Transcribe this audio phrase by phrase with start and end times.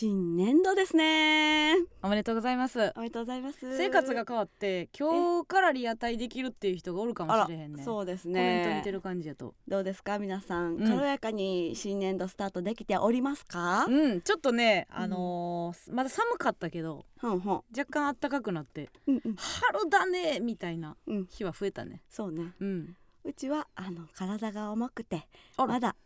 [0.00, 1.74] 新年度ですね。
[2.04, 2.92] おめでとうございます。
[2.94, 3.76] おめでとうございます。
[3.76, 7.82] 生活が変わって今日からリアタイできるっていう人がおるかもしれへんね。
[7.82, 9.56] そうですコメント見ねてる感じやと。
[9.66, 10.88] どうですか皆さん、うん。
[10.88, 13.86] 軽やかに新年度スタートできておりますか？
[13.88, 17.64] うんちょっとねあのーまだ寒かったけどほんほん。
[17.76, 19.34] 若干暖かくなってうんうん。
[19.34, 21.26] 春だねみたいなうん。
[21.26, 22.02] 日は増えたね。
[22.08, 22.52] そうね。
[22.60, 22.96] うん。
[23.24, 25.26] うちはあの体が重くて
[25.56, 25.96] まだ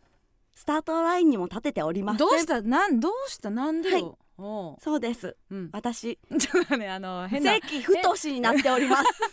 [0.55, 2.17] スタートラインにも立てておりません。
[2.19, 2.61] どうした？
[2.61, 3.49] なんどうした？
[3.49, 5.35] なんでよ、おうそうです。
[5.51, 5.69] うん。
[5.71, 6.17] 私。
[6.39, 9.03] ちょっとねあの変な関太しになっております。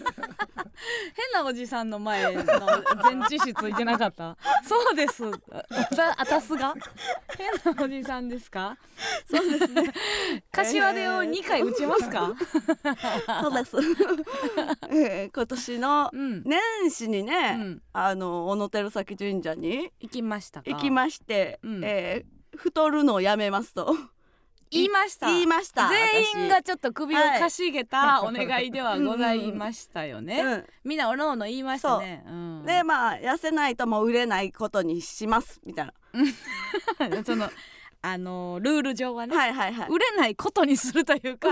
[1.35, 4.37] 変なおじさんの前の前置詞ついてなかった？
[4.65, 5.25] そうです。
[5.27, 5.65] あ
[6.17, 6.75] あたすが？
[7.37, 8.77] 変なおじさんですか？
[9.31, 9.93] そうですね。
[10.53, 12.33] 柏手を2回打ちますか、
[13.43, 13.77] そうです、
[14.91, 20.71] えー今年のうん、年始にうね、ん、あの小野照崎神社に行きましたか？
[20.71, 21.85] 行きまして、うん。
[21.85, 23.97] えー太るのをやめますと
[24.71, 25.27] 言いました。
[25.27, 25.89] 言いました。
[25.89, 28.47] 全員がちょっと首をかしげたおはい。
[28.47, 32.31] 願いではございましたよね、私みんなおのおの言いましたね、う。
[32.31, 32.63] うん。
[32.63, 37.51] ん、でまあ痩せないともう売れないことにしますみたいな、 その
[38.03, 39.89] あのルール上はね、はいはいはい。
[39.91, 41.49] 売れないことにするというか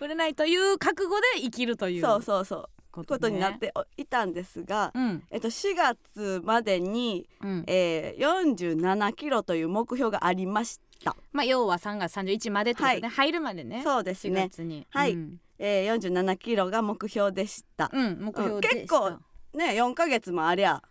[0.00, 2.64] 売れないという覚悟で生きるというそうそうそう。
[2.90, 5.22] こことになっていたんですが、うん。
[5.30, 7.64] えっと、4月までに、うん。
[7.66, 13.00] えー、47キロという目標がありました、まあ要は3月31までとね、はい。
[13.00, 13.78] 入るまでね。
[13.78, 14.86] 4そうですね、月に。
[14.90, 15.12] はい。
[15.12, 19.10] うん、えー、47キロが目標でした、うん目標結構
[19.54, 20.82] ね4ヶ月もありゃ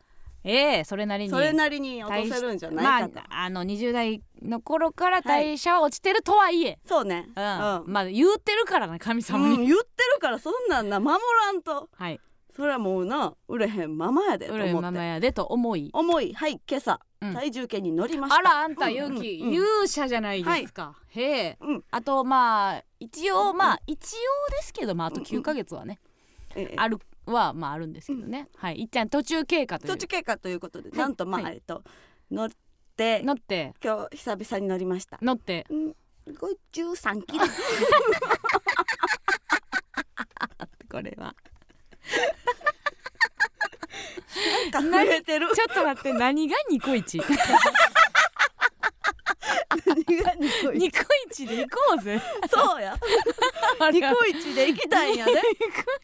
[0.44, 1.30] ええそれなりに。
[1.30, 7.28] それなりに落とせるんじゃないかと、まあ、あの20代の頃から代謝は落ちてるとはいえ、そうね。
[7.36, 7.44] うん。
[7.44, 7.84] うん。
[7.88, 11.90] まあ言うてるからな神様に、うん、言ってるからそんなんな守らんと。
[11.94, 12.20] はい。
[12.56, 15.90] それはもうな売れへんままやでと売れ思ってママやでと思い。
[15.94, 16.34] 重い。
[16.34, 17.34] はい今朝、うん。
[17.34, 18.38] 体重計に乗りました。
[18.38, 18.94] あらあんたうん。
[18.94, 19.54] 勇気、うんうん。
[19.54, 21.58] 勇者じゃないですか、へえ。
[21.62, 21.84] うん。
[21.92, 26.00] あとまあ一応まあ一応ですけどまああと9ヶ月はね、
[26.56, 26.74] ええ。
[26.78, 28.82] あるはまああるんですけどね、はい。
[28.82, 29.92] いっちゃん途中経過という。
[29.92, 31.00] 途中経過ということで、はい。
[31.00, 31.56] なんとまあ、はい。
[31.56, 31.84] えっと
[32.32, 32.50] 乗っ
[32.96, 33.74] て乗って。
[33.84, 35.18] 今日久々に乗りました。
[35.22, 35.66] 乗って。
[35.70, 35.96] うん。
[36.28, 37.46] 53キロ。
[40.90, 41.36] これは
[44.72, 45.48] なんか増えてる。
[45.54, 47.22] ちょっと待って何がニコイチ？
[49.86, 50.80] 何がニコイチ？
[50.80, 52.22] ニコイチで行こうぜ。
[52.50, 52.98] そうや。
[53.80, 55.42] あニコイチで行きたいんやねニコ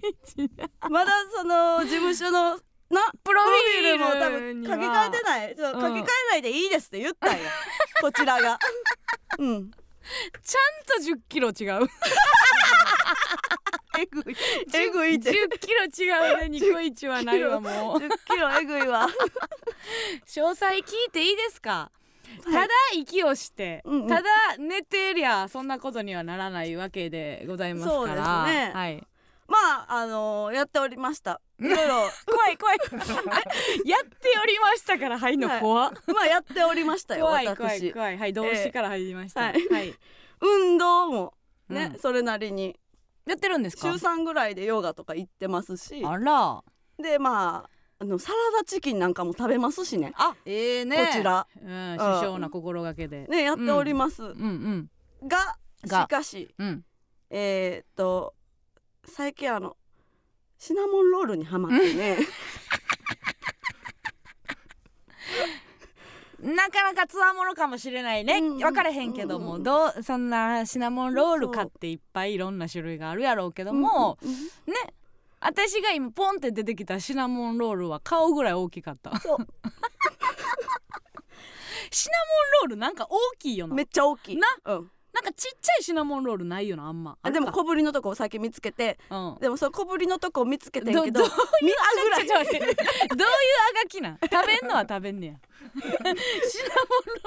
[0.08, 0.52] イチ
[0.90, 5.50] まだその事務所のなプロフィールも多分書き換えてない。
[5.50, 7.38] 書き換えないでいいですって言ったんや、
[8.02, 8.60] こちらが。
[9.40, 9.72] うん。
[10.44, 11.90] ちゃんと10キロ違う
[14.00, 14.36] えぐい。
[14.74, 15.32] えぐいって。
[15.32, 17.98] 10キロ違うねニコイチはないわもう。
[17.98, 19.08] 10キロえぐいわ。
[20.26, 21.92] 詳細聞いていいですか？
[22.44, 24.08] ただ息をして、うんうん。
[24.08, 27.98] ただ寝てりゃそんなことにはならないわけでございますから。
[27.98, 28.72] そうですね。
[28.74, 29.08] はい、
[29.48, 31.40] まああのやっておりました。
[31.60, 32.78] いろいろ怖い怖い。
[33.86, 35.62] やっておりましたから入んのはい。
[35.62, 37.56] 怖、まあやっておりましたよ怖い私。
[37.58, 38.18] 怖い怖い。
[38.18, 39.94] はい動詞から入りました、はいはい、
[40.42, 41.34] 運動も
[41.70, 42.00] ね、うん。
[42.00, 42.78] それなりに
[43.26, 46.04] やってるんです週か3ぐらいでヨガとか行ってますし。
[46.06, 46.64] あら。
[47.02, 47.70] でまあ
[48.00, 50.14] あのサラダチキンなんかも食べますしね。
[50.16, 50.98] あええね。
[50.98, 51.48] こちら。
[51.56, 54.90] うん首相な心がけで、ねやっております、うん
[55.22, 55.28] うん。
[55.28, 55.58] が
[55.88, 56.02] が。
[56.04, 56.84] しかしうん。
[57.30, 58.36] えー、っと
[59.06, 59.78] 最近あの
[60.58, 62.18] シナモンロールにハマってね
[66.44, 74.44] なかなかつわものかもしれないね、うん分かれへんけども、うんどうそんなシナモンロール買っていっぱいいろんな種類があるやろうけども、うんうんね。
[75.40, 79.12] 私が今ポンって出てきたシナモンロールは顔ぐらい大きかった。
[79.22, 83.76] シナモンロールなんか大きいよな。
[83.76, 84.38] めっちゃ大きい。
[84.38, 84.48] な。
[84.66, 87.18] うん、なんかちっちゃいシナモンロールないよなあんま。
[87.22, 88.98] あでもこ小ぶりのとこを先見つけて。
[89.12, 89.38] うん。
[89.40, 91.36] でもその小ぶりのとこを見つけてんけどどど3つ
[92.04, 92.28] ぐらい。
[92.28, 92.60] ちょっと待って。
[92.60, 93.32] どういう
[93.72, 94.18] あがきなん？
[94.22, 95.34] 食べんのは食べんねや。
[95.34, 96.58] シ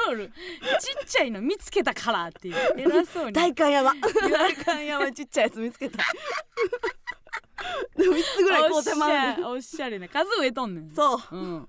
[0.04, 2.56] ナモンロールちっちゃいの見つけたからっていう。
[2.76, 3.32] 偉そうに。
[3.32, 3.94] 大観山。
[3.94, 5.98] 大観山ちっちゃいやつ見つけた。
[7.96, 9.44] でも3つぐらい買うてまうねん。
[9.46, 10.90] おっしゃおしゃれな数植えとんねん。
[10.90, 11.18] そう。
[11.30, 11.68] うん、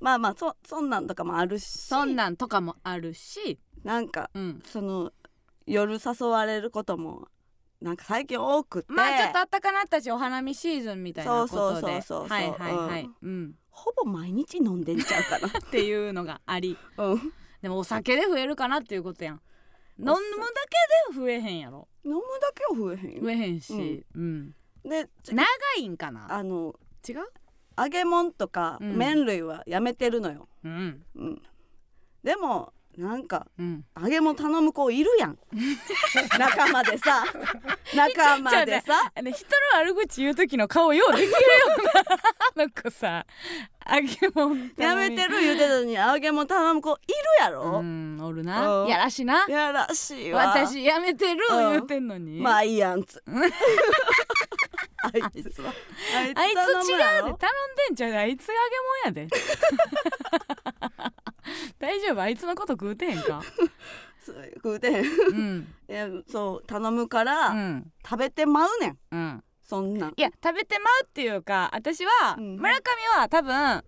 [0.00, 1.66] まあまあそそんなんとかもあるし。
[1.66, 5.12] そんなんとかもあるし、なんかうん、その
[5.66, 7.28] 夜誘われることも
[7.80, 8.92] なんか最近多くて。
[8.92, 11.52] まあちょっと暖かなったしお花見シーズンみたいなことで。
[11.52, 13.54] そうそうそうそうはいはいはい、うん。
[13.70, 17.32] ほぼ毎日飲んでんちゃうかなっていうのがありうん。
[17.60, 19.40] でもお酒で増えるかなっていうことやん。
[19.98, 20.16] 飲むだ
[21.10, 21.88] けで増えへんやろ。
[22.04, 23.22] 飲むだけは増えへんよ。
[23.22, 24.54] 増えへんし、うん。
[24.84, 25.44] でち長
[25.78, 26.32] いんかな？
[26.34, 26.74] あの
[27.08, 27.16] 違う？
[27.78, 28.96] 揚げ物とかうん。
[28.96, 31.02] 麺類はやめてるのよ、うん。
[31.14, 31.42] うん、
[32.22, 33.84] でもなんかうん。
[34.00, 35.38] 揚げ物頼む子いるやん。
[36.38, 37.24] 仲間でさ。
[37.94, 39.10] 仲間でさ。
[39.14, 41.36] あの人の悪口言う時の顔ようできるよ
[42.54, 42.62] な。
[42.62, 43.24] なんかさ。
[43.90, 47.04] 揚げ物やめてる言うてたのに揚げ物頼む子いる
[47.40, 48.82] やろ、うんおるな。
[48.82, 48.88] うん。
[48.88, 49.44] やらしな。
[49.48, 50.48] やらしいわ。
[50.48, 53.22] 私やめてるうん言うてんのに、まあいいやんつ
[55.02, 55.72] あいつは。
[56.16, 56.98] あいあいつ違うで。
[57.22, 57.38] 頼んで
[57.92, 59.28] んちゃうであいつが揚げ物やで。
[61.78, 62.20] 大丈夫？
[62.22, 63.42] あいつのこと食うてへんか？
[64.24, 65.04] そう食うてへん。
[65.04, 65.74] うん。
[65.88, 67.92] いやそう頼むから、うん。
[68.04, 68.98] 食べてまうねん。
[69.10, 69.44] うん。
[69.62, 70.12] そんなん。
[70.16, 72.56] いや食べてまうっていうか私は、うん。
[72.56, 72.82] 村上
[73.20, 73.84] は多分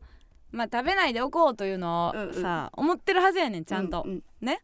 [0.50, 2.34] まあ食べないでおこうというのをうんうん。
[2.43, 4.60] さ、思ってるはずやねんちゃんと、ううね、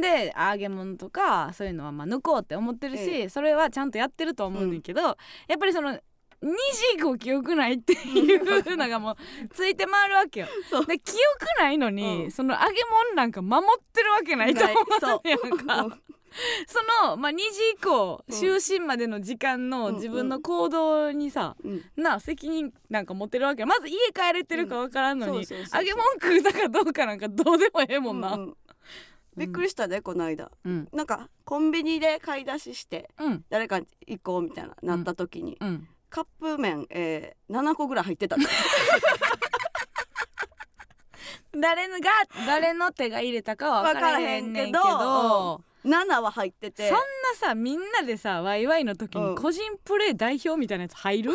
[0.00, 5.14] で揚げ物とかそういうのはまあ抜こうって思ってるし、それはちゃんとやってると思うねんけど、や
[5.54, 5.90] っぱりその
[6.42, 6.48] 2時
[6.96, 9.16] 以降記憶ないっていうのがもう
[9.52, 10.46] ついて回るわけよ。
[10.86, 12.30] で記憶ないのに、うん。
[12.30, 12.66] その揚げ
[13.08, 15.20] 物なんか守ってるわけないと思そう。
[15.24, 15.82] うやんか。
[15.84, 16.02] うん。
[16.66, 17.42] その、まあ、2時
[17.74, 21.82] 以降うん就寝までの時間の自分の行動にさ、うん。
[21.96, 28.34] な責任なんか持ってるわけまず家帰れてるかわからんのに、揚げ物食うたかどうかなんかどうでもええもんな。
[28.34, 28.56] ううん
[29.36, 30.50] びっくりしたでこの間。
[30.64, 30.88] うん。
[30.92, 33.44] なんかコンビニで買い出ししてうん。
[33.50, 35.88] 誰か行こうみたいななった時に、うん。
[36.08, 38.36] カップ麺、えー、7個ぐらい入ってた。
[41.58, 42.10] 誰のが
[42.46, 44.78] 誰の手が入れたかは分からへんねんけど。
[44.80, 46.88] 分から7は入ってて。
[46.88, 47.02] そんな
[47.36, 49.30] さみんなでさワイワイの時うん。
[49.30, 51.32] に個人プレー代表みたいなやつ入る？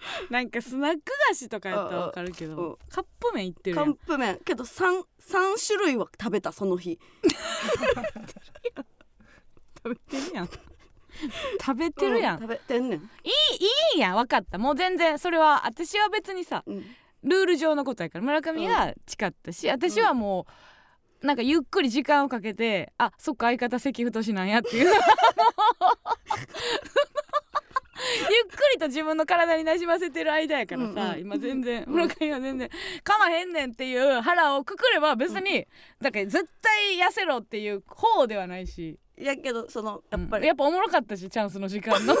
[0.30, 3.92] なんかスナック菓子とかやったら分かるけど、カップ麺いってるカやん。
[3.92, 4.38] ップ麺。
[4.44, 6.98] けど 3, 三種類は食べたその日。
[9.82, 10.48] 食べてるやん。
[11.60, 13.30] 食べてるやん、う食べてんねん、い
[13.96, 14.14] いやん。
[14.14, 14.56] 分かった。
[14.58, 16.84] もう全然それは私は別にさうん、
[17.24, 20.46] ルール上のことやから村上が誓ったし、私はも
[21.22, 24.90] うなんかゆっくり時間をかけてあそっか相方関太なんやっていう
[28.30, 31.20] ゆっくりと自分の体になじませてる間やからさ、うんうん。
[31.20, 32.68] 今全然村上は全然
[33.02, 35.66] かまへんねんっていう腹をくくれば別に、
[36.00, 38.98] だから絶対痩せろっていう方ではないし。
[39.20, 40.46] いやけどそのやっぱり、うん。
[40.46, 42.14] やっぱおもろかったしチャンスの時間の。
[42.14, 42.20] や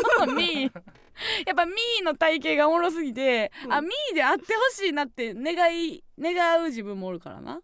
[1.54, 3.72] ぱミーの体型がおもろすぎて、うん。
[3.72, 7.60] あミーであってほしいなって願い願う自分もおるからな。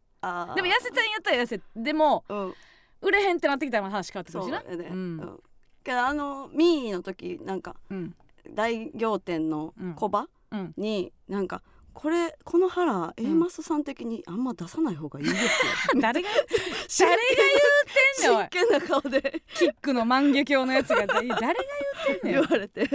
[0.55, 2.55] でも痩せたんやったら痩せでもうん。
[3.03, 4.61] 売れへんってなってきたら話変わってくるしな。
[4.63, 5.41] そうやね、ううんん
[5.85, 8.15] けどあのミーの時なんかうん。
[8.51, 10.75] 大仰天のコバうん。
[10.77, 11.63] になんか
[11.95, 15.49] これこの腹 A マスさん的にあんま出さない方がいいですよ。
[16.03, 16.29] 誰が
[16.99, 17.49] 誰が言う
[18.19, 18.45] てんねんおい。
[18.45, 19.43] 真剣な顔で。
[19.55, 21.55] キックの万華鏡のやつが誰が言
[22.17, 22.43] うてんねん。
[22.43, 22.83] 言われて。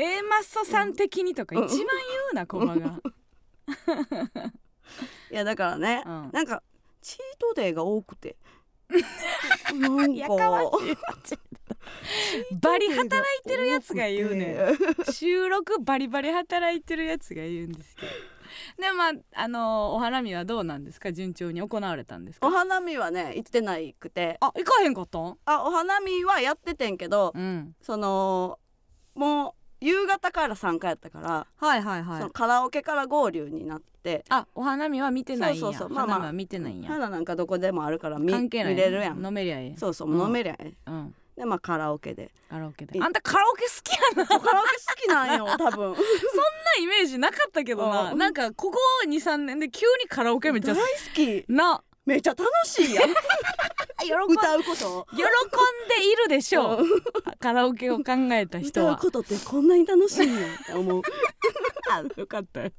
[0.00, 1.84] A マッソさん的にとか一番言
[2.32, 3.00] うなコバが。
[5.30, 6.30] いやだからね、うん。
[6.32, 6.62] なんか
[7.02, 8.36] チートデーが多くて
[9.74, 10.36] なんやか
[12.60, 14.56] バリ働いてるやつが言うね
[15.08, 15.12] ん。
[15.12, 18.08] 収録バリバリ働いてるやつが言うんですけど。
[18.78, 21.12] でまああのお花見はどうなんですか？
[21.12, 22.46] 順調に行われたんですか？
[22.46, 24.36] お花見はね行ってないくて。
[24.40, 25.36] あ行かへんかったん？
[25.44, 27.74] あお花見はやっててんけど、うん。
[27.82, 28.58] その
[29.14, 35.60] もう夕方から参加やったから、はいはいはそのカラオケから合流になってあお花見は見てないんや。
[35.60, 35.88] そうそうそう。
[35.90, 36.88] まあまあ花見は見てないんや。
[36.88, 39.24] 花なんかどこでもあるから見関係ない見れるやん。
[39.24, 39.76] 飲めりゃええ。
[39.76, 40.20] そうそううん。
[40.20, 41.14] 飲めりゃええ、うん。
[41.36, 42.30] でまあカラオケで。
[42.48, 42.98] カラオケで。
[42.98, 44.26] いあんたカラオケ好きやな。
[44.26, 45.92] そ んカラオケ好きなんよ多分。
[45.94, 45.96] な
[46.80, 48.12] イメージなかったけどな。
[48.12, 48.18] うん。
[48.18, 51.44] なんかここ23年で急にカラオケめっちゃ大好き。
[51.48, 51.82] な。
[52.06, 53.10] めっちゃ楽しいやん
[54.28, 55.06] 歌うこと？
[55.12, 55.22] 喜ん
[55.88, 56.84] でいるでしょう。
[57.38, 61.02] カラオケを考えた人歌うはことってこんなに楽しいんやって思う。
[61.90, 62.70] あよかったよ。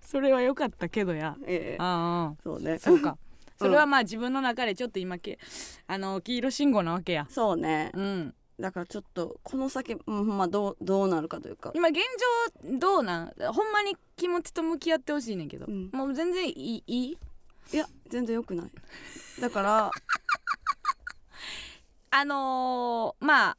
[0.00, 1.36] それはよかったけどや。
[1.46, 1.82] ええ。
[1.82, 2.42] ああ。
[2.42, 2.78] そうね。
[2.78, 3.18] そうか。
[3.58, 5.38] それはまあ自分の中でちょっと今け
[5.86, 7.26] あの黄色信号なわけや。
[7.30, 7.90] そうね。
[7.94, 8.34] うん。
[8.58, 11.72] だからちょっとこの先、うん、まあどうどうなるかというか。
[11.74, 11.98] 今現
[12.64, 13.32] 状どうなん？
[13.52, 15.90] ほんまに気持ちと向き合ってほしいねんけど、うん。
[15.92, 16.82] もう全然いい？
[16.86, 17.18] いい？
[17.72, 18.70] いや全然良くない。
[19.40, 19.90] だから
[22.10, 23.58] あのーまあ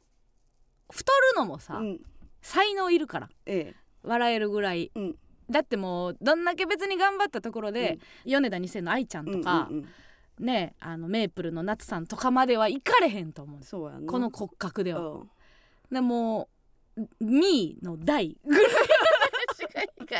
[0.90, 2.00] 太るのもさ、うん。
[2.40, 4.90] 才能いるからえ笑えるぐらい。
[4.94, 5.16] えうん。
[5.50, 9.88] だってもうどんだけ別に頑張ったところで、米田2世の愛ちゃんとか、うんうん
[10.38, 10.46] うん。
[10.46, 14.06] ねあのメープルの夏さんとかまでは行かれへんと思う。
[14.06, 15.00] この骨格では。
[15.00, 15.30] うん。
[15.90, 16.48] でも
[17.20, 18.72] ミーの大ぐらい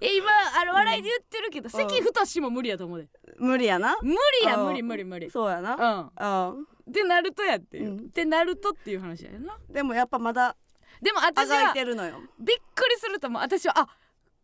[0.00, 0.30] え今
[0.60, 3.08] あの笑いで言ってるけど、関太も無理やと思うで。
[3.38, 3.96] 無理やな。
[4.02, 4.66] 無理やうん。
[4.66, 5.30] 無理無理無理。
[5.30, 5.74] そうやな。
[5.74, 6.10] うん。
[6.16, 6.54] あ
[6.88, 7.98] ってなるとやっていう、うん。
[7.98, 9.58] ってなるとっていう話やな。
[9.68, 10.56] でもやっぱまだ
[11.00, 13.88] でも私はびっくりすると思う私はあ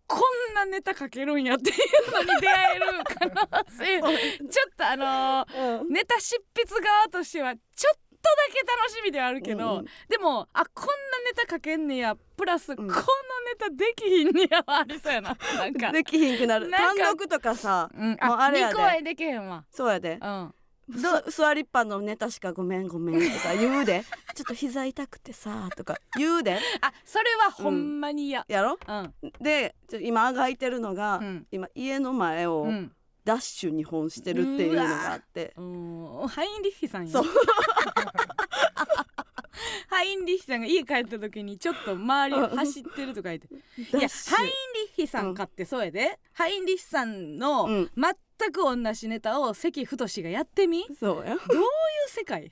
[0.07, 4.01] こんなネタ書けるんやっていうのに出会える可能性。
[4.51, 5.93] ちょっとあのーうん。
[5.93, 8.10] ネタ執筆側としてはちょっとだ
[8.53, 9.85] け楽しみではあるけど、うんうん。
[10.09, 10.93] でもあこんな
[11.27, 12.17] ネタ書けんねや。
[12.37, 12.77] プラス、ん。
[12.77, 12.95] このネ
[13.59, 15.37] タできひんねやはありそうやな。
[15.57, 16.71] なんか、 できひんくなる。
[16.71, 18.75] 単独とかさうん、もうあれやで。
[18.75, 19.65] 2個はできへんわ。
[19.71, 20.19] そうやで。
[20.21, 20.55] うん。
[20.93, 24.03] す座りっぱのネタしかごめんごめんとか言うで。
[24.35, 26.59] ちょっと膝痛くてさとか言うで。
[26.81, 28.45] あそれはほんまに嫌。
[28.49, 28.79] やろ？
[28.87, 29.15] うん。
[29.41, 31.47] で今あがいてるのが、うん。
[31.53, 32.93] 今家の前をうん
[33.31, 37.13] ダッシュに本してるっていうのがあって、うんハインリッヒさんや。
[37.13, 37.25] そう。
[39.89, 43.55] ハインリッヒさんが家帰った時にちょっと周りを走ってるとか言って。
[43.55, 44.53] いやハインリ
[44.89, 47.91] ッヒさんかってそうやで、ハインリッヒさんのうん。
[47.95, 50.85] 全く同じネタを関太がやってみ？
[51.01, 51.37] どういうそうや
[52.09, 52.51] 世界？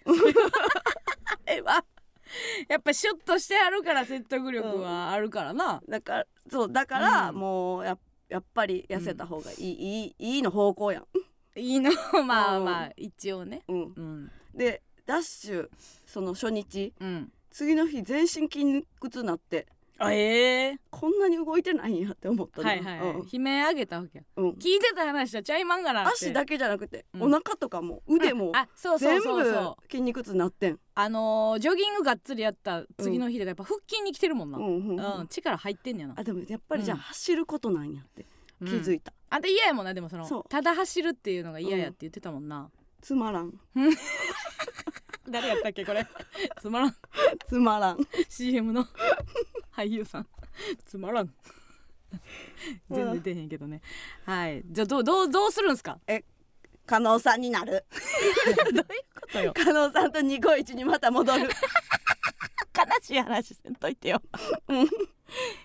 [1.46, 1.84] えは
[2.68, 7.36] やっぱシュッとしてあるから説得力はあるからな、だからそうだから、うん。
[7.36, 11.04] もうややっぱり痩せた方がいい、いいいいの方向やん、
[11.58, 11.90] いいの。
[12.26, 12.64] まあうん。
[12.64, 13.62] まあ一応ね。
[13.68, 14.30] うん、うん。
[14.54, 15.70] でダッシュ
[16.06, 16.92] その初日。
[17.00, 17.32] うん。
[17.50, 19.66] 次の日全身筋肉痛なって
[20.00, 20.78] あええ。
[20.90, 23.28] こんなに動いてないんやって思ったのはいはいはい、うん。
[23.30, 24.24] 悲鳴あげたわけや。
[24.36, 24.50] うん。
[24.50, 26.10] 聞いてた話はちゃいまんがなって。
[26.12, 27.22] 足だけじゃなくて、うん。
[27.24, 35.20] お腹とかも腕もあそうそう全部筋肉痛なってん、あのージョギングがっつりやった次の日とかやっぱ腹筋に来てるもんな、うんうんうん。
[35.20, 36.14] うん力入ってんねやな。
[36.16, 37.00] あでもやっぱりじゃあうん。
[37.00, 38.24] 走ることなんやって
[38.60, 39.42] 気づいいた、あん。
[39.42, 43.52] た嫌やもんなでもそのただ走るっていうのが嫌やって言ってたもんな、つまらん
[45.30, 46.06] 誰やったっけこれ？
[46.60, 46.96] つまらん。
[47.48, 47.98] つまらん。
[48.28, 48.86] CM の
[49.74, 50.26] 俳優さん。
[50.86, 51.34] つまらん。
[52.90, 53.82] 全然出へんけどね。
[54.24, 54.62] はい。
[54.66, 55.98] じゃあどうどうどうするんすか？
[56.86, 57.84] 加納さんになる。
[58.72, 58.84] どういう
[59.20, 59.52] ことよ？
[59.52, 61.42] 加納さんとニコイチにまた戻る。
[61.44, 64.22] 悲しい話せんといてよ、
[64.68, 64.88] うん。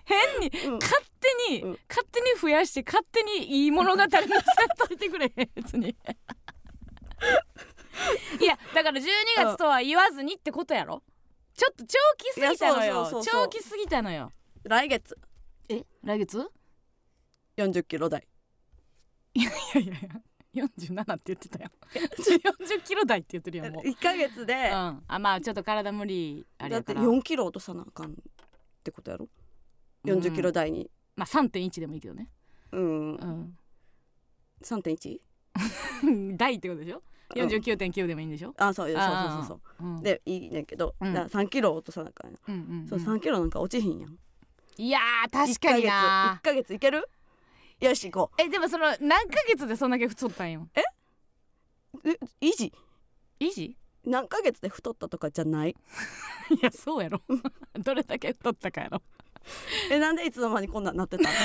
[0.04, 0.78] 変に、うん。
[0.78, 1.02] 勝
[1.48, 1.78] 手に、うん。
[1.88, 4.28] 勝手に増やして勝手にいい物語にせん
[4.88, 5.96] といてくれ別に
[8.40, 9.04] いやだから12
[9.36, 11.02] 月とは言わずにってことやろ？
[11.54, 13.22] ちょっと長期すぎたのよ。
[13.24, 14.32] 長期すぎたのよ。
[14.64, 15.16] 来月。
[15.68, 16.50] え来月
[17.56, 18.26] ？40キロ台。
[19.34, 21.70] いやいやいや47って言ってたよ。
[21.92, 28.14] 40キロ台って言ってるよもう、1ヶ月で、うん、あまあちょっと体無理あれだってやから4キロ落とさなあかんっ
[28.82, 29.28] てことやろ
[30.04, 30.90] ？40キロ台に。
[31.16, 32.28] まあ3.1でもいいけどね。
[32.72, 33.58] うん、うん。
[34.62, 35.20] 3.1
[36.36, 36.96] 台ってことでしょ？
[36.98, 37.02] うん
[37.34, 39.86] 49.9でもいいんでしょ、あそうそうそうそうそう。
[39.86, 40.02] うん。
[40.02, 41.12] でいいねんけど、うん。
[41.14, 42.88] だから3キロ落とさなあかんうんうんうん。
[42.88, 44.18] そう3キロなんか落ちひんやん。
[44.76, 47.08] いやー確かにな1ヶ月いける？
[47.80, 50.68] よし行こえでもその何ヶ月でそんだけ太ったんよ？
[52.04, 52.72] うえ維持？
[53.40, 53.76] 維持？
[54.04, 55.70] 何ヶ月で太ったとかじゃない？
[56.50, 57.20] いやそうやろ。
[57.78, 59.02] どれだけ太ったかやろ
[59.90, 61.28] えなんでいつの間にこんなんなってたの？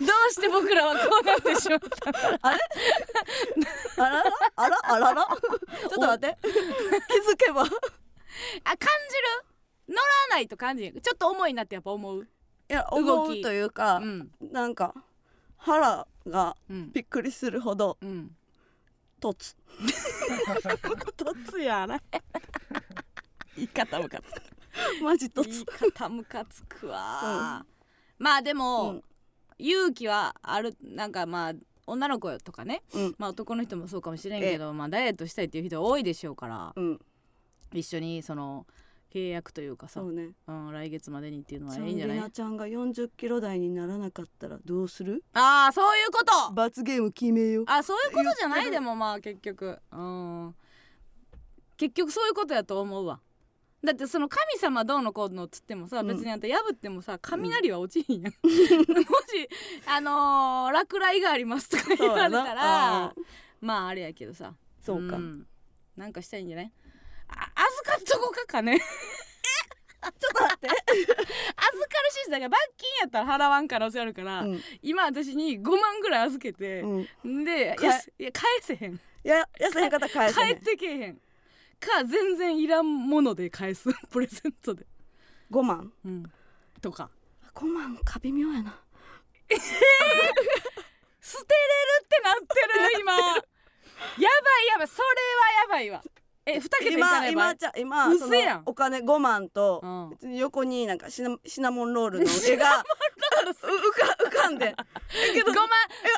[0.00, 2.10] どうして僕らはこうなってしまった
[2.42, 4.24] あらら？
[4.56, 4.78] あら？
[4.84, 5.26] あらら？
[5.26, 6.38] ちょっと待って。
[6.42, 7.62] 気づけば。
[7.62, 9.16] あ感じ
[9.88, 9.94] る？
[9.94, 12.24] 乗らないと感じるちょっと重いなってやっぱ思う。
[12.24, 14.30] いや思うというか、うん。
[14.40, 14.94] なんか
[15.56, 16.92] 腹がうん。
[16.92, 18.36] びっくりするほどうん。
[19.20, 19.56] 凸。
[21.16, 22.00] とつやな。
[23.56, 24.40] 言い方ムカつく
[25.02, 27.64] マジ凸言い方ムカつくわ、
[28.18, 29.02] まあでも、うん。
[29.58, 31.52] 勇気はあるなんかまあ
[31.86, 32.82] 女の子とかね。
[32.92, 33.14] うん。
[33.18, 36.72] まあ男の人もそうかもしれんけど、まあ、ダイエットしたいっていう人多いでしょうから。
[36.74, 37.00] うん。
[37.72, 38.66] 一緒にその
[39.12, 40.30] 契約というかさ、そうね。
[40.48, 42.20] うん、来月までにっていうのはいいんじゃない？
[42.20, 45.22] なちゃんが40キロ台にならなかったらどうする？
[45.34, 46.52] ああそういうこと！
[46.52, 47.64] 罰ゲーム決めよう。
[47.68, 48.70] あそういうことじゃない？
[48.72, 49.78] でもまあ結局。
[49.92, 50.54] うん。
[51.76, 53.20] 結局そういうことやと思うわ
[53.84, 56.08] だってその神様どうのこうのっつってもさうん。
[56.08, 59.48] 別にあんた破ってもさ雷は落ちひんやん、 もし
[59.86, 63.24] あのー落雷がありますとか言われたならうん。
[63.60, 64.54] まああれやけどさ。
[64.82, 65.46] そうか、ん。
[65.96, 66.72] なんかしたいんじゃない？
[67.28, 68.78] あ預かっとこうかかね。
[70.04, 74.60] ちょっと待って、預かるシステムが罰金やったら払わん可能性あるから、うん。
[74.82, 79.00] 今私に5万ぐらい預けて、うん、でいかやいや返せへん。
[79.22, 80.46] や痩せへんかったら返せへん。
[80.48, 81.20] 返ってけえへん
[81.74, 83.88] か全然いらんもので返す。
[84.10, 84.86] プレゼントで、
[85.50, 86.24] 5万うん、
[86.80, 87.10] とか。
[87.54, 88.80] 5万か微妙やな。
[91.20, 91.60] 捨てれ
[92.00, 92.44] るってなって
[92.96, 93.12] る今。
[93.14, 94.88] やばいやばい。
[94.88, 96.02] それはやばいわ
[96.46, 97.34] え二桁いか今ない？
[97.34, 98.62] 場合今じゃ今そのうせやん。
[98.66, 100.10] お金5万とうん。
[100.10, 102.84] 別に横になんかシナシナモンロールの絵が
[103.44, 103.56] う浮
[104.00, 104.66] か浮かんで。
[104.72, 104.76] だ
[105.34, 105.66] けど5万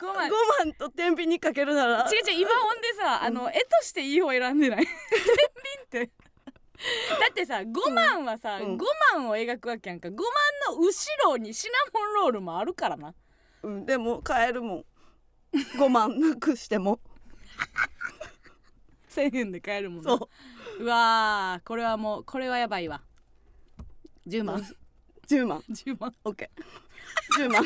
[0.00, 0.30] 5 5万
[0.66, 2.08] 万と天秤にかけるなら。
[2.10, 4.86] 違う違う今ほんでさあの絵としていい方選んでない？
[4.86, 4.94] 天
[5.92, 6.26] 秤って。
[7.30, 8.76] ってさ5万はさ、うん。
[8.76, 10.08] 5万を描くわけやんか。
[10.08, 10.20] 5万
[10.76, 10.92] の後
[11.24, 13.14] ろにシナモンロールもあるからな。
[13.62, 14.84] うん、でも買えるもん。
[15.78, 17.00] 5万なくしても
[19.16, 20.28] 1000円で買えるもんなそ
[20.78, 20.82] う。
[20.82, 23.02] うわーこれはもうこれはやばいわ。
[24.26, 24.62] 10万。
[25.28, 25.60] 10万。
[25.70, 26.14] 10万。
[26.24, 27.62] OK10 万。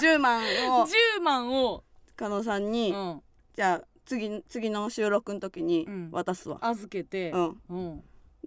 [0.00, 0.42] 10万
[0.80, 0.86] を。
[0.86, 1.84] 10万を、
[2.16, 3.22] 加納さんうに、ん、
[3.54, 6.10] じゃあ次次の収録の時にうん。
[6.10, 7.60] 渡すわ、預けて、うん。
[7.68, 8.04] うん、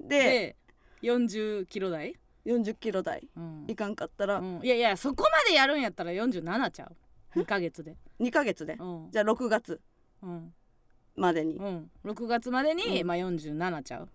[0.07, 0.55] でで
[1.03, 3.27] 40キロ台、40キロ台。
[3.35, 3.65] うん。
[3.67, 6.85] いかんかったらうん、いやいやそこまでやるんやったら47ちゃ
[7.35, 7.95] う？2ヶ月で。
[8.19, 8.77] 2ヶ月で。
[8.79, 9.11] うん。
[9.11, 9.79] じゃあ6月。
[10.23, 10.53] うん
[11.19, 11.55] までに。
[11.57, 11.91] うん。
[12.05, 13.07] 6月までに、うん。
[13.07, 14.09] まあ47ちゃう。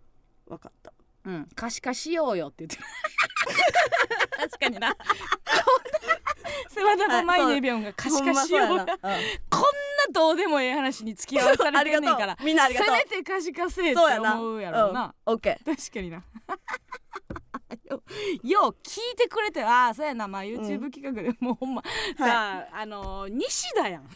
[0.48, 0.92] 分かった。
[1.24, 1.48] うん。
[1.54, 2.82] 可視化しようよって言ってる。
[4.50, 4.96] 確かにな。
[6.68, 8.94] セバダのマイネビョンが可視化しようこんな
[10.12, 12.36] どうでもええ話に付き合わされてんねんから。
[12.40, 12.96] うみんなありがとう。
[12.96, 16.22] せめて可視化せえって思うやろうな、うん、OK 確かにな。
[17.84, 18.02] よ
[18.42, 20.26] よう聞いてくれてああそうやな。
[20.26, 21.82] まあ YouTube 企画で、もうほんま、
[22.18, 24.08] さああのー西田やん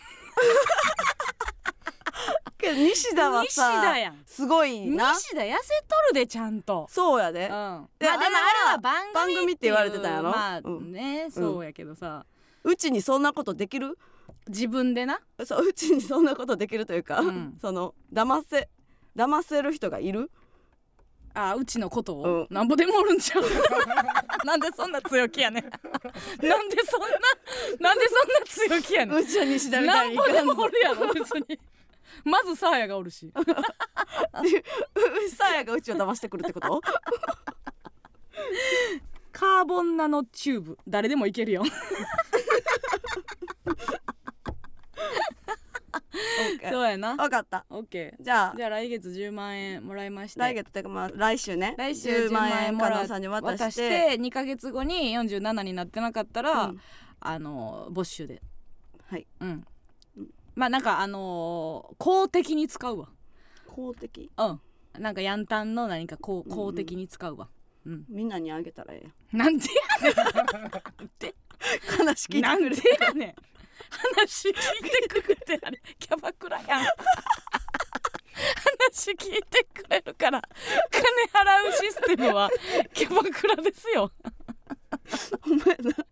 [2.58, 4.22] けど西田は西さ田やん。
[4.26, 5.12] すごいな。
[5.14, 6.86] 西田痩せとるでちゃんと。
[6.90, 7.46] そうやで。
[7.46, 8.28] うん、まあででもあれ
[8.72, 10.30] は番組番組って言われてたんやろ？
[10.30, 10.92] まあうん。
[10.92, 12.26] ねそうやけどさ、
[12.64, 13.98] うちにそんなことできる？
[14.48, 15.20] 自分でな？
[15.44, 17.58] そううちにそんなことできるというか、うん。
[17.62, 18.68] その騙せ
[19.16, 20.30] 騙せる人がいる？
[21.34, 22.46] あうちのことを、うん。
[22.50, 23.44] なんぼでもおるんちゃう？
[24.44, 25.64] なんでそんな強気やねん。
[25.64, 27.06] なんでそんな
[27.80, 28.28] なんでそん
[28.68, 29.18] な強気やねん。
[29.18, 31.60] うちは西田みたないんにいかんぞぼでもおるやろ別に
[32.24, 33.32] まずサーヤがおるし。
[35.34, 36.80] サーヤがうちを騙してくるってこと？
[39.32, 40.78] カーボンナノチューブ。
[40.86, 41.64] 誰でもいけるよ。
[46.70, 47.16] そうやな。
[47.16, 47.64] 分かった。
[47.70, 48.54] オッケじゃあ。
[48.54, 50.40] ーじゃあ来月10万円もらいまして。
[50.40, 51.74] 来月ってかまあ来週ね。
[51.78, 53.64] 来週10 10万万円もら円加納さんに渡して。
[53.64, 56.80] 渡して2ヶ月後に47になってなかったら、うん。
[57.20, 58.42] あの没収で。
[59.06, 59.26] はい。
[59.40, 59.64] うん
[60.58, 63.08] まあなんかあのー公的に使うわ。
[63.68, 64.28] 公的？
[64.36, 64.60] うん。
[65.00, 67.48] なんかヤンタンの何かこううん公的に使うわ。
[67.86, 69.66] うん、みんなにあげたらえなんで
[70.02, 70.12] やねん。
[71.22, 73.34] えやん話聞いてなんでくれやねん。
[74.24, 76.68] 話聞いてくれてあれキャバクラやん。
[76.68, 76.90] 話
[79.12, 80.42] 聞いてくれるから。
[80.90, 81.02] 金
[81.32, 82.50] 払うシステムは
[82.92, 84.10] キャバクラですよ。
[85.46, 86.06] お前なや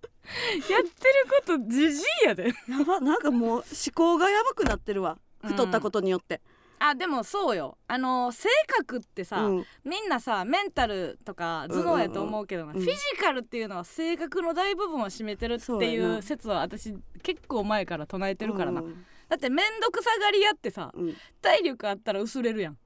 [0.59, 0.85] ってる
[1.29, 2.53] ことじじいやで。
[2.69, 5.13] やばなんかもう思考がやばくなってるわ。
[5.13, 6.41] うん太ったことによって、
[6.79, 7.79] あでもそうよ。
[7.89, 9.67] あの性格ってさ、うん。
[9.85, 19.07] みんなさメンタルとか頭脳やと思うけどな、うんうんフィジカルっていうのは性格の大部分を占めてるっていそう説は私結構前から唱えてるからな、うん。
[19.29, 21.17] だって面倒くさがり屋ってさうん。
[21.41, 22.86] 体力あったら薄れるやんうんうんうん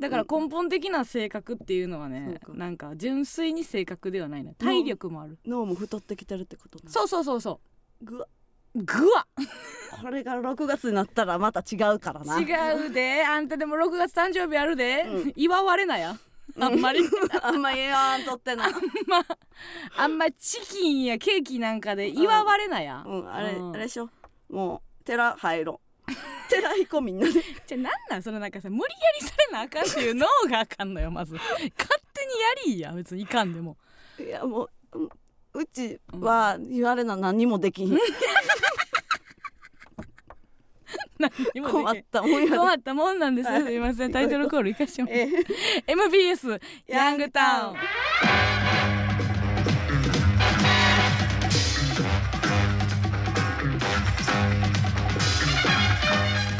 [0.00, 7.60] だから根本的な性格っていうのはね、なんか純粋に性格ではないね体力もある、脳も太ってきてるってことなそうそうそうそ
[8.02, 8.26] ぐわ。
[8.74, 9.26] うぐわ。
[10.02, 12.40] これが6月になったらまた違うからな。
[12.40, 13.22] 違うで。
[13.24, 15.32] あんたでも6月誕生日あるで、うん。
[15.36, 16.16] 祝われなや。
[16.58, 17.00] あんまり。
[17.42, 18.68] あんま言わんとってな
[19.06, 19.38] まあ
[19.96, 23.32] あんまチキンやケーキなんかで祝われなや、うん。
[23.32, 23.70] あれ、うん。
[23.70, 24.08] あれでしょ？
[24.48, 28.88] もう寺入ろう寺行こうみんなでじゃあなんなんそのなんかさ無理や
[29.20, 31.34] りされなあかんっていう脳があかんのよまず。
[31.34, 33.76] 勝手にやりいや別にいかんでも。
[34.18, 35.08] いやもううん
[35.54, 37.98] うちは言われな何もできひん。
[41.18, 42.56] 何も困ったもんやで。
[42.56, 44.12] 困ったもんなんです、はいすいません。
[44.12, 45.46] タイトルコールいかしてもらって
[45.86, 49.03] え MBS ヤングタウン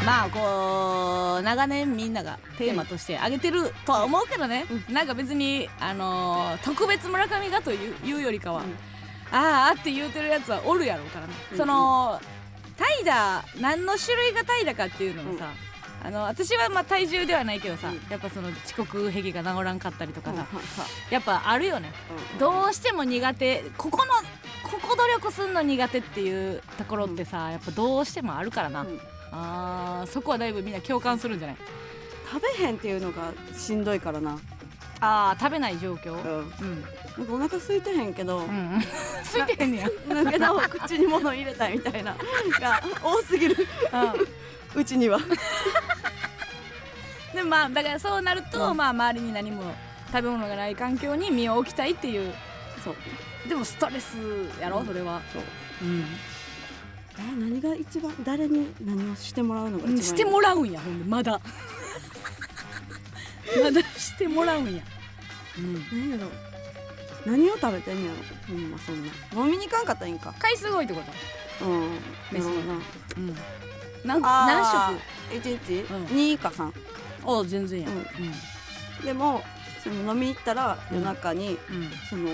[0.05, 8.75] まあこう長年みんながテーマとして挙げてるとは思うけどね、なんか別に、あのー特別村上がといういうよりかは、うん。
[9.31, 12.19] あーあって言うてるやつはおるやろうからね、うんその
[12.77, 15.47] タイだ何の種類がタイだかっていうのもさ、
[16.03, 18.01] あの私はまあ体重ではないけどさ、うん。
[18.11, 20.45] やっぱその遅刻癖が治らんかったりとかさ、
[21.09, 21.91] やっぱあるよね。
[22.33, 22.37] うん。
[22.37, 24.11] どうしても苦手ここの
[24.69, 28.99] ここ努力すんの苦手っていうところってさ、やっぱどうしてもあるからな、うん
[29.37, 31.57] あーそこはだいぶみんな共感するんじゃない？
[32.31, 34.39] 食べへんっていうのがしんどいからな、
[35.01, 36.13] あー食べない状況？
[36.13, 36.81] うん、うん。
[36.81, 36.87] な
[37.23, 38.81] んかお腹空いてへんけど、うん。
[39.23, 39.87] ついてへんねや。
[40.07, 42.15] 抜けたを口に物入れたいみたいな。
[42.59, 43.67] が多すぎる。
[44.73, 44.81] うん。
[44.81, 45.19] うちには。
[47.33, 48.77] でもまあだからそうなると、うん。
[48.77, 49.75] まあ周りに何も
[50.07, 52.33] 食べ物がない環境に身を置きたいっていう。
[52.83, 52.95] そう。
[53.49, 54.15] でもストレス
[54.59, 54.87] やろ、うん。
[54.87, 55.21] それは。
[55.31, 55.43] そう。
[55.83, 56.05] うん
[57.17, 61.39] え何が一番誰に何をしてもらうのが一番してもらうんやほんでまだ。
[63.63, 64.83] まだしてもらうんや。
[65.57, 65.85] うん。
[65.91, 66.31] 何やろ？
[67.25, 68.17] 何を食べてんねやろ？
[68.47, 69.11] ほんまそんな。
[69.45, 70.33] 飲みに行かんかったらいいんか。
[70.39, 71.01] 回数多いってこ
[71.59, 71.65] と？
[71.65, 71.89] うん。
[72.31, 72.79] 飯なるほどな。
[73.17, 73.35] うん。
[74.03, 74.45] なんあ
[75.31, 76.05] 何ー一日うん。
[76.05, 76.71] 2か3
[77.23, 77.89] 食あ全然や。
[77.89, 77.95] うん。
[77.95, 77.99] う
[79.01, 79.05] ん。
[79.05, 79.41] でも
[79.83, 81.91] その飲み行ったらうん夜中にうん。
[82.09, 82.29] その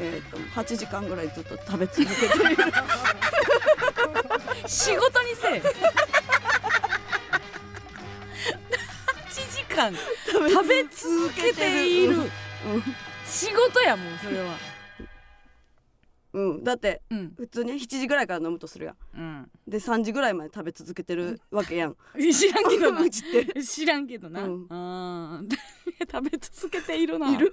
[0.00, 2.12] えっと8時間ぐらいずっと食べ続けて
[2.56, 2.56] る。
[4.66, 5.62] 仕事にせえ。
[9.16, 9.92] 8時間。
[10.26, 12.30] 食べ続けている。
[13.26, 14.56] 仕事やもんそれは。
[16.32, 17.32] うん、うん、だってうん。
[17.36, 18.96] 普通に7時ぐらいから飲むとするやん。
[19.14, 19.50] うん。
[19.66, 21.96] で3時ぐらいまで食べ続けてるわけやん。
[22.32, 23.00] 知らんけどな。
[23.62, 25.48] 知らんけどな、うん。
[26.10, 27.30] 食べ続けているな。
[27.30, 27.52] いる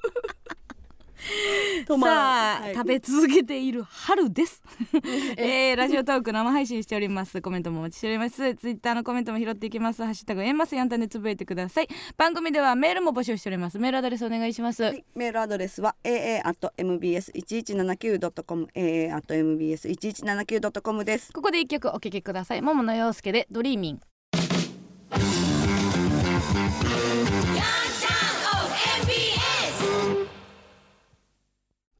[1.87, 2.75] さあ、んはい。
[2.75, 4.61] 食べ続けている春です、
[5.37, 7.41] えー、ラジオトーク生配信しております。
[7.41, 8.55] コメントもお待ちしております。
[8.55, 10.03] ツイッターのコメントも拾っていきます。
[10.03, 11.87] ハッシュタグエンマスヤンタンでつぶやいてください。
[12.17, 13.79] 番組ではメールも募集しております。
[13.79, 21.33] メールアドレスお願いします、はい、メールアドレスは aa.mbs1179.com aa.mbs1179.com です。
[21.33, 22.61] ここで一曲お聴きください。
[22.61, 23.99] 桃野陽介でドリーミン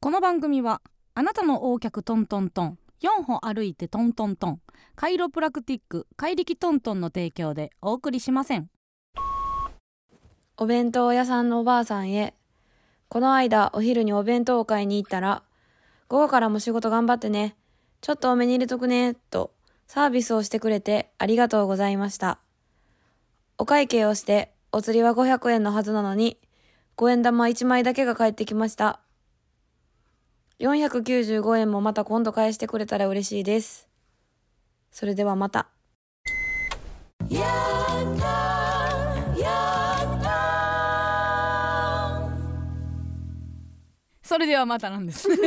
[0.06, 0.84] この番組は
[1.16, 4.62] あなたの横脚トントントン4歩歩いてトントントン
[4.96, 8.70] カイロプラクティック怪力トントンの提供でお送りしません
[10.58, 12.36] お弁当屋さんのおばあさんへ。
[13.10, 15.42] この間お昼にお弁当を買いに行ったら、
[16.08, 17.56] 午後からも仕事頑張ってね。
[18.02, 19.16] ちょっと多めに入れとくね。
[19.32, 19.56] と
[19.88, 22.38] サービスをしてくれてありがとうございました。
[23.58, 26.38] お会計をしてお釣りは500円のはずなのに、
[26.96, 29.00] 5円玉1枚だけが返ってきました。
[30.60, 33.90] 495円もまた今度返してくれたら嬉しいです。
[34.92, 35.68] それではまた。
[44.22, 45.30] それではまたなんです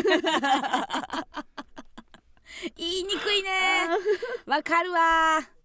[2.77, 3.51] 言いにくいね
[4.47, 5.58] わかるわ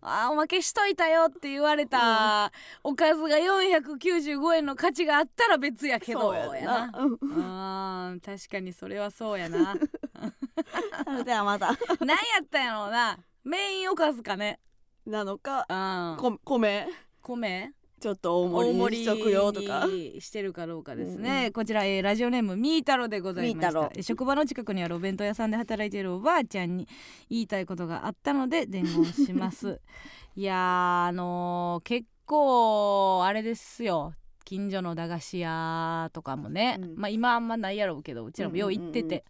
[0.00, 2.52] あーおまけしといたよって言われた、
[2.84, 6.32] おかずが495円の価値があったら別やけど。
[6.34, 6.86] ややな。
[6.86, 8.10] な。
[8.10, 8.20] うん。
[8.20, 9.74] 確かにそれはそうやな。
[11.04, 11.72] それではまた。
[12.00, 13.18] 何やったんやろうな。
[13.44, 14.60] メインおかずかね。
[15.06, 16.38] なのかうん。
[16.44, 16.86] こ米？
[17.22, 17.72] 米？
[18.00, 19.86] ちょっと大大盛りにしとくよとか。
[19.86, 24.02] にしてるかどうかですね、うんうこちら、えーラジオネームみーたろでございました。
[24.02, 26.86] 職場の近くにあるお弁当屋さんで働いているおばあちゃんに
[27.28, 29.80] 言いたいことがあったので伝言します。
[30.36, 34.14] いやーあのー結構あれですよ。
[34.44, 36.94] 近所の駄菓子屋とかもね、うん。
[36.96, 39.24] まあ今あんまないやろうけどうちらもよう行ってて、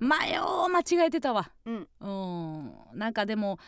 [0.00, 1.52] まあよう間違えてたわ。
[1.66, 1.88] うん。
[2.00, 2.98] うん。
[2.98, 3.58] なんかでも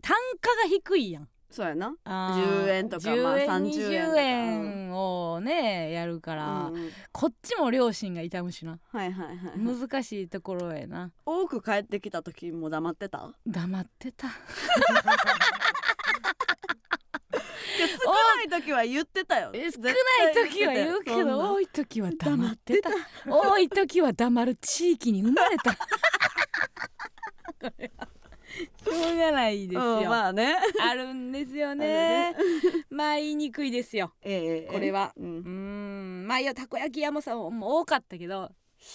[0.00, 1.92] 単価が低いやんそうやな。
[2.04, 6.90] あー10円とか10まあ円30円と20か円をねやるから、うんうん。
[7.10, 8.78] こっちも両親が痛むしな。
[8.92, 11.10] はいはいはい難しいところやな。
[11.26, 13.28] 多く帰ってきた時も黙ってた？
[13.46, 14.28] 黙ってた。
[17.88, 19.50] 少ない時は言ってたよ。
[19.52, 19.94] え少ない
[20.50, 22.90] 時は言うけど多い時は黙ってた。
[23.26, 25.72] 多い時は黙る地域に生まれた
[28.50, 30.56] しょうがないですよ、うんまあね。
[30.80, 32.34] あるんですよね。
[32.90, 34.12] まあ言いにくいですよ。
[34.22, 35.12] ええこれは。
[35.16, 36.24] ううん。
[36.26, 37.50] まあいやたこ焼き屋もさもう
[37.82, 38.50] 多かったけど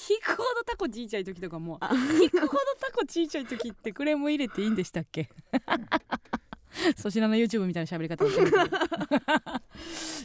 [0.09, 1.79] 引くほどタコちいちゃい時とかも
[2.21, 5.29] 引くほどタコちいちゃい時ってクレーム入れていいんでしたっけ？
[6.97, 8.27] 粗品の YouTube みたいな喋り方い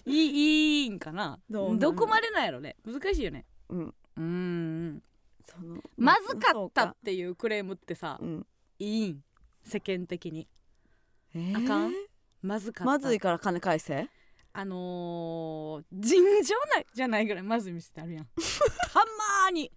[0.07, 0.83] い。
[0.85, 1.39] いいんかな？
[1.49, 2.77] どこまでなんやろね。
[2.85, 3.47] 難しいよね。
[3.69, 3.95] うん。
[4.17, 5.03] うーん。
[5.45, 8.47] そのまずかったっていうクレームってさうん
[8.81, 9.23] いいん。
[9.63, 10.49] 世間的に。
[11.35, 11.65] えー？
[11.65, 11.93] あかん？
[12.43, 14.09] まずかまずいから金返せ？
[14.53, 18.25] あのー、尋常ないじゃないぐらいまずい店ってあるやん。
[18.35, 19.71] たまーに。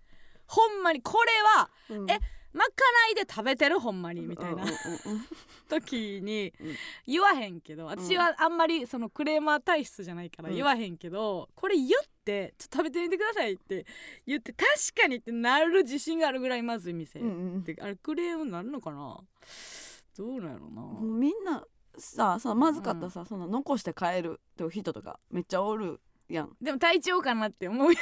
[0.48, 1.02] ほんまに。
[1.02, 2.10] これはうん。
[2.10, 2.20] え
[2.54, 2.72] まか
[3.08, 4.64] ないで食べてるほんまにみたいな。
[4.64, 5.26] うんうんうんうん。
[5.68, 6.76] 時にうん。
[7.08, 10.56] 言わへんけど私はあんまりそのクレーマー体質じゃないからうん。
[10.56, 11.90] 言わへんけど、これ言っ
[12.24, 13.86] てちょっと食べてみてくださいって
[14.26, 14.68] 言って確
[15.02, 19.20] かにってなる自信があるぐらいまずい店、うんうんであれクレームになるのかな？
[20.16, 21.66] どうなんやろな、みんな
[21.98, 27.94] さそのまずかったさ、その残して帰るって人とかめっちゃおるやん、でも体調かなって思う。
[27.94, 28.00] よ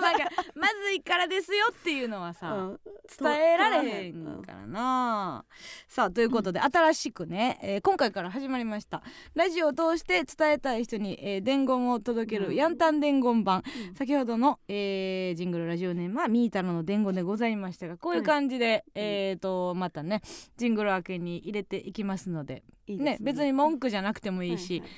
[0.00, 2.80] なんかまずいからですよっていうのはさ、うん。
[3.18, 5.44] 伝えられへんからな、
[5.86, 9.02] さあということで、新しくね、えー今回から始まりました。
[9.34, 12.54] ラジオを通して伝えたい人に、えー伝言を届ける、うん。
[12.54, 13.94] ヤンタン伝言版、うん。
[13.94, 20.22] 先ほどの、えージングルラジオネームはミータロの伝言でございましたがこういう感じで、えー、とまたね
[20.56, 22.62] ジングル明けに入れていきますので。
[22.86, 23.18] いいですね。
[23.20, 24.90] 別に文句じゃなくてもいいし、はいはい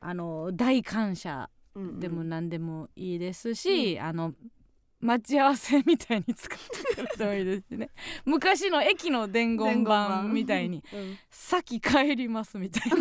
[0.00, 1.50] あの大感謝
[1.98, 4.34] でも何でもいいですし、あの
[5.00, 7.90] 待ち合わせみたいに使ってくれてもいいですしね。
[8.24, 12.92] 昔の駅の伝言板みたいにうん「先帰ります」みたい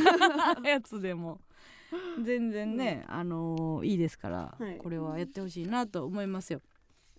[0.64, 1.42] なやつでも。
[2.22, 4.78] 全然ね、あのーいいですから、はい。
[4.78, 6.62] これはやってほしいなと思いますよ。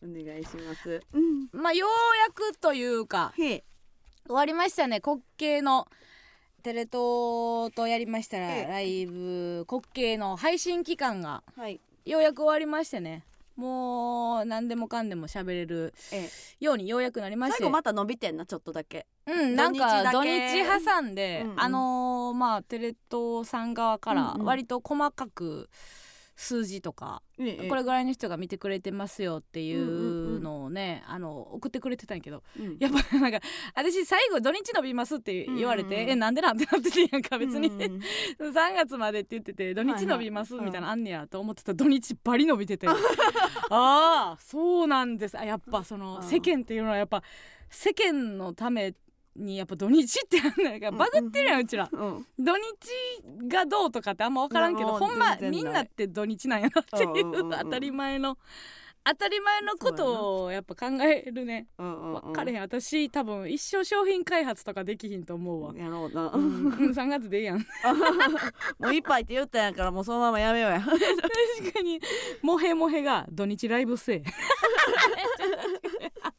[0.02, 1.00] お願いします。
[1.12, 1.48] うん。
[1.52, 1.88] まあよう
[2.28, 3.62] やくというか終
[4.28, 5.00] わりましたね。
[5.04, 5.88] 滑稽の
[6.62, 8.66] テレ東とやりましたらええ。
[8.66, 11.80] ライブ滑稽の配信期間がはい。
[12.04, 13.24] ようやく終わりましてね。
[13.56, 16.28] もう何でもかんでも喋れるえ
[16.60, 16.64] え。
[16.64, 17.58] ようにようやくなりまして。
[17.58, 19.06] 最後また伸びてんなちょっとだけ。
[19.26, 21.60] うんなんか土土日挟んで、うんうん。
[21.60, 24.46] あのーまあテレ東さん側からうんうん。
[24.46, 25.68] 割と細かく
[26.40, 32.76] 数字とか、これぐらいの人が見てくれてますよっていうのをね、あの送ってくれてたんやけどうん。
[32.78, 33.40] やっぱなんか
[33.74, 36.10] 私最後土日伸びますって言われて、うんうんうん。
[36.10, 37.98] えなんでなんてなっててやんか別に、うんうん
[38.38, 42.86] 3月までって言ってて土日伸びますみたいなのあんねやと思ってたら土日バリ伸びてて。
[42.86, 42.94] あ
[43.70, 45.36] あそうなんです。
[45.36, 47.24] あやっぱその世間っていうのはやっぱ
[47.68, 48.94] 世間のため
[49.38, 51.88] にやっぱ土日ってあんねんからバグってるやんうちら。
[51.90, 52.26] うん。
[52.38, 58.38] 土日がどうとかってあんま分からんけどほんまみんなって土日なんやなっていう当たり前の
[59.04, 61.68] 当たり前のことをやっぱ考えるね。
[61.78, 62.60] 分かれへん。
[62.60, 65.74] 私多分一生商品開発とかできひんと思うわ。
[65.74, 66.68] やろうな、うん。
[66.90, 67.58] 3月でいいやん。
[68.78, 70.80] もう一杯って言ったんやからもうそのままやめようや。
[70.84, 72.00] 確かに。
[72.42, 74.22] モヘモヘが土日ライブせえ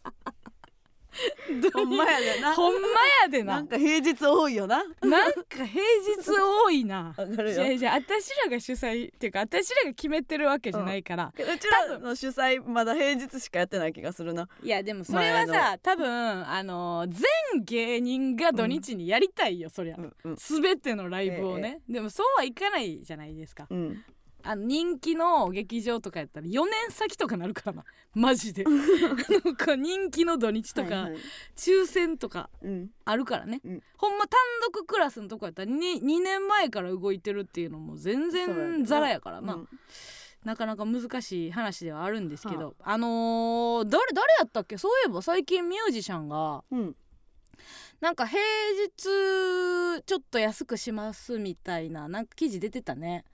[1.73, 2.53] ほんまやでな。
[2.53, 2.88] ほんま
[3.23, 3.55] やでな。
[3.55, 4.84] なんか平日多いよな。
[5.01, 7.13] なんか平日多いな。
[7.17, 7.55] わかるよ。
[7.55, 14.47] じゃあじゃあ私らが主催っていうか私らが決めてるわけじゃないから、うちらの主催まだ平日しかやってない気がするな。
[14.62, 20.15] いやでもそれはさ多分あの全芸人が土日にやりたいよ、そりゃ、うん。
[20.23, 20.36] うん。
[20.36, 23.67] 全てのライブをね、でもそうはいかないじゃないですか。
[23.69, 24.03] うん
[24.43, 27.86] あの人気の劇場とかやったら4年先とかなるからな。
[28.15, 28.63] マジで。
[28.63, 28.71] な
[29.52, 31.21] んか人気の土日とか、はいはい。
[31.56, 32.89] 抽選とかうん。
[33.06, 33.84] あるからね、うん。
[33.97, 34.39] ほんま単
[34.73, 38.86] 独クラスのとこやったら 2, 2年前から動いてるっていうのも全然な。
[38.86, 39.69] ザラやからな、うん。
[40.45, 42.97] なかなか難しい話ではあるんですけど、はあ。
[42.97, 44.78] のー誰誰やったっけ？
[44.78, 46.95] そういえば最近ミュージシャンがうん。
[47.99, 48.39] なんか平
[48.78, 53.25] 日ちょっと安くしますみたいななんか記事出てたね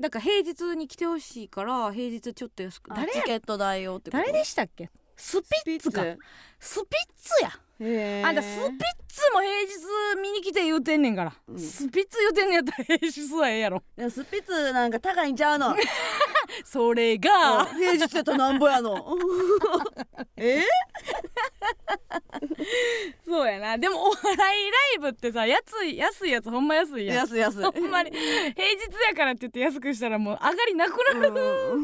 [0.00, 4.22] だから平日に来てほしいから平日ちょっと安く誰チケット代用ってこと？
[4.22, 4.90] 誰でしたっけ？
[5.16, 6.02] スピッツか。
[6.58, 7.44] スピッツ。
[7.44, 7.50] や。
[7.80, 8.68] あんたスピッ
[9.08, 11.58] ツも平日見に来て言うてんねんから、うん。
[11.58, 13.82] スピッツ言うてんねんやったら平日はええやろ。
[13.96, 15.74] でもスピッツなんか高いんちゃうの？
[16.64, 17.66] それが。
[17.66, 19.16] 平日やったらなんぼやの？
[20.36, 20.62] え？
[23.26, 23.76] そうやな。
[23.78, 24.42] でもお笑いラ
[24.96, 27.16] イブってさ安い安いやつほんま安いやん。
[27.18, 27.64] 安い安い。
[27.64, 28.10] ほんまに。
[28.10, 28.26] 平日
[29.08, 31.32] やからって言って安くしたらもう上がりなくなる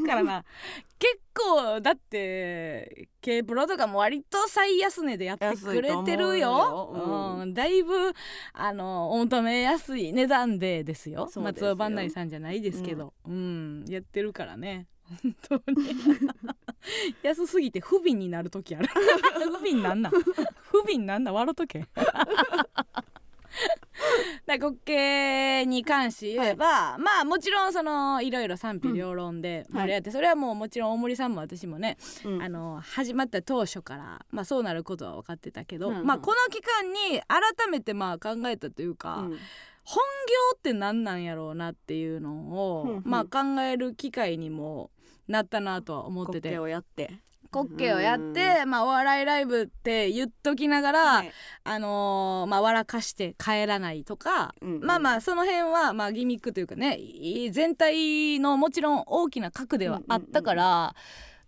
[0.07, 0.45] からな。
[0.99, 6.91] 結構だって K プロとかも割と最安値でやってくれてるよ。
[6.93, 8.13] うんうん、だいぶ
[8.53, 11.29] あのお求めやすい値段でですよ。
[11.31, 11.71] そうですよ。
[11.71, 13.85] 松尾万内さんじゃないですけど、うん。
[13.89, 14.87] やってるからね。
[15.23, 15.95] 本当に。
[17.23, 18.89] 安すぎて不憫になる時ある。
[18.93, 20.11] 不憫なんな。
[20.11, 21.33] ん不憫なんな。
[21.33, 21.87] ん笑うとけ。
[24.47, 29.77] だ滑稽に関して言えば、まあもちろんそのいろいろ賛否両論でうん。
[29.79, 32.43] 盛り上がって、それはもうもちろん大森さんも私もね、うん。
[32.43, 36.07] あの始まった当初から、まあ、そうなることは分かってたけど、うんうん。
[36.07, 39.39] まあ、この期間に改めてまあ考えたというか、うん
[39.91, 43.03] 本業って何なんやろうなっていうのを、うんうん。
[43.07, 44.91] まあ、考える機会にも
[45.29, 46.59] なったなとは思ってて。
[46.59, 47.11] をやって。
[47.51, 51.33] 滑稽をやって、まあ、お笑いライブって言っときながら、はい。
[51.65, 54.85] あのーまあ、笑かして帰らないとか、うんうん。
[54.85, 60.95] まあまあその辺はまあギミックというかねい全体のもちろん大きな核ではあったから、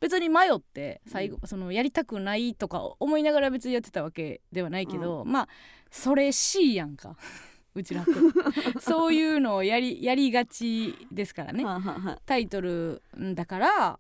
[0.01, 5.49] 別に迷って最後、そのやりたくないとか思いながら別にやってたわけではないけど、まあ
[5.91, 7.17] それ C やんか
[7.75, 8.13] うちらって
[8.81, 11.65] そういうのをやりやりがちですからね。
[12.27, 13.99] タイトルんだから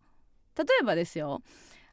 [0.57, 1.43] 例えばですよ。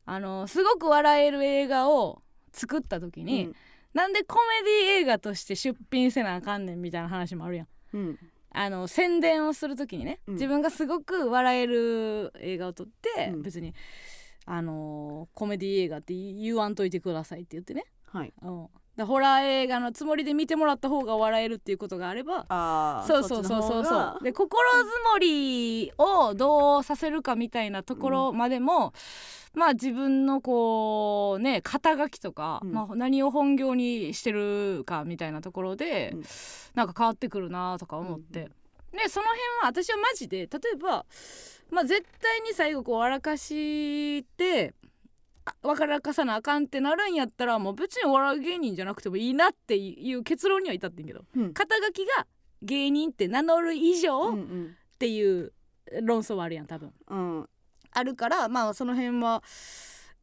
[0.05, 3.55] あのすごく笑える映画を作った時に、うん。
[3.93, 7.67] なんでコメディ映画として出品せなあかんねんみたいな話もあるやん。
[7.93, 8.19] うん。
[8.51, 10.33] あの宣伝をする時にね、うん。
[10.33, 13.41] 自分がすごく笑える映画を撮って、うん。
[13.43, 13.73] 別に
[14.45, 18.33] あのコメディ映画って言わんといてくださいって言ってね、はい
[19.03, 24.23] ホラー映画のつもりで見てもらった方が笑えるっていうことがあればあーそうそうそうそうそう。
[24.23, 28.93] で心づもりをどうさせるかみたいなところまでも、
[29.53, 32.71] まあ自分のこうね肩書きとか、うん。
[32.71, 36.23] まあ、何を本業にしてるかみたいなところで、うん。
[36.75, 38.49] なんか変わってくるなとか思って、
[38.91, 41.05] でその辺は私はマジで例えば
[41.69, 44.73] まあ絶対に最後こう笑かして
[45.47, 51.21] あ笑かさなあかんってなるんやったらもう別にお笑い芸人じゃなくてもいいなっていう結論には至ってんけど。
[51.35, 51.53] うん。
[51.53, 52.27] 肩書きが
[52.61, 54.75] 芸人って名乗る以上っうん。
[54.99, 55.53] ていう
[56.01, 56.91] 論争はあるやん多分。
[57.07, 57.37] うん。
[57.39, 57.49] うん
[57.91, 59.41] あるからまあその辺は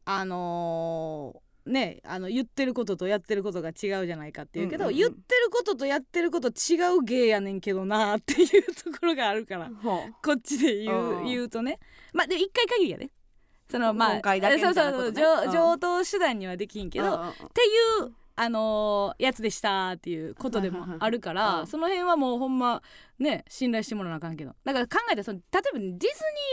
[0.05, 4.99] あのーねあの言ってることとやってることが違うじゃないかっていうけど、うんうんうん。
[4.99, 11.25] 言ってることとやってること違う芸やねんけどなっていうところがあるからほこっちで言ううん。
[11.25, 11.79] 言うとね。
[12.13, 13.09] まあで一回限りやね
[13.69, 15.15] そのまあそうそうそううん。
[15.15, 22.81] 上上等手段にはできんけど、っていうあのーやつでしたっていうことでもあるからその辺はもうほんま
[23.17, 24.53] ね信頼してもらわなあかんけど。
[24.63, 26.01] だから考えたらその例えばディズニー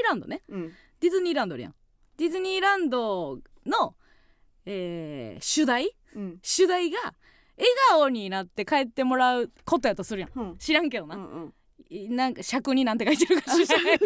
[0.05, 0.43] ランドね。
[0.49, 0.73] うん。
[1.01, 1.75] ディズニーランドあるやん。
[2.17, 3.95] ディズニーランドの、
[4.65, 5.91] えー主題？
[6.15, 6.39] うん。
[6.43, 6.99] 主題が
[7.57, 10.31] 笑顔になって帰ってもらうことやとするやん。
[10.35, 10.57] うん。
[10.59, 11.49] 知らんけどな、うんうん。
[11.49, 11.53] い
[11.91, 13.99] なんか尺になんて書いてるか知らない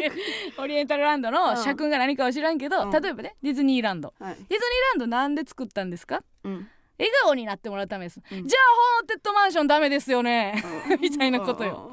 [0.59, 2.91] オリエンタルランドの尺が何かは知らんけど、うん。
[2.91, 4.15] 例えばねディズニーランド。
[4.19, 4.35] はい。
[4.35, 4.59] ディズニー
[4.93, 6.23] ランドなんで作ったんですか？
[6.45, 6.69] うん。
[6.99, 8.49] 笑顔になってもらうためです、うん。
[8.49, 8.63] じゃあ
[8.99, 10.65] ホーンテッドマンションダメですよね。
[10.99, 11.93] みたいなことよ。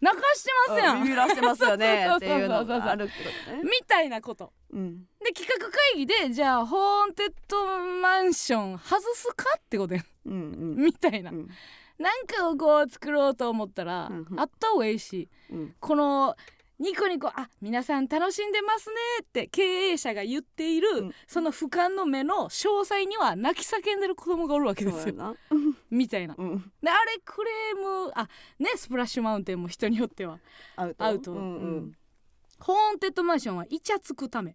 [0.00, 1.04] 泣かしてますやん。
[1.04, 2.08] ビビらせますよね。
[2.16, 3.62] っていうのがあるってことね。
[3.62, 4.52] みたいなこと。
[4.72, 5.04] うん。
[5.24, 7.64] で企画会議でじゃあホーンテッド
[8.02, 9.44] マンション外すか？
[9.56, 10.04] ってことやん。
[10.26, 10.36] うんう
[10.80, 10.84] ん。
[10.84, 11.48] みたいな、うん
[12.00, 14.40] なんかをこう作ろうと思ったら、うんうん。
[14.40, 15.74] あった方がいいしうん。
[15.78, 16.34] この
[16.78, 21.14] ニコニコあ皆さん楽しんでますねって経営者が言っている、うん。
[21.26, 25.36] その俯瞰の目の詳細には泣き叫んでる子供がおるわけですよ。
[25.90, 26.34] みたいな。
[26.38, 26.72] うん。
[26.82, 28.26] であれクレームあ
[28.58, 30.38] ねスプラッシュマウンテンも人によっては
[30.76, 31.04] アウト。
[31.04, 31.96] アウト、うんううんん。
[32.60, 34.54] ホーンテッドマンションはイチャつくため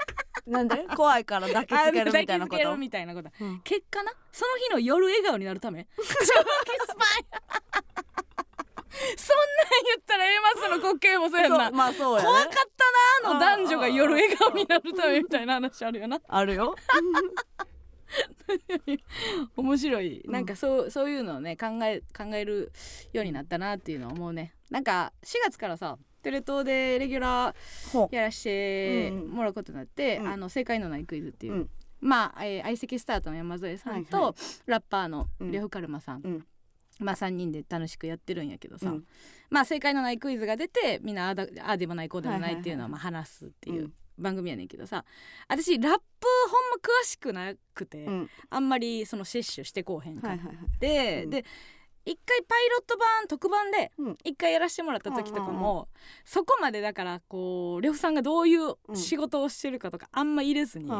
[0.46, 0.86] なんで？
[0.96, 2.76] 怖いから抱きつけるみたいなこと？
[2.76, 3.30] みたいなこと。
[3.40, 3.60] うん。
[3.62, 4.12] 結果な？
[4.32, 5.86] その日の夜笑顔になるため？
[9.16, 12.28] そんなん言ったら A マスの滑稽もそうやんなまあそうやね。
[12.28, 12.50] 怖かっ
[13.22, 16.18] たなあの男女が夜笑顔になるためみたいな話あるよな。
[16.28, 16.74] あるよ。
[19.56, 20.22] 面白い。
[20.24, 20.32] うん。
[20.32, 22.72] なんかそうそういうのをね考え考える
[23.12, 24.54] ようになったなっていうのは思うね。
[24.70, 27.54] なんか4月からさテレ東でレギュラ
[27.92, 30.26] ほーやらしてもらうことになって、うん。
[30.26, 31.70] あの正解のないクイズっていう、うん。
[32.00, 34.34] まあ、えー相席スタートの山添さんと、はいは
[34.66, 35.52] ラッパーのうん。
[35.52, 36.46] 呂布カルマさん、うん。
[36.98, 39.04] まあ3人で楽しくやってるんやけどさ、うん。
[39.50, 41.34] まあ正解のないクイズが出てみんなあ
[41.64, 43.92] あでもないこうでもないっていうのははいまあ話すっていううん。
[44.18, 45.04] 番組やねんけどさ。
[45.46, 46.02] 私ラップほんま
[46.82, 48.30] 詳しくなくて、うん。
[48.50, 50.80] あんまりその摂取してこうへんかっはいはいはい。
[50.80, 51.44] で
[52.06, 54.18] 一回パイロット版特番でうん。
[54.24, 55.88] 一回やらせてもらった時とかも
[56.24, 58.96] そこまでだからこう呂布さんがどういううん。
[58.96, 60.90] 仕事をしてるかとかあんま入れずに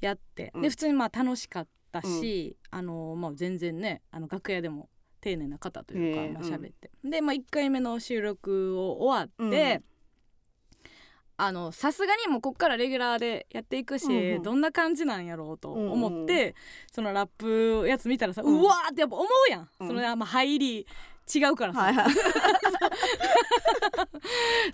[0.00, 0.62] やって、うん。
[0.62, 4.88] で普通にまあ楽しかったし、あのまあ、全然ねあの楽屋でも
[5.20, 9.82] 丁寧な方というか、まあ喋って、で、まあ、1回目の収録を終わって、
[11.36, 14.42] あのさすがにもうこっからレギュラーでやっていくし、うんうん。
[14.42, 16.50] どんな感じなんやろうと思って、うん。
[16.50, 16.54] う
[16.92, 19.88] そのラップやつ見たらさ、ううんわーってやっぱ思うやん、うん。
[19.88, 20.86] そのまあ入り
[21.32, 22.06] 違うからさ、はいはい。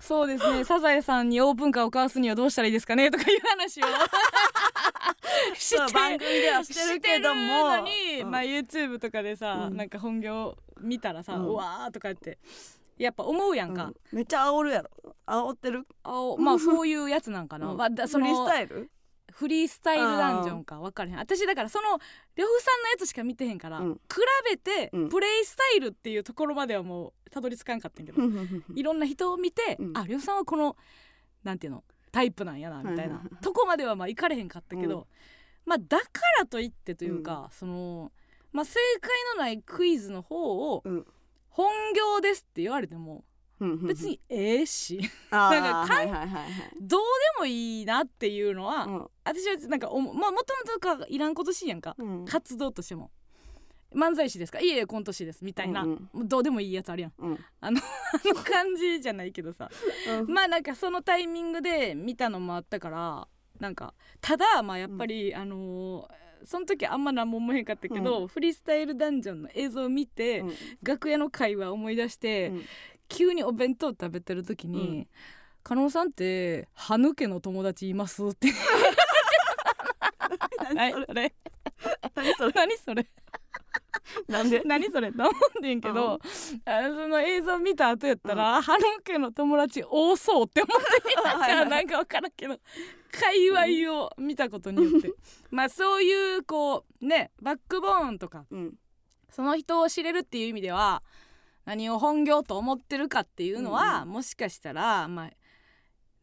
[0.01, 0.64] そうですね。
[0.64, 3.87] サザエさんにオープンカーを交わすにはどうしたらいいですかねとかいう話を。
[5.55, 7.85] し てそう番組ではしてるけども。
[8.20, 8.31] うん。
[8.31, 9.77] まあ YouTube とかでさ、うん。
[9.77, 12.38] なんか本業見たらさ、ううんわーとか言って
[13.02, 13.94] やっぱ思うやんか、うん。
[14.12, 14.90] めっちゃ煽るやろ。
[15.26, 15.86] 煽ってる？
[16.02, 17.76] あおまあそういうやつなんかな、うん。
[17.76, 18.90] まあだそのフリースタイル？
[19.32, 21.18] フリースタイルダンジョンか分からへん。
[21.18, 21.98] 私だからその呂
[22.36, 23.94] 布さんのやつしか見てへんから、うん。
[23.94, 24.00] 比
[24.50, 25.08] べてうん。
[25.08, 28.26] プレイスタイルっていうところまではもうたどり着かんかったんやけど、
[28.74, 29.96] いろんな人を見て、うん。
[29.96, 30.76] あ呂布さんはこの
[31.42, 31.84] なんていうの？
[32.12, 35.04] タイプなんやなみたいな、とこまではまあ行かれへんかったけど、うん。
[35.64, 36.04] まあだか
[36.40, 38.10] らといってというか、その
[38.52, 41.06] まあ正解のないクイズの方をうん
[41.50, 43.24] 本業ですって言われても
[43.82, 45.00] 別にええし。
[45.30, 45.94] なんか
[46.80, 47.00] どう
[47.36, 49.08] でもいいなっていうのは、うん。
[49.24, 52.24] 私はなんかおもまあもともとかいらんことしいやんか、うん。
[52.24, 53.10] 活動としても。
[53.92, 54.60] 漫才師ですか？
[54.60, 56.28] いえいえコント師ですみたいな、うんうん。
[56.28, 57.12] どうでもいいやつあるやん。
[57.18, 57.38] うん。
[57.60, 57.80] あの
[58.44, 59.68] 感じじゃないけどさ。
[60.08, 60.32] うん。
[60.32, 70.53] まあなんかそのタイミングで見たのもあったからなんかただまあやっぱり、あのーその時あんま何も思えへんかったけど、フリースタイルダンジョンの映像を見て、うん。
[70.82, 72.64] 楽屋の会話思い出して、うん。
[73.09, 75.09] 急にお弁当食べてる時に
[75.64, 78.49] 「加納さんって歯抜けの友達います?」って。
[80.74, 81.32] 何それ。
[82.55, 83.07] 何それ？
[84.28, 84.62] なんで？
[84.64, 86.18] 何それと思うんでんけど、
[86.64, 92.59] あのその映像見た後やったら、歯抜けの友達多そうって思ってみたからなんか分からんけど
[93.12, 93.48] 界
[93.78, 95.12] 隈を見たことによって。
[95.51, 98.74] まあそういうこうねバックボーンとかうん。
[99.30, 101.05] その人を知れるっていう意味では
[101.64, 105.30] 何を本業と思ってるかっていうのは、もしかしたらまあ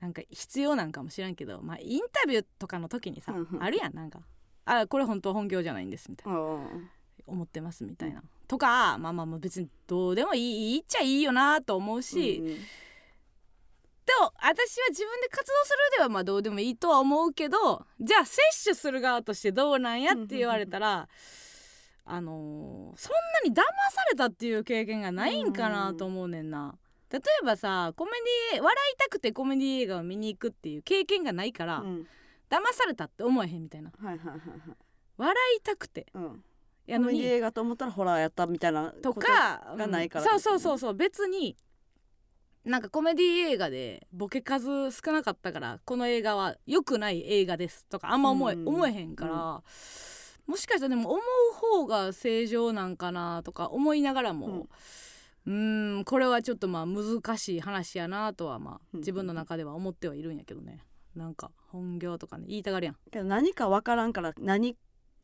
[0.01, 3.63] なんか必要なんかもしらんけどまあインタビューとかの時にさ、うんうん。
[3.63, 4.19] あるやんなんか
[4.65, 6.37] 「あこれ本当は本業じゃないんです」みたいな。
[6.37, 6.89] うん
[7.27, 12.57] 「思ってます」みたいな、とかまあまあまあ別にどうでもいいいいっちゃいいよなと思うし、うん
[14.07, 21.09] でも私は自分で活動するではまあどうでもいいとは思うけどじゃあ摂取する側としてどうなんやって言われたら、
[22.05, 23.13] あのーそん
[23.43, 23.61] なに騙
[23.91, 26.75] されたっていう経験がないんかなと思うねんな。
[27.11, 28.11] 例えばさコメ
[28.53, 32.07] ディ笑いたくてコメディ映画を見に行くっていう経験がないから、うん。
[32.49, 33.91] 騙されたって思えへんみたいな。
[34.01, 34.39] はいはいはいはい。
[35.17, 36.07] 笑いたくて。
[36.13, 36.43] うん
[36.87, 37.23] やのに。
[37.23, 40.29] 映画と思ったらホラーやったみたいなとかがないからうん。
[40.29, 40.93] そうそうそうそう。
[40.95, 41.55] 別に
[42.65, 48.67] なんかコメディ映画でボケ数少なかったからこの映画は良くない映画ですとかあんま思え,、うん。
[48.67, 49.33] 思えへんから、
[50.47, 54.67] もしかしたらでも思う方が正常なんかなとか思いながらも、
[55.45, 58.99] うーんこれはちょっとまあ難しい話やなとはまあうん。
[58.99, 60.83] 自分の中では思ってはいるんやけどね。
[61.15, 62.97] なんか本業とかね言いたがるやん。
[63.11, 64.75] けど何かわからんから何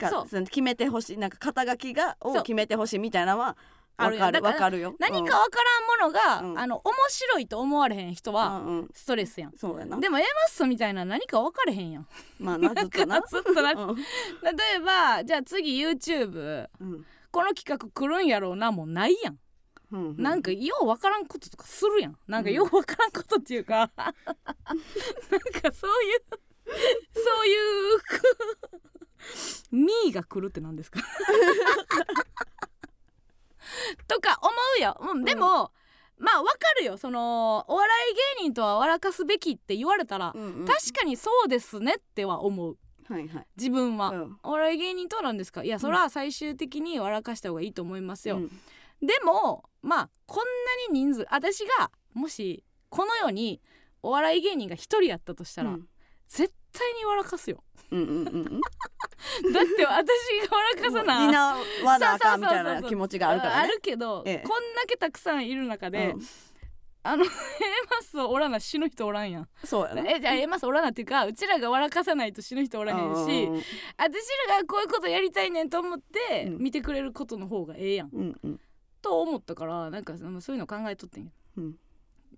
[0.09, 3.57] か決めてほしいなんか肩書きがを決めてほしいみたいなのは
[3.97, 4.17] あわかる。
[4.17, 4.95] るやんだからわかるよ。
[4.99, 5.59] 何かわか
[5.99, 6.59] らんものが、うん。
[6.59, 8.89] あの面白いと思われへん人うんはうんうん。
[8.93, 9.53] ストレスやん。
[9.55, 9.99] そうやな。
[9.99, 12.07] でも A マッソみたいな何か分かれへんやん。
[12.39, 13.21] まあな ずっとな。
[13.21, 13.71] ずっとな。
[13.73, 13.95] うん。
[13.95, 14.03] 例
[14.77, 17.05] えばじゃあ次 YouTube うん。
[17.31, 19.39] この企画来るんやろうなもうないやん、
[19.91, 22.17] うんなんかよう分からんこととかするやん。
[22.27, 24.15] なんかよう分からんことっていうか、 なんか
[25.71, 26.23] そういう
[27.13, 27.99] そういう
[29.71, 30.99] ミーが来るって何ですか？
[34.07, 35.71] とか思うよ、うん、でも、
[36.17, 36.97] まあ分かるよ。
[36.97, 42.77] そのお笑い芸人とは笑かすべきって言われたら、うんうん確かにそうですねっては思う。
[43.07, 43.47] はいはい。
[43.57, 44.37] 自分は、うん。
[44.43, 45.63] お笑い芸人とはなんですか？
[45.63, 48.47] いやそれは最終的に笑かした方がいいと思いますよ、うん。
[49.01, 50.45] でもまあこん
[50.89, 53.61] なに人数私がもしこの世に
[54.01, 55.87] お笑い芸人が一人やったとしたら、うん。
[56.27, 57.63] 絶対に笑かすよ。
[57.91, 58.45] うんうんうんうん。
[59.53, 61.27] だって私が笑かさな。
[61.27, 61.55] 担
[61.85, 63.61] わなあかんみたいな気持ちがあるからね。
[63.61, 64.47] あるけど、ええ。
[64.47, 66.21] こんだけたくさんいる中で、うん。
[67.05, 69.49] あの A マスおらな死ぬ人おらんやん。
[69.63, 70.09] そうやな。
[70.09, 73.61] えじゃあ A マスおらなっていうかうちらが笑かさないと死ぬ人おらへんし、うん
[73.97, 76.57] 私らがこういうことやりたいねんと思ってうん。
[76.59, 78.59] 見てくれることの方がええやん、うんうん。
[79.01, 81.75] と思ったからなんかそういうの考えとってんようん。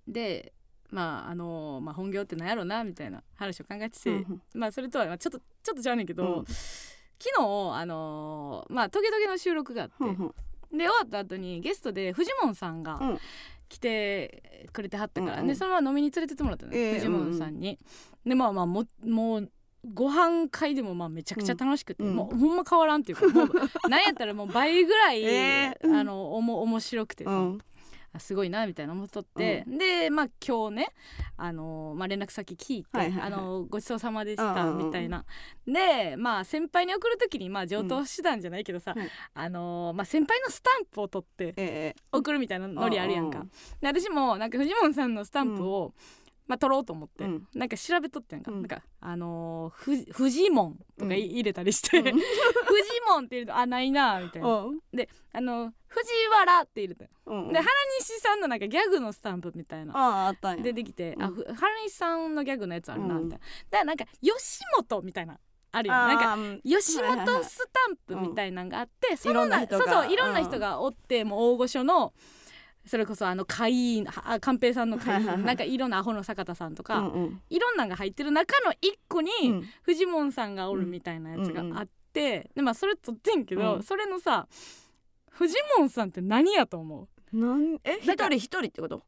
[0.08, 0.52] で
[0.96, 6.46] まああのまあ、本業ってなんやろなみたいな話を考えてて、うんまあそれとはまあちょっとちょっとちゃうねんけど、うん。
[6.46, 7.41] 昨日
[7.74, 10.18] あのまあトゲトゲの収録があって、うんうん。
[10.78, 13.20] で終わった後にゲストでフジモンさんがうん。
[13.68, 15.48] 来てくれてはったから、うんうん。
[15.48, 17.78] でそのまま飲みに連れてってもらったの、ええフジモンさんに。
[18.26, 19.52] でまあまあももう
[19.93, 22.16] ご飯会でもまあめちゃくちゃ楽しくて、うん。
[22.16, 25.88] もうほんま変わらんっていうかもうなんやったらもう倍ぐらい、 ええ。
[25.93, 27.58] あのおも面白くてさ、うん。
[27.58, 27.64] あ
[28.20, 30.88] すごいなみたいな思っとって、でまあ今日ね、
[31.38, 33.34] あのーまあ、連絡先聞いて、はいはいはい。
[33.34, 34.86] あのーごちそうさまでしたうんうんうん。
[34.88, 35.26] みたいな、
[35.68, 39.01] でまあ先輩に送る時にまあ上等手段じゃないけどさ、うん。
[39.01, 43.49] はいあのーまあ、先輩のスタンプを取ってええ送るみたいなノリあるやんか、うんうん
[43.82, 45.93] で私もなんかフジモンさんのスタンプを、
[46.48, 47.48] まあ、取ろうと思って、うん。
[47.56, 48.62] なんか調べとってんか,、うん。
[48.62, 51.26] なんかあのーフジモンとかいうん。
[51.32, 52.04] 入れたりして、うん。
[52.04, 52.16] フジ
[53.08, 54.80] モンって入れるとあないなみたいな、うん。
[54.93, 57.06] であの藤原って入れた。
[57.26, 57.68] うんで原
[58.00, 59.98] 西さんのなんかギャグのスタンプみたいな。
[59.98, 60.64] あああったんや。
[60.64, 61.24] 出てきて、うん。
[61.24, 63.24] あふ原西さんのギャグのやつあるなうん。
[63.26, 64.34] みたいな、だからなんか吉
[64.89, 65.39] 本みたいな
[65.72, 69.84] あるよなんか吉はいはいはい本スタンプみたいなのがあって、いろんな人が。
[69.84, 72.14] そうそういろんな人がおって、もう大御所の
[72.86, 75.46] それこそあの会員あ寛平さんの会員はいはいはい。
[75.46, 77.42] なんかいろんなアホの坂田さんとか、うんうん。
[77.50, 79.70] いろんなのが入ってる中の一個に、うん。
[79.82, 83.84] フジモンさんがおるみたいなやつがあって、でまあそれ撮ってんけど、うん。
[83.84, 84.48] それのさ
[85.30, 87.38] フジモンさんって何やと思う？
[87.38, 89.04] なんえ一人一人ってこと？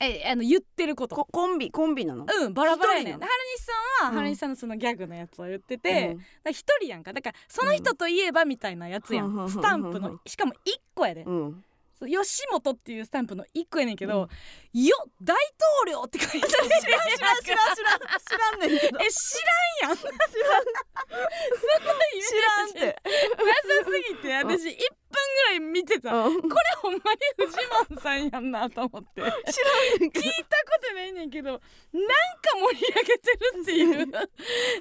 [0.00, 1.16] えあの言ってること。
[1.16, 2.24] こコンビコンビなの？
[2.24, 3.12] うんバラバラやねん。
[3.14, 4.16] 原西さんはうん。
[4.16, 6.12] 原西さんのそのギャグのやつを言ってて、だか
[6.46, 7.12] うん人やんか。
[7.12, 10.20] だからその人といえばみたいなやつやん、うんスタンプうんの。
[10.26, 11.64] しかも一個やで、うん
[12.06, 14.28] 吉本っていうスタンプの一個やねんけど
[14.72, 15.34] 「よ大
[15.84, 16.68] 統領」って書いてある。
[16.80, 18.60] 知らん知らん知らん知らん知らん。
[18.60, 19.18] ねんけどえ知
[19.82, 20.38] らんやん知らん知
[22.40, 23.02] らんって。
[23.38, 24.76] なさ すぎて私1
[25.08, 26.42] 分ぐらい見てた、うん。
[26.42, 27.02] これほんまに
[27.36, 27.56] フジ
[27.90, 29.22] モンさんやんなと思って。
[29.22, 31.64] 聞いたことないねんけどなんか
[32.54, 34.28] 盛り上げてるっていう。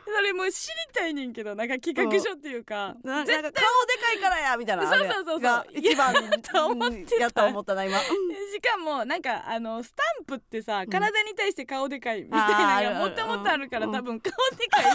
[0.06, 5.40] それもう知りたいねんけどなんか企画書っていうか、ななんか絶顔でかいからやみたいなそうそうそうそう。
[5.40, 7.76] が一番やと思ってたやと思った。
[7.76, 8.06] な今し
[8.62, 12.38] かもなんかあのスタンプってさ体に対して顔でかいみた
[12.82, 13.92] いなのがもともとあるからうん。
[13.94, 14.92] 多分顔でかいの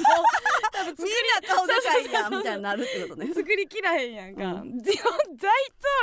[0.85, 1.15] 多分作みん
[1.49, 3.33] な顔でかいやんみたいになるってことね。
[3.35, 4.83] り作りきらへんやんか、うん。
[4.83, 5.01] 大統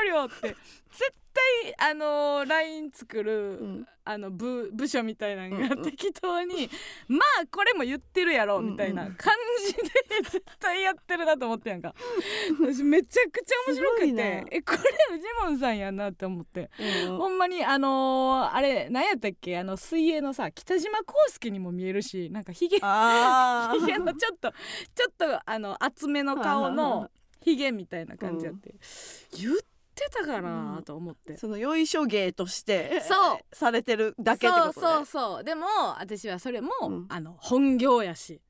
[0.08, 0.56] 領って
[0.92, 3.88] 絶対あの LINE 作る、うん。
[4.06, 5.84] あの部部署みたいなのがうんうん。
[5.84, 6.68] 適当に、
[7.08, 9.36] まあこれも言ってるやろみたいな感
[9.68, 9.82] じで
[10.24, 11.94] 絶対やってるなと思ってやんか。
[12.60, 14.24] 私めちゃくちゃ面白くてすごいな。
[14.24, 24.52] えこれフジモンさんやなって思って、うんほんまにあのーあれ何やったっけあの水泳のさ北島康介にも見えるしなんかひげあひげ のちょっと
[24.96, 27.12] ちょっとあの厚めの顔の
[27.42, 28.74] ひげみたいな感じやって、
[29.38, 29.56] 言っ
[30.00, 33.56] てたかなと思って、そのよいしょ芸としてそう。
[33.56, 34.74] されてるだけってことね。
[34.74, 35.44] そうそうそう。
[35.44, 35.66] でも
[36.00, 37.06] 私はそれも、うん。
[37.10, 38.42] あの本業やし。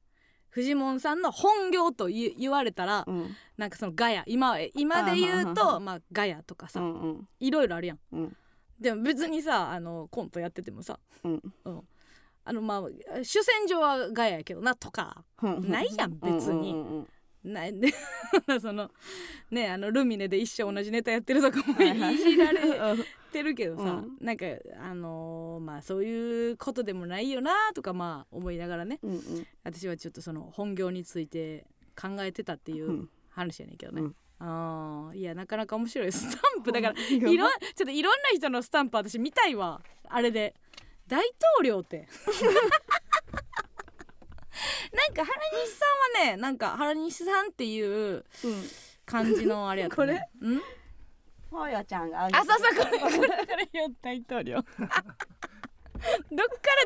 [0.49, 3.35] フジモンさんの本業と言言われたら、うん。
[3.57, 4.23] なんかそのガヤ。
[4.27, 7.27] 今今で言うとまあガヤとかさ、うんうん。
[7.39, 7.99] いろいろあるやん。
[8.11, 8.37] うん。
[8.79, 11.41] でも別にさあのコントやっててもさうん。
[12.45, 15.69] あのまあ主戦場はガヤやけどなとかうん。
[15.69, 16.73] ないやん別に。
[16.73, 17.07] うんうんうん
[17.43, 17.79] ない。
[17.79, 17.93] で
[18.59, 18.91] その
[19.51, 22.15] ねあのルミネで一生同じネタやってるとかもはいはい。
[22.15, 24.17] いじられうんてるけどさ、うん。
[24.19, 24.45] なんか
[24.81, 29.47] あのーまあそういうことでもないよなとかまあ思いながらねうんうん。
[29.63, 31.65] 私はちょっとその本業について
[31.99, 33.09] 考えてたっていううん。
[33.29, 34.15] 話やねんけどね、うん。
[34.39, 36.11] あーいやなかなか面白い。
[36.11, 39.81] スタンプだからうんいろんちょっといろんな人のスタンプ私見たいわ。
[40.07, 40.55] あれで。
[41.07, 41.17] 大
[41.57, 42.07] 統領って
[44.93, 45.85] なんか原西さ
[46.19, 48.25] んはねなんか原西さんっていう
[49.05, 50.49] 感じのあれやった、ね、これ？
[50.55, 50.61] ん？
[51.51, 53.23] ほやちゃんがあそうそうこれこれこ
[53.73, 54.75] れよ大統領どっか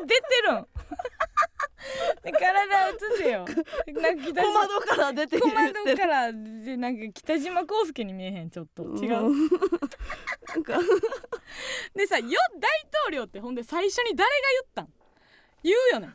[0.00, 0.66] 出てるん？
[2.24, 3.44] で体映せよ。
[4.00, 8.84] なんか北小島窓から出てる窓からでなんか北島康介に見えへんちょっと。
[8.84, 9.48] 違う、ん
[10.48, 10.78] なんか。
[11.94, 12.24] でさ「よ
[12.58, 14.36] 大統領」ってほんで最初に誰が
[14.74, 14.92] 言ったん？
[15.62, 16.08] 言うよね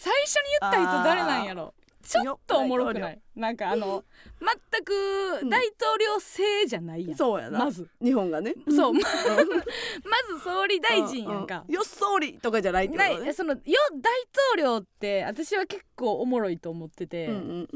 [0.00, 1.74] 最初に言った人誰なんやろ？
[2.02, 3.20] ちょっとおもろくない？
[3.36, 4.02] なんかあの
[4.72, 7.58] 全く大統領制じゃないやん、そうやな。
[7.58, 7.86] まず。
[8.02, 8.54] 日本がね。
[8.70, 8.94] そう。
[8.94, 11.64] ま まず総理大臣やんか。
[11.68, 13.20] ううよっ総理とかじゃないってことね。
[13.20, 13.34] ない。
[13.34, 13.60] そのよ
[13.92, 14.12] 大
[14.54, 17.68] 統領って私は結構おもろいと思ってて、うん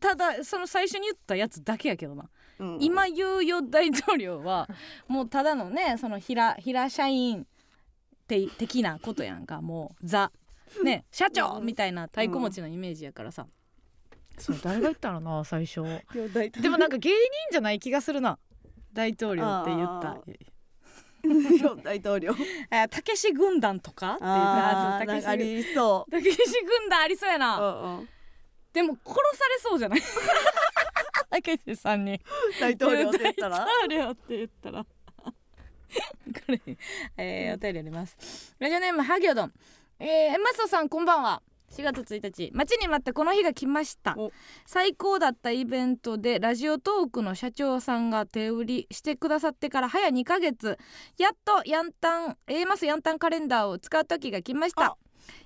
[0.00, 2.28] ただその最初に言ったやつだけやけどな、
[2.58, 2.82] うんうん。
[2.82, 4.68] 今言うよ大統領は
[5.06, 7.46] もうただのねその平平社員
[8.26, 9.60] て的なことやんか。
[9.60, 10.32] もうザ
[10.84, 13.46] ね社長みたいな太鼓持ちのイメージやからさ、
[14.38, 15.82] そう誰が言ったのな最初。
[16.60, 17.16] でもなんか芸人
[17.50, 18.38] じゃない気がするな。
[18.92, 20.18] 大統領って言った。
[21.82, 22.34] 大統領。
[22.70, 25.26] あたけし軍団とかって言ったたけし。
[25.26, 28.06] ありそたけし軍団ありそうやうな、うんうん。
[28.06, 28.12] こ
[28.72, 30.00] でも殺されそうじゃない？
[31.30, 32.20] たけしさんに。
[32.60, 33.58] 大統領って言ったら？
[33.58, 34.84] 大統領って言ったら。
[34.84, 34.90] こ
[36.48, 36.60] れ、
[37.16, 38.54] えー、お便りあります。
[38.58, 39.52] ラジオネームハギョドン
[40.02, 41.42] えー、マスオさんこんばんは。
[41.72, 42.50] 4月1日。
[42.54, 44.14] 待ちに待ってこの日が来ました。
[44.16, 44.32] お。
[44.64, 50.78] 最高だったイベントでラジオトークの社長さんが手売りしてくださってから早2ヶ月。
[51.18, 54.86] やっとヤンタン A マスヤンタンカレンダーを使う時が来ました。
[54.86, 54.96] あ。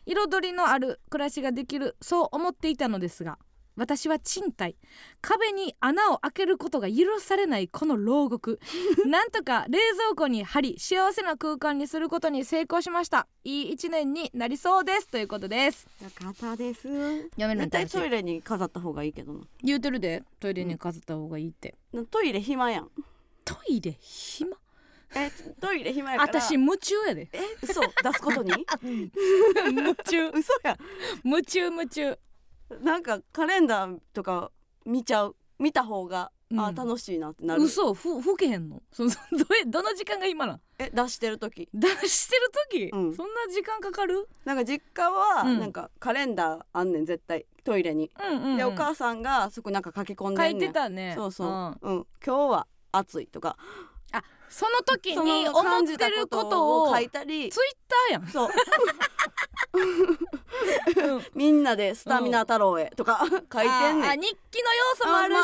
[0.07, 3.39] 彩りのある暮らしができるそう思っていたのですが
[3.77, 4.77] 私は賃貸。
[5.21, 8.61] 壁に穴を開けることが許されないこの牢獄。
[9.07, 13.27] なんとか冷蔵庫に貼り幸せな空間にすることに成功しました。
[13.43, 15.09] いい一年になりそうです。
[15.09, 15.89] ということです。
[16.03, 16.89] よかったです。
[17.37, 19.41] やめるの絶対トイレに飾った方がいいけどな。
[19.63, 20.23] 言うてるで。
[20.39, 21.77] トイレに飾った方がいいって、
[22.11, 22.91] トイレ暇やん。
[23.45, 24.57] トイレ暇？
[25.17, 26.41] えトイレ暇やから。
[26.41, 27.29] 私夢中やで。
[27.33, 27.81] え嘘？
[27.81, 28.53] 出すことに？
[28.83, 30.31] 夢中。
[30.31, 30.77] 嘘や。
[31.25, 32.19] 夢中夢中
[32.83, 34.51] なんかカレンダーとか
[34.85, 36.75] 見ちゃう見た方が、あうん。
[36.75, 37.63] 楽しいなってなる。
[37.63, 38.83] 嘘ふ吹けへんの？
[38.93, 40.61] そそ どえどの時間が今なん？
[40.79, 41.69] え出してる時。
[41.73, 43.15] 出してる時、うん。
[43.15, 44.29] そんな時間かかる？
[44.45, 45.61] なんか実家は、うん。
[45.61, 47.47] なんかカレンダーあんねん絶対。
[47.65, 50.69] トイレに、うんうん、うん、でお母さんがそこなんか書き込ん書いでんねん。
[50.69, 51.15] てたね。
[51.17, 51.79] そうそう、ん。
[51.81, 52.07] うん。
[52.25, 53.57] 今日は暑いとか。
[53.59, 53.94] あ
[54.55, 58.27] その時そに思ってるたここととをを書いツイッたりターやん。
[58.29, 58.49] そう。
[61.17, 61.23] うん。
[61.35, 64.05] みんなでスタミナ太郎へとか書いてんあねん。
[64.11, 64.21] あ日
[64.53, 65.35] 記の要素もある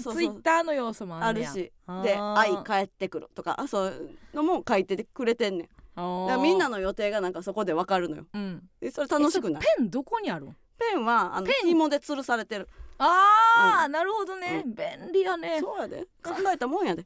[0.00, 1.70] しツイッターの要素もあるし
[2.02, 6.42] で「愛帰ってくる」とかあそういうのも書いててくれてんねん。
[6.42, 8.26] みんなの予定がなんかそこでわかるのよ。
[8.34, 8.68] うん。
[8.80, 9.62] でそれ楽しくない？
[9.62, 10.56] ペンどこにあるん？
[10.76, 12.68] ペンはあの紐で吊るされてる
[13.00, 15.60] ああ、なるほどね、便利やね。
[15.62, 16.06] 考そうやで。
[16.22, 17.04] 考えたもんやで。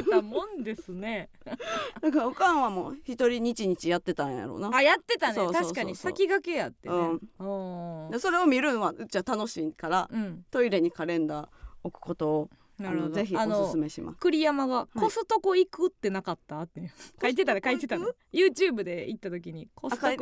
[0.00, 1.30] えたもんですね。
[2.00, 4.70] だからおかんはもう一人日々やってたんやろうな。
[4.74, 5.34] あやってたね。
[5.52, 5.94] 確かに。
[5.94, 6.94] 先駆けやってね。
[6.94, 8.20] うん。
[8.20, 10.44] それを見るのはうちは楽しいからうん。
[10.50, 11.48] トイレにカレンダー
[11.84, 12.50] 置くことを
[12.80, 13.08] あなるほど。
[13.10, 14.18] のぜひおすすめします。
[14.18, 14.98] 栗山がい。
[14.98, 16.60] コストコ行くってなかった？
[16.62, 18.06] って書いてたね書いてたね。
[18.32, 20.16] YouTube で行った時にコストコ行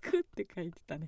[0.00, 1.06] くって書いてたね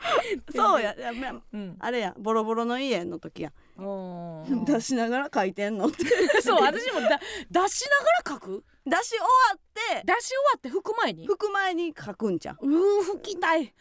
[0.54, 0.94] そうや。
[0.98, 1.76] いやまうん。
[1.78, 3.52] あれやボロボロの家の時や。
[3.78, 6.04] お 出ーしながら書いてんのって。
[6.42, 7.20] そう私もだ
[7.50, 8.64] 出しながら書く？
[8.86, 10.02] 出し終わって。
[10.04, 11.28] 出し終わって拭く前に？
[11.28, 13.74] 拭く前に書くんじゃんうー拭きたい。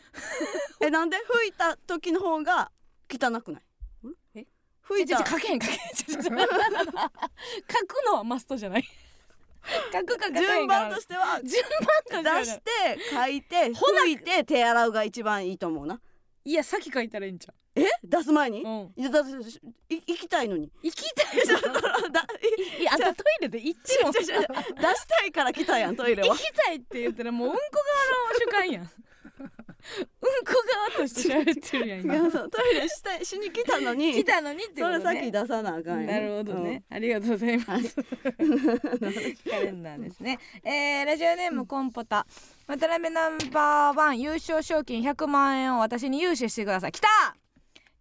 [0.81, 1.17] えなんで？
[1.17, 2.71] 拭いた時の方が
[3.09, 3.63] 汚くない？
[4.35, 4.45] え？
[4.87, 5.79] 拭いたちょちょ書けへん書けへん。
[5.95, 8.83] ちょちょちょ書くのはマストじゃない
[9.93, 11.63] 書くか書かへ順んか番としては順
[12.11, 15.99] 番と出ししてて書いてほな拭いて手洗うが一番いいと思うな
[16.49, 17.85] いや先書いたらいいんちゃえ？
[18.03, 18.63] 出す前に？
[18.63, 18.93] ううん。
[18.97, 19.23] いやだい
[20.07, 20.71] 行きたいのに。
[20.81, 21.61] 行きたいじゃん。
[22.11, 22.25] だ
[22.79, 24.11] いやあんたトイレで行っても。
[24.11, 26.29] 出したいから来たやんトイレは。
[26.29, 28.83] 行きたいって言ったらもううんこ側の主観やん。
[28.83, 28.91] うんこ
[30.91, 34.13] 側として喋ってるやんい今やそうトイレしたいしに来たのに。
[34.13, 35.13] 来たのにってそことね。
[35.13, 37.95] れ先出さなあかんよなるほどね、ありがとうございます、
[39.49, 40.39] カレンダーですね。
[40.63, 42.25] えー、ラジオネームコンポタ
[42.69, 46.91] 渡辺ナンバーワン優勝賞金100万円を私に融資してください。
[46.91, 47.07] 来た！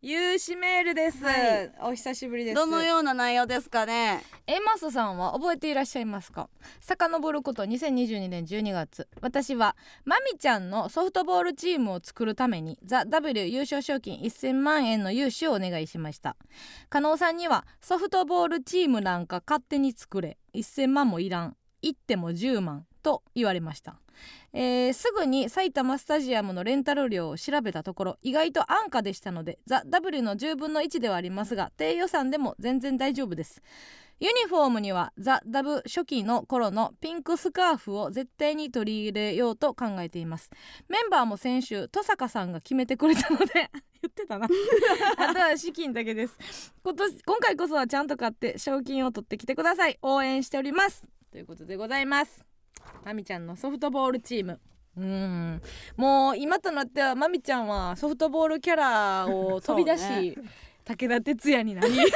[0.02, 1.72] 融資メールです、はい。
[1.80, 2.54] お久しぶりです。
[2.54, 4.22] どのような内容ですかね？
[4.46, 6.50] エマスさんは覚えていらっしゃいますか？
[6.82, 9.08] 遡ること2022年12月。
[9.22, 16.36] 私はマミちゃんのソフトボールチームを作るためにザ・ W 優勝賞金1000万円の融資をお願いしました。
[16.90, 20.36] 加納さんにはソフトボールチームなんか勝手に作れ。
[20.54, 21.56] 1000万もいらん。
[21.80, 23.94] 行っても10万と言われました
[24.60, 33.62] えーすぐに埼玉スタジアムのレンタル料を調べたところ意外と安価でしたのでザ・ W の10分の1ではありますが低予算でも全然大丈夫です。
[34.18, 40.50] ユニフォームにはザ・ダブ初期の頃のピンクスカーフを絶対に取り入れようと考えています。
[40.88, 43.70] メンバーも先週登坂さんが決めてくれたので
[44.02, 44.48] 言ってたな。
[45.18, 46.74] あとは資金だけです。
[46.82, 50.00] 今年今回こそはちゃんと買って賞金を取ってきてください。
[50.02, 51.04] 応援しております。
[51.30, 52.47] ということでございます
[53.04, 54.60] まみちゃんのソフトボールチーム。
[54.96, 55.62] うん。
[55.96, 60.02] もう今となってはまみちゃんはソフトボールキャラを飛び出し、
[60.34, 60.44] そう
[60.84, 61.88] 武田鉄矢になり。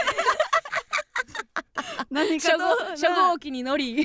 [2.10, 2.58] 何初号
[2.90, 4.04] 初号機に乗り、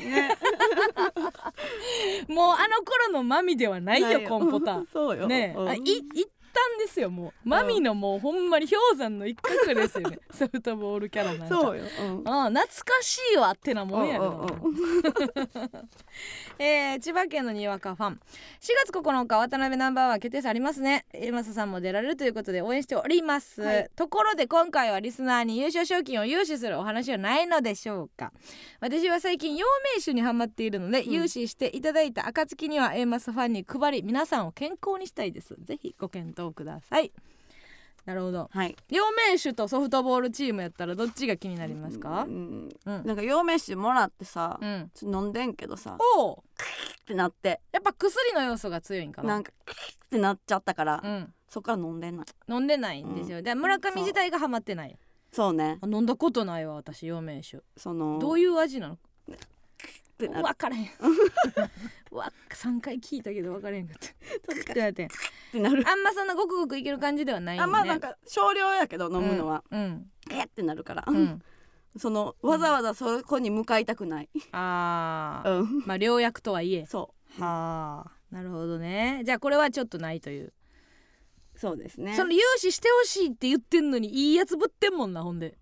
[2.28, 4.82] もうあの頃のマミではないよコンポタ。
[4.92, 5.26] そうよ。
[5.26, 5.54] ね。
[5.56, 5.68] え、うん。
[5.68, 7.48] あい一旦ですよもう。
[7.48, 10.18] マミのもうほんまに氷山の一角ですよね。
[10.32, 12.28] ソフトボールキャラなんかそうよ、うん。
[12.28, 14.46] ああ懐かしいわってなもんやろ、
[16.58, 18.12] えー千葉県のにわかファン。
[18.14, 18.18] 4
[18.86, 21.06] 月9日渡辺ナンバーワン決定戦ありますね。
[21.12, 23.90] エマサさんも出られるということで応援しております、はい。
[23.96, 28.32] ところで今回はリスナーに優勝賞金を融資するお話はないのでしょうか。
[28.80, 31.12] 私は最近陽明酒にハマっているので、うん。
[31.12, 35.56] 融資していただいた暁には A マスファンに配り皆さんを健康にしたいです。
[35.62, 37.12] ぜひご検討ください。
[38.04, 38.48] なるほど。
[38.50, 38.74] はい。
[38.88, 42.24] 陽明酒とソフトボールチームやったらどっちが気になりますか？
[42.26, 46.32] うんうん、なんか陽明酒もらってさ、うん、ちょっと飲んでんけどさおお。
[46.32, 46.36] っ
[47.04, 47.60] てなって。
[47.70, 49.28] やっぱ薬の要素が強いんかな。
[49.34, 51.34] なんかってなっちゃったから、うん。
[51.50, 52.26] そっから飲んでんない。
[52.48, 54.96] 飲んでないんですよ、で村上自体がハマってない。
[55.30, 55.78] そうね。
[55.82, 57.62] あ飲んだことないわ私陽明酒。
[57.76, 58.98] そのどういう味なの？
[60.24, 60.90] ってなる分からへん。
[62.10, 64.06] わ3回聞いたけど分からへんかった。
[64.06, 65.04] ちょっと待って。
[65.04, 65.08] っ
[65.52, 65.88] てなる。
[65.88, 70.10] あんまそんなごくごくいける感じではないね、あまあなんか少量やけど飲むのは、うん。
[70.30, 71.42] えってなるから、うん、うん、
[71.96, 75.60] そのわざわざそこに向かいたくない、あー。
[75.60, 76.86] うん、まあ良薬とはいえ。
[76.86, 78.10] そはあ。
[78.30, 79.22] なるほどね。
[79.24, 80.52] じゃあこれはちょっとないという、う。
[81.58, 82.14] そうですね。
[82.14, 85.57] その融資してほしいって言ってんのにいいやつぶってんもんなほんで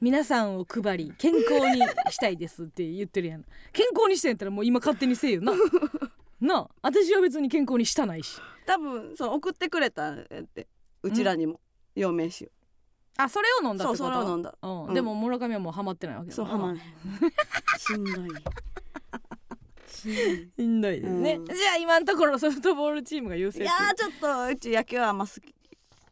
[0.00, 3.44] 皆さんを配り健康にしたいですって言ってるやん。
[3.72, 5.52] 健康にしたんやったらもう今勝手にせえよな。
[6.40, 8.40] なあ私は別に健康にしたないし。
[8.64, 10.24] 多分そう送ってくれたっ
[10.54, 10.66] て。
[11.02, 11.60] うちらにも。
[11.94, 12.50] 陽明酒
[13.18, 14.04] あそれを飲んだってこと？
[14.04, 14.54] そうそれを飲んだ。
[14.62, 14.86] うん。
[14.86, 14.94] うん。
[14.94, 16.30] でも村上はもうハマってないわけだ。
[16.30, 16.80] なそうはまらへん
[17.78, 18.14] しんどい。
[19.86, 20.50] しんどい。
[20.56, 21.00] しんどい。
[21.00, 25.54] ですね、うんじゃあ今のところソフトボールチームが優勢いやーちょっとうち野球はあんま好き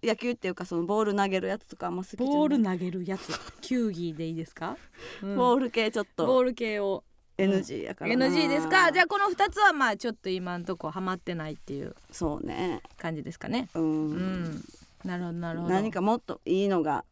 [0.02, 2.34] 野球っていうかそのボール投げるやつとかあんま好きじゃない？
[2.36, 3.32] ボール投げるやつ？
[3.60, 4.76] 球技でいいですか、
[5.22, 5.36] うん。
[5.36, 6.26] ボール系ちょっと。
[6.26, 7.04] ボール系を。
[7.36, 8.26] NG やからな。
[8.26, 8.90] NG ですか？
[8.92, 12.80] じゃあこの2つはまあちょっと今んとこハマってないっていうそうね。
[12.96, 13.68] 感じですかね？
[13.74, 14.64] うん、うん。
[15.04, 15.72] なるほどなるほど。
[15.74, 17.04] 何かもっといいのが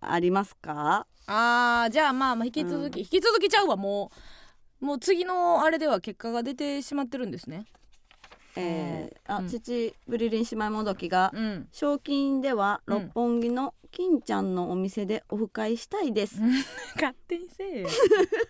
[0.00, 1.06] ありますか？
[1.26, 4.10] あーじゃあまあまあ引き続き、引き続きちゃうわも
[4.80, 7.66] うもう次のあれでは結果が出てしまってるんですね
[8.56, 9.48] えーあ、うん。
[9.48, 11.68] 父ブリリン姉妹もどきがうん。
[11.72, 13.02] 賞金ではうん。
[13.04, 16.40] 六本木の金ちゃんのお店でオフ会したいです、
[16.96, 17.88] 勝手にせえよ。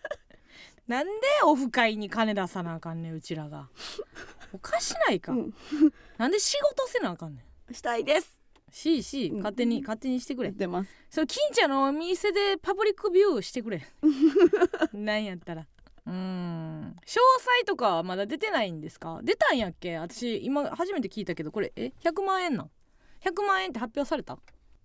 [0.86, 1.12] なんで
[1.44, 3.68] オフ会に金出さなあかんねんうちらが。
[4.53, 5.55] おかしないか、うん。
[6.18, 7.74] なんで仕事せなあかんねん。
[7.74, 8.40] したいです。
[8.70, 9.36] しいしうん。
[9.38, 10.53] 勝手に、勝手にしてくれ。
[10.53, 10.90] 出ます。
[11.11, 13.86] それ金ちゃんのお店でパブリックビューしてくれ。
[14.92, 15.66] なんやったら
[16.07, 16.96] うーん。
[17.05, 19.20] 詳細とかはまだ出てないんですか？
[19.22, 19.98] 出たんやっけ？
[19.98, 22.70] 私今初めて聞いたけどこれえ？100万円なん
[23.24, 24.38] ？100万円って発表された？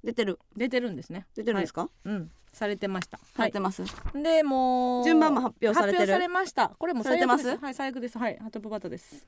[0.03, 0.39] 出てる。
[0.55, 1.27] 出てるんですね。
[1.35, 2.09] 出てるんですか、はい。
[2.09, 2.31] うん。
[2.53, 3.19] されてました。
[3.35, 5.99] されてます、でもう順番も発表されてる。
[5.99, 6.69] 発表されました。
[6.69, 7.43] これもされてます？
[7.43, 8.17] 最悪ですはい最悪です。
[8.17, 8.37] はい。
[8.51, 9.27] トップバッターです。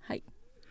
[0.00, 0.22] はい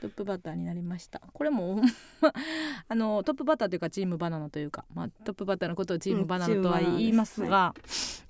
[0.02, 1.22] トップバッターになりました。
[1.32, 1.80] これも
[2.89, 6.91] あのトップバッターというかチームバナナというか、まあ、トップバッターのことをチームバナナとはうんチームバナナ。
[6.91, 7.76] です言いますが、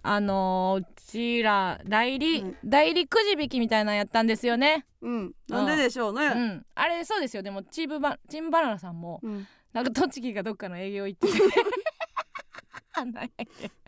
[0.03, 5.33] あのうちら代理、うん代理くじ引きみたいなのやったんですよね、うん。
[5.47, 7.41] なんででしょううね、ん、あれそうですよ。
[7.41, 9.47] でもチームバチームバナナさんもうん。
[9.73, 11.39] なんか栃木がどっかの営業行ってて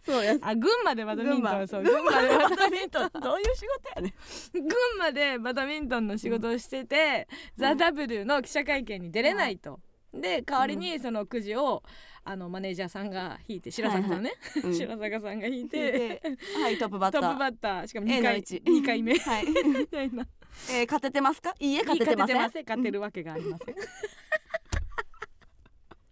[0.05, 0.35] そうや。
[0.41, 1.67] あ群馬でバドミントン群馬。
[1.67, 3.09] そう群馬でバドミントン。
[3.21, 4.13] どういう仕事やね
[4.53, 4.63] 群
[4.95, 9.79] 馬でバドミントンの仕事をしてて「ザ・ w の記者会見に出れないと。
[10.13, 11.81] で代わりにそのくじを
[12.23, 14.31] あのマネージャーさんが引いて白坂さんね、
[14.63, 14.73] うん。
[14.73, 17.21] 白坂さんが引いでてはいトップバッター。
[17.21, 17.87] トップバッター。
[17.87, 19.17] しかも A 2の回1 2回目。
[19.17, 19.45] はい、
[19.79, 20.27] みたいな。
[20.69, 21.55] えー、勝ててますか？
[21.59, 22.37] いいえ勝ててません？
[22.37, 23.75] 勝勝てるわけがありません。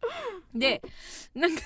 [0.53, 0.81] で
[1.33, 1.61] なんか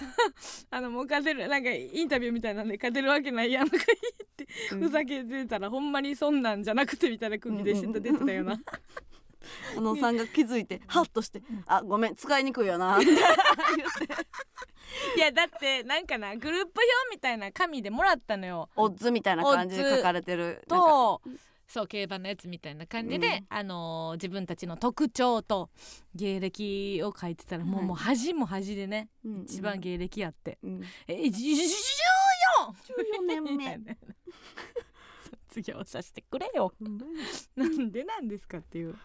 [0.69, 4.79] あのもう勝てるなんかインタビューみたいなんで勝てるわけないやんとか言って、うん。
[4.81, 8.59] ふざけてたらほんまにそんなんじゃなくてみたいな空気で出てたよな。
[9.75, 13.21] 小野さんが気づいてハッとして「あごめん使いにくいよな」みたいな
[13.77, 14.15] 言って
[15.15, 18.69] いやだってなんかなグループ表みたいな紙でもらったのよ。
[18.75, 20.63] オッズみたいな感じで書かれてる。
[20.67, 21.21] と
[21.68, 23.45] そう競馬のやつみたいな感じで、うん。
[23.49, 25.70] あのー自分たちの特徴と
[26.13, 27.88] 芸歴を書いてたらもう,、はい。
[27.88, 30.57] もう恥も恥でねうん一番芸歴やって。
[30.63, 30.82] うん。
[31.07, 31.57] えじ14
[33.22, 33.97] 14年目。
[35.49, 36.74] 卒業させてくれよ。
[37.55, 38.95] なんでなんですかっていう。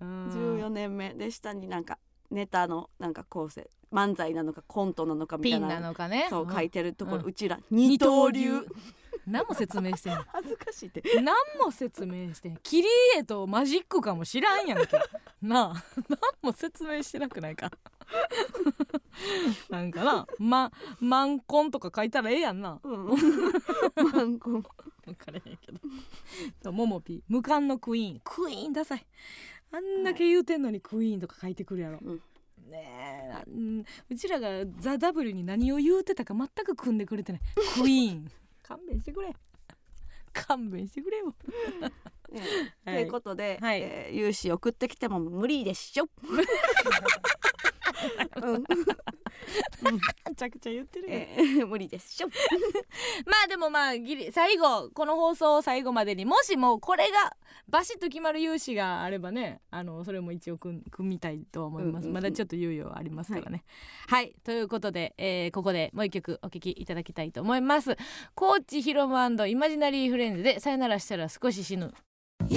[0.00, 1.98] 14年目で下になんか
[2.32, 6.26] ネタのなんか構成漫才なのかコントなのかみたピンいななのかね。
[6.30, 8.66] そう書いてるところ、ううんちら二刀流。
[9.26, 10.14] 何も説明してん。
[10.32, 11.02] 恥ずかしいって。
[11.22, 12.56] 何も説明してん。
[12.62, 14.96] キリエとマジックかも知らんやんけ。
[15.42, 15.84] なあ。
[16.08, 17.70] 何も説明してなくないか。
[19.70, 20.26] なんかな。
[20.38, 22.80] まマンコンとか書いたらええやんな。
[22.82, 23.10] うん。
[24.12, 24.62] マンコン。
[25.04, 25.78] 分からへんけど。
[26.62, 27.22] そうモモピー。
[27.28, 28.20] 無冠のクイーン。
[28.24, 29.06] クイーンダサい
[29.72, 32.22] あんだけ言うてんのにクイーンとか書いてくるやろ、うん。
[32.70, 37.42] ねえうちらが「ザ・ w に何を言うてたか全く組んでくれてない。
[37.74, 38.30] クイーン。
[38.62, 39.34] 勘弁してくれ。
[40.32, 41.34] 勘弁してくれよ
[42.32, 42.38] え
[42.86, 42.90] え。
[42.90, 43.02] はい。
[43.02, 43.80] ということで、はい。
[43.80, 46.08] えー融資送ってきても無理でしょ、
[48.36, 48.64] うん
[50.28, 52.28] めちゃくちゃ言ってるよ、えー無理でしょ。
[53.26, 57.36] まあでもまあギリ最後この放送最後までにもしもこれが
[57.68, 62.14] バシッと決まる融資があればねあのそれも一応組みたいとは思います、うんうんうん。
[62.14, 63.64] まだちょっと猶予ありますからね。
[64.08, 67.96] はい、ということで、えーここでもう一曲お聴きいただきたいと思います。
[68.34, 69.16] コーチヒロム
[69.46, 71.92] イマジナリーフレンズでさよならしたら少し死ぬ。
[72.50, 72.56] エ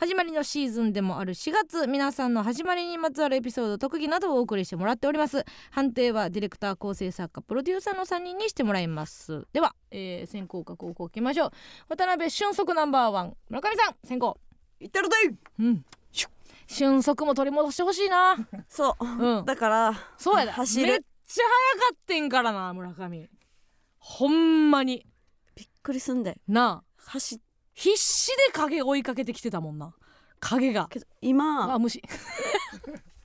[0.00, 5.44] 始まりのシーズンでもある4月皆さんの始まりにまつわるエピソード特技などをお送りしてもらっております。
[5.70, 9.46] 判定はディレクター構成作家プロデューサーの3人にしてもらいます。
[9.52, 11.50] では、えー先行か後攻いきましょう。
[11.90, 14.38] 渡辺俊足ナンバーワン村上さん先行。
[14.78, 15.16] 言ってるで
[15.58, 15.84] うん。
[16.66, 18.36] 俊足も取り戻してほしいな。
[18.70, 19.04] そう。
[19.04, 19.44] うん。
[19.44, 21.42] だからそうやで走るめっちゃ
[21.76, 23.28] 速かってんからな村上。
[23.98, 25.04] ほんまに。
[25.54, 26.40] びっくりすんで。
[26.48, 27.02] なあ。
[27.04, 27.40] 走っ
[27.80, 29.94] 必死で影追いかけてきてたもんな。
[30.38, 30.86] 影が。
[30.90, 32.02] けど今あ無視。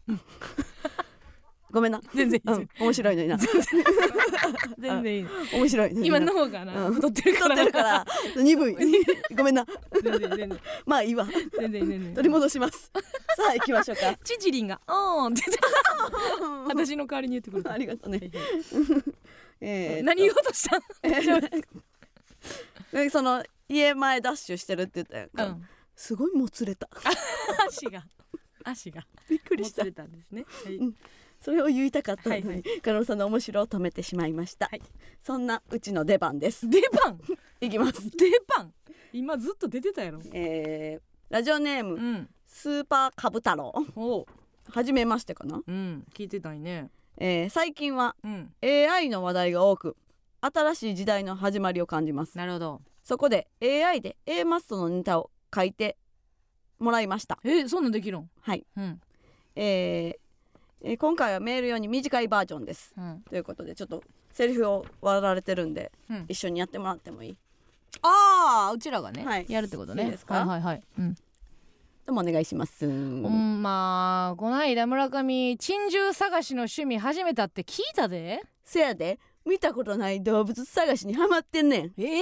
[1.72, 2.00] ごめんな。
[2.14, 2.54] 全然いい。
[2.54, 3.38] うん面白いのにな。
[3.38, 5.26] 全然いい。
[5.60, 6.18] 面白いのにな。
[6.18, 6.94] 今の方がな、うん。
[6.94, 8.06] 太ってるか太っらてるから。
[8.38, 8.76] 鈍い
[9.36, 9.66] ごめんな。
[10.02, 10.60] 全然全然。
[10.86, 11.28] まあいいわ。
[11.60, 12.14] 全然全然。
[12.16, 12.94] 取り戻します。
[13.36, 14.18] さあ行きましょうか。
[14.24, 15.44] チチリンが「あーん」って。
[15.48, 17.74] 言って私の代わりに言ってくれた。
[17.74, 18.22] ありがとうね。
[19.60, 20.82] えー何言おうとしたん？
[22.94, 25.68] えその家前ダッシュしてるって言ったやんか、うん。
[25.96, 26.90] すごいもつれた。
[27.68, 28.04] 足が。
[28.64, 29.06] 足が。
[29.30, 29.84] びっくりした。
[29.84, 30.76] もつれたんですね、はい。
[30.78, 30.96] うん。
[31.42, 34.82] それを言いたかったのに、はいは加納さんの面白を止めてしまいました、はい。
[35.22, 36.70] そんなうちの出番です。
[36.70, 37.20] 出番？
[37.62, 38.10] いきます。
[38.12, 38.74] 出番？
[39.14, 40.22] 今ずっと出てたやろ。
[40.34, 42.30] えー、ラジオネーム、うん。
[42.48, 43.74] スーパーカブ太郎。
[43.96, 44.22] お。
[44.22, 44.26] う
[44.68, 46.06] はじめましてかな、うん。
[46.14, 46.90] 聞いてたいね。
[47.18, 48.54] えー、最近はうん。
[48.64, 49.96] AI の話題が多く
[50.42, 52.38] 新しい時代の始まりを感じます。
[52.38, 55.96] なるほどそこで AI で A マストのネタを書いて
[56.80, 57.38] もらいました。
[57.44, 58.30] えそんなんできるん？
[58.42, 58.66] はい。
[58.76, 59.00] うん。
[59.56, 59.64] えー
[60.82, 62.94] えー今回はメール用に短いバージョンです。
[62.98, 63.22] うん。
[63.30, 64.04] ということでちょっと
[64.34, 66.26] セリフを割られてるんでうん。
[66.28, 67.38] 一緒にやってもらってもいい？
[68.02, 69.46] ああうちらがね、はい。
[69.48, 70.06] やるってことね。
[70.06, 70.44] いいですか？
[70.44, 71.14] はいはいはい、うん。
[71.14, 71.22] ど
[72.08, 72.88] うもお願いします。
[72.88, 78.42] ほんまこないだ村上珍獣探しの趣味始めたって聞いたで。
[78.64, 81.94] せやで見たことない動物探しにハマってんねん。
[82.00, 82.22] えー、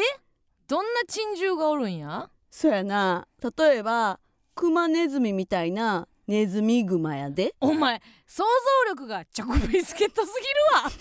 [0.73, 2.31] どんな珍獣がおるんや？
[2.49, 3.27] そやな。
[3.55, 4.19] 例えば
[4.55, 7.53] クマネズミみたいなネズミグマやで。
[7.59, 8.43] お前想
[8.87, 10.91] 像力がチョコビスケットすぎるわ。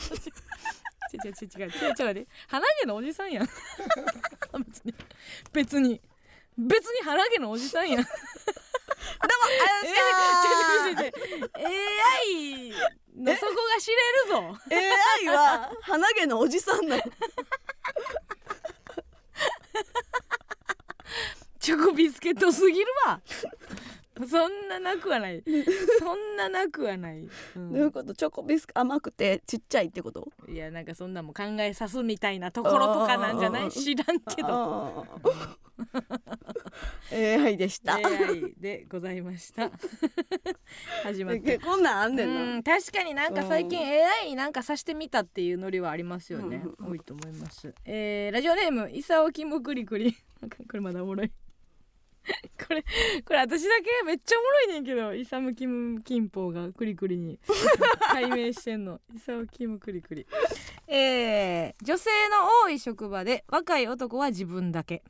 [1.14, 1.95] 違う違う違う違う。
[2.11, 3.49] 違う違う鼻毛のおじさんやん。
[4.62, 4.95] 別に。
[5.55, 6.03] 別に。
[6.59, 8.01] 別に鼻毛のおじさんやん。
[8.01, 8.07] え違
[10.91, 11.07] う違う違う。
[11.07, 11.12] 違う
[11.57, 12.73] AI
[13.25, 14.55] のそこが知れるぞ。
[15.25, 17.03] AI は鼻毛のおじさんなの
[21.61, 23.20] チョコビスケットすぎるわ。
[24.29, 25.43] そんななくはない。
[25.99, 28.15] そんななくはない、うどういうんこと？
[28.15, 30.29] チョコビス甘くてちっちゃいってこと？
[30.49, 33.71] いやなんかそんなもん考えさすみたいなところとかなんじゃない？
[33.71, 35.07] 知らんけど。
[37.13, 39.71] AI でした、AI でございました。
[41.03, 41.55] 始まって。
[41.55, 46.63] えこんなんあんねんうな、ん確かになんか最近 AI になんかさしてみたっていうノリはありますよね。
[46.79, 46.91] うん。
[46.91, 47.75] 多いと思います。
[47.85, 50.17] えーラジオネームイサオキムクリクリ。
[50.41, 51.31] なんかこれまだおもろい
[52.68, 52.83] これ
[53.25, 55.14] これ私だけめっちゃおもろいねんけど。
[55.14, 57.39] イサムキムキンポウがクリクリに
[58.12, 59.01] 解明してんの。
[59.14, 60.27] イサオキムクリクリ。
[60.87, 65.03] えー女性の多い職場で若い男は自分だけ。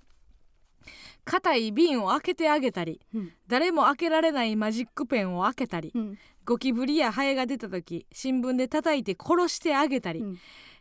[1.24, 3.32] 硬い瓶を開けてあげたりうん。
[3.46, 6.18] 誰も開けられないマジックペンを開けたりうん。
[6.44, 10.38] ゴキブリやハエが出た時新聞で叩いて殺してあげたりうん。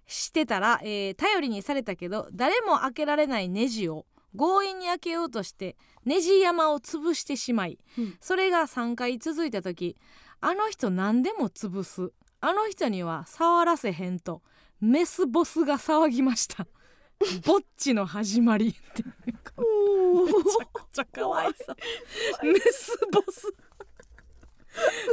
[0.07, 4.05] してたら、えー頼りにされたけど誰も開けられないネジを
[4.37, 5.75] 強引に開けようとして
[6.05, 8.17] ネジ山を潰してしまい、うん。
[8.19, 9.97] それが3回続いた時
[10.39, 12.11] あの人何でも潰す。
[12.39, 14.41] あの人には触らせへんと
[14.79, 16.65] メスボスが騒ぎました。
[17.45, 18.69] ぼっちの始まり。
[18.69, 22.51] ってめちゃくちゃかわいそう。
[22.51, 23.53] メスボス。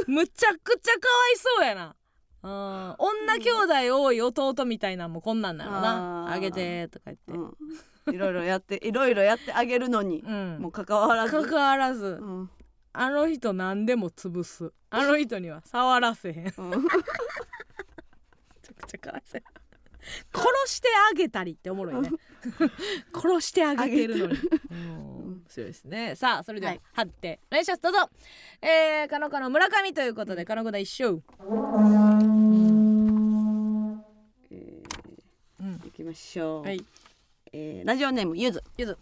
[0.07, 1.95] むちゃくちゃかわいそうやな
[2.43, 2.95] うん。
[2.97, 6.31] 女兄弟多い弟みたいなんもこんなんなのな。
[6.31, 10.57] あげてとか言って、うん、いろいろやっていろいろやってあげるのに、うん。
[10.61, 11.31] もう関わらず。
[11.43, 12.49] 関わらず、うん。
[12.93, 14.71] あの人何でも潰す。
[14.89, 16.35] あの人には触らせへん。
[16.43, 16.79] めちうんゃ
[18.75, 19.51] くちゃかわいそうや
[20.33, 22.09] 殺してあげたりっておもろいね。
[23.13, 24.33] 殺してあげてるのに。
[24.71, 25.43] うん。
[25.47, 26.15] そうですね。
[26.15, 26.81] さあそれでは、はい。
[26.93, 27.81] 貼ってお願いします。
[27.81, 28.09] どうぞ。
[28.61, 31.21] えー、かのかの村上ということでかのこだ一緒
[34.51, 34.83] え
[35.59, 35.75] うん。
[35.83, 35.91] ー、い。
[35.91, 36.83] きましょう、はい
[37.51, 38.63] えーラジオネームゆず。
[38.77, 38.97] ゆず。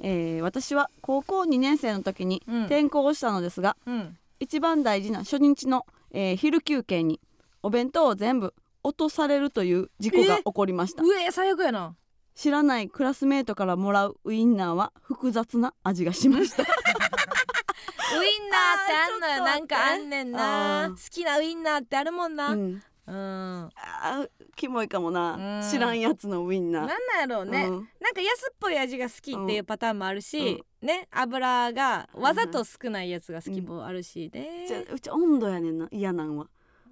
[0.00, 2.60] えー私は高校2年生の時にうん。
[2.66, 4.16] 転校したのですが、うん。
[4.40, 7.20] 一番大事な初日の、えー昼休憩に
[7.62, 8.54] お弁当を全部
[8.88, 11.94] 落とされるという事故が起こりました、うえ最悪やな。
[12.34, 16.62] 知らないクラスメートからもらうウインナーは複雑な味がしました。
[18.18, 22.68] ウインナーってあんのよあーちょっと待ってなんかあんねんな好きなウインナーってあるもんな、ううん。
[22.70, 23.12] ん、な
[23.64, 23.70] ん。
[24.02, 25.70] あーキモいかもな、うん。
[25.70, 26.86] 知らんやつのウインナー。
[26.86, 27.88] なんやろうね、うん。
[28.00, 35.88] なんか安っぽい味が好きっていうパターンもあるし、ね油がわざと少ないやつが好きもあるしね、じゃうち温度やねんな。
[35.90, 36.48] 嫌なんは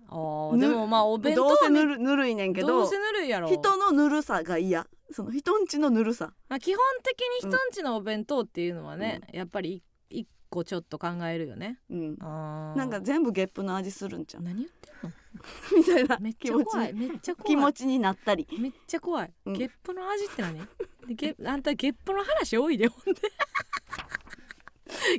[0.08, 3.48] でもまあお弁どうせぬるぬるいねんけどどうせぬるいやろ。
[3.48, 4.86] 人のぬるさが嫌。
[5.10, 6.32] その人んちのぬるさ。
[6.48, 11.78] まあ、基本的に人んちのお弁当っていうのはね、やっぱり一個ちょっと考えるよね。
[11.90, 12.18] うん。
[12.18, 14.42] なんか全部ゲップの味するんちゃう？
[14.42, 15.12] 何言ってんの？
[15.76, 16.92] みたいなめっちゃ怖い。
[16.92, 17.48] めっちゃ怖い。
[17.48, 18.46] 気持ちになったり。
[18.58, 19.52] めっちゃ怖い、うん。
[19.54, 20.58] ゲップの味って何？
[21.06, 23.20] でゲあんたゲップの話多いでほんで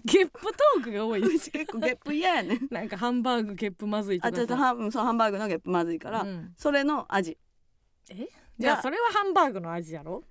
[0.06, 1.22] ゲップトークが多い。
[1.22, 2.56] で す結構ゲップ嫌やね。
[2.56, 6.54] んなんかハンバーグゲップまずいとあちょっとハンそうハンバーグのゲップまずいから、うん。
[6.58, 7.38] それの味。
[8.58, 10.24] じゃあそれはハンバーグの味やろ？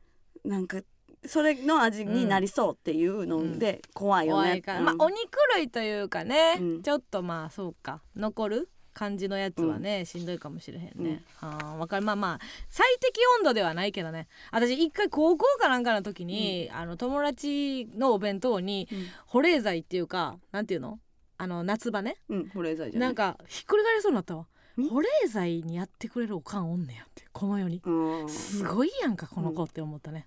[0.44, 0.80] なんか
[1.24, 4.84] それの味になりそうっていうので怖いよね、怖いから、うん。
[4.86, 6.82] まあお肉類というかね、うん。
[6.82, 8.02] ちょっとまあそうか。
[8.14, 8.68] 残る？
[8.98, 12.06] 感じのやつはね、しんどいかもしれへんね、あーわかる。
[12.06, 12.38] まあまあ
[12.70, 14.26] 最適温度ではないけどね。
[14.50, 19.06] 私一回高校かなんかの時に、あの友達のお弁当にうん。
[19.26, 20.98] 保冷剤っていうかなんていうの？
[21.36, 22.16] あの夏場ね。
[22.30, 23.08] うん保冷剤じゃない。
[23.08, 24.46] なんかひっくり返りそうになったわ。
[24.80, 28.28] ん保冷剤にやってくれるおかんおんねやってこの世にうん。
[28.30, 30.26] すごいやんかこの子って思ったね、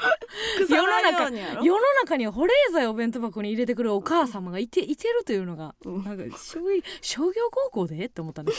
[0.68, 1.30] 世の中
[1.62, 6.04] 世の中には保冷剤をお弁当箱に入れてくるお母様がいていてるというのが、うん。
[6.04, 8.06] なんか商業商業高校で？
[8.06, 8.52] って思ったね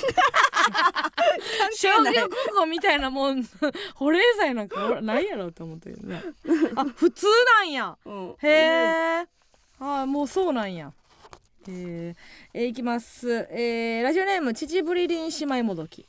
[1.73, 2.13] 商係ない。
[2.15, 3.43] 業高校みたいなもん
[3.95, 6.21] 保冷剤なんかないやろって思ったけどね
[6.75, 7.27] あ普通
[7.57, 7.97] なんや。
[8.05, 8.35] うん。
[8.41, 9.25] へえ
[9.79, 10.91] あもうそうなんや。
[11.67, 12.15] えー。
[12.53, 16.05] えーいきます、えーラジオネーム秩父りりん姉妹もどき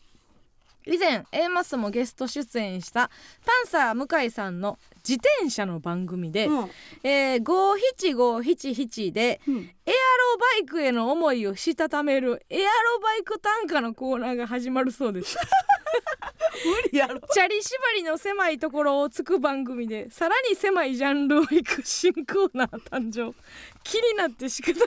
[0.87, 3.11] 以前 A マスもゲスト出演した
[3.45, 6.70] パンサー向井さんの自転車の番組で、うん。
[7.03, 9.70] えー、57577でうん。
[9.87, 12.66] エアロバイクへの思いをしたためるエアロ
[13.01, 15.37] バイク短歌のコーナーが始まるそうです。
[16.64, 17.20] 無理やろ。
[17.33, 23.35] チャリ縛りの狭いところをつく番組でさらに狭いジャンルをいく新コーナー誕生。
[23.83, 24.87] 気になって仕方が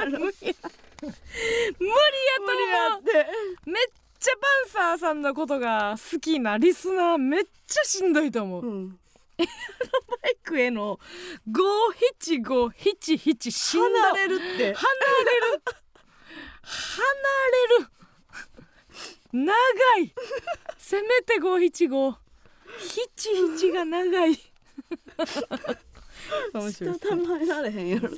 [0.00, 0.54] ありません
[1.00, 1.14] 無理や
[1.78, 3.26] 無理やと思うって
[3.66, 3.84] めっ
[4.18, 8.98] ちゃパンサーさんのことが好きなリスナーめっちゃしんどいと思う、バうん。
[9.38, 9.46] イ
[10.42, 10.98] クへの
[11.50, 13.86] 57577しんど。
[14.00, 14.44] 離れるって。
[14.44, 14.70] 離れる。
[16.62, 17.02] 離
[17.78, 17.90] れる。
[19.32, 19.52] 長
[20.02, 20.14] い。
[20.78, 22.16] せめて575
[22.80, 24.38] 七七が長い。
[26.52, 28.16] 面白いしたたまえられへんやろで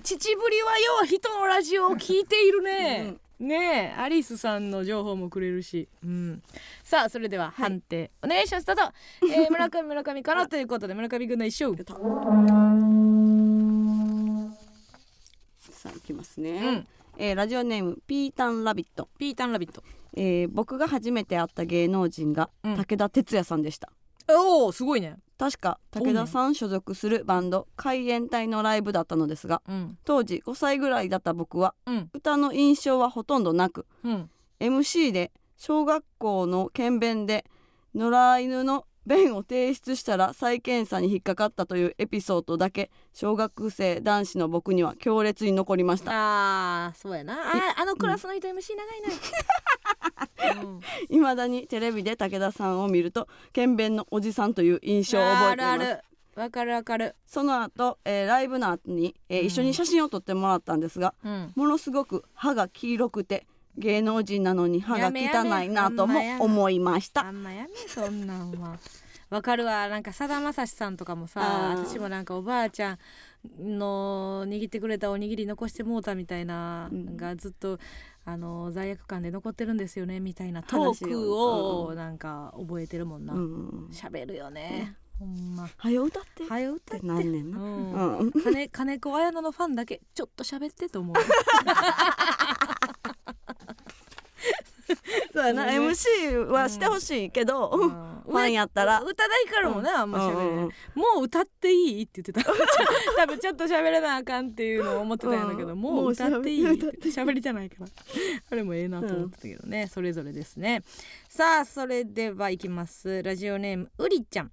[0.00, 6.42] 秩父りはよう人のラジオを聞いているね、ねえアリスさんの情報もくれるし、うん、
[6.82, 8.66] さあそれでは判定、お願いします。
[8.66, 8.82] どうぞ、
[9.30, 10.48] えー、 村上村上から。
[10.48, 11.84] ということで村上君の一勝。
[15.70, 16.88] さあ行きますね、うん。
[17.18, 19.82] えーラジオネームピータンラビット、ピータンラビット。
[20.14, 22.76] えー僕が初めて会った芸能人がうん。
[22.76, 23.92] 武田鉄矢さんでした、
[24.28, 25.16] おおすごいね。
[25.38, 29.98] 確か武田さん所属するバンド海援隊のライブだったのですがうん。
[30.04, 32.10] 当時5歳ぐらいだった僕はうん。
[32.14, 34.30] 歌の印象はほとんどなくうん。
[34.60, 37.44] MC で小学校の検便で
[37.94, 46.10] 野良犬の便を提出したら再検査に引っかかったというエピソードだけ小学生男子の僕には強烈に残りました。
[46.12, 47.34] あーそうやな。
[47.34, 49.08] ああのクラスの人 MC 長いな、
[50.62, 50.80] うん。
[51.08, 56.02] 未だにテレビで武田さんを見ると検便のおじさんという印象を覚えています。
[56.38, 57.14] わかるわかる。
[57.24, 59.46] その後、えーライブの後に、えーうん。
[59.46, 61.52] 一緒に写真を撮ってもらったんですが、うん。
[61.54, 63.46] ものすごく歯が黄色くて
[63.78, 67.26] 芸能人なのに歯が汚いなとも思いました。
[67.26, 68.78] あんまやめそんなんは。
[69.30, 69.88] わかるわ。
[69.88, 71.40] なんかさだまさしさんとかもさ
[71.74, 72.98] 私もなんかおばあちゃん
[73.78, 77.16] の握ってくれたおにぎり残してもうたみたいな、うんなん。
[77.16, 77.78] かずっと
[78.28, 83.32] あの罪悪感で残ってるんですよねみたいなトークをなんか覚えてるもんな。
[83.32, 85.68] うん喋、るよね、ほんま。
[85.76, 86.42] はよ歌って。
[86.42, 87.00] っはよ歌って。
[87.02, 88.18] てなんねんな、うん。
[88.18, 88.32] うん。
[88.32, 91.16] 金 金子綾乃のファンだけちょっと喋ってと思う
[95.36, 95.78] そうやな、ね。
[95.78, 97.90] MC はしてほしいけど、うん。
[98.26, 99.02] ファンやったら。
[99.02, 102.40] 宇多田ヒカルもね、あんま喋れない、うんもう歌っていいって言ってた。
[103.16, 105.78] 多分ちょっと喋らなあかんっていうのを思ってたんだけど、うん。
[105.78, 107.86] もう歌っていいって喋りたないから。
[108.50, 110.82] あれもええなと思ってたけどね、それぞれですね。
[111.28, 113.22] さあそれではいきます。
[113.22, 114.52] ラジオネームうりちゃん。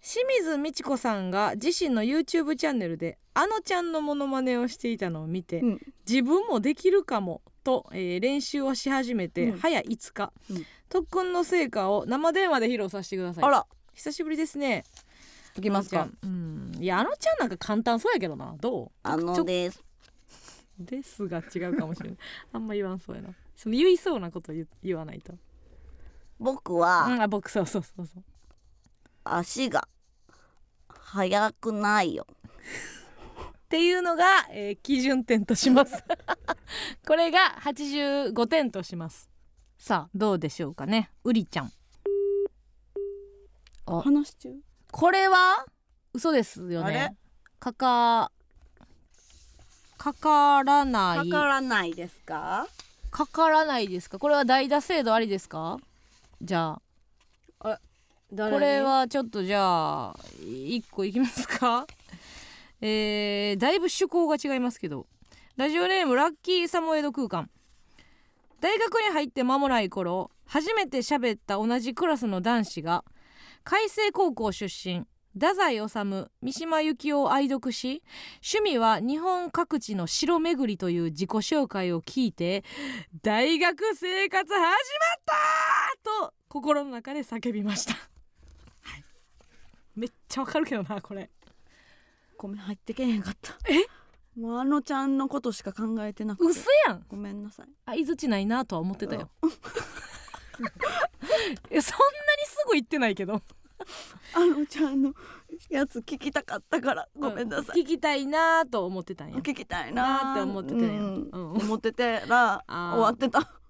[0.00, 5.80] 清水美智子さんが自身の YouTube チャンネルであのちゃんのモノマネをしていたのを見て、うん。
[6.08, 9.58] 自分もできるかもと、えー練習をし始めて、うん。
[9.58, 10.66] 早5日、うん。
[10.88, 13.44] 特訓の成果を生電話で披露させてください。
[13.44, 13.66] あら。
[13.92, 14.84] 久しぶりですね。
[15.54, 16.08] いきますか。
[16.22, 16.72] うん。
[16.80, 18.54] いやあのちゃんなんか簡単そうやけどな。
[18.58, 19.84] どあのです。
[20.80, 22.18] うですが違うかもしれない。
[22.54, 23.34] あんま言わんそうやな。
[23.54, 25.34] その言いそうなこと言言わないと。
[26.38, 28.24] 僕うんあ僕そうそうそうそう。
[29.24, 29.86] 足が
[30.88, 32.26] 速くないよ
[33.68, 36.02] っていうのが、えー基準点とします。
[37.06, 39.28] これが85点とします。
[39.78, 41.10] さあどうでしょうかね。
[41.22, 41.72] うりちゃん。
[43.84, 44.54] あ話し中
[44.90, 45.66] これは？
[46.14, 46.94] 嘘ですよあれ？
[46.94, 47.16] ね
[47.60, 48.32] かか
[49.98, 51.28] かからない。
[51.30, 52.66] かからないですか？
[53.10, 54.18] かからないですか？
[54.18, 55.76] これは代打制度ありですか？
[56.40, 56.80] じゃ
[57.60, 57.78] あ。
[58.30, 61.86] これはちょっとじゃあ1個いきますか？
[62.80, 65.06] えー、だいぶ趣向が違いますけど。
[65.56, 67.50] ラジオネームラッキーサモエド空間。
[68.60, 73.04] 大学に入って間もない頃初めて喋った同じクラスの男子が
[73.64, 78.02] 海星高校出身太宰治三島由紀夫を愛読し
[78.42, 82.64] 趣味は日本各地の城巡りという自己紹介を聞いて
[83.22, 84.70] 大学生活始まっ
[85.24, 89.04] たと心の中で叫びました、はい、
[89.94, 91.30] めっちゃわかるけどなこれ。
[92.38, 93.52] ごめん入ってけへんかった。
[93.68, 93.84] え？
[94.40, 96.50] もうあのちゃんのことしか考えてなくて。
[96.50, 97.04] 嘘やん。
[97.08, 97.66] ごめんなさい。
[97.84, 99.28] 相づちないなとは思ってたよ。
[101.70, 102.04] いやそんな
[102.36, 103.42] にすぐ言ってないけど。
[104.34, 105.12] あのちゃんの
[105.68, 109.38] やつ聞きたかったからごめんなさい、聞きたいなと思ってたんや。
[109.38, 110.32] 聞きたいな。
[110.32, 110.88] って思ってたんや。
[110.88, 111.28] うん。
[111.32, 111.52] うん。
[111.54, 113.60] 思っててら終わってた。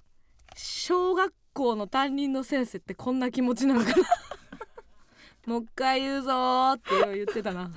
[0.54, 3.96] 小学校の担任の先生ってこんな気持ちなんかな。
[5.46, 7.70] もう一回言うぞーって言ってたな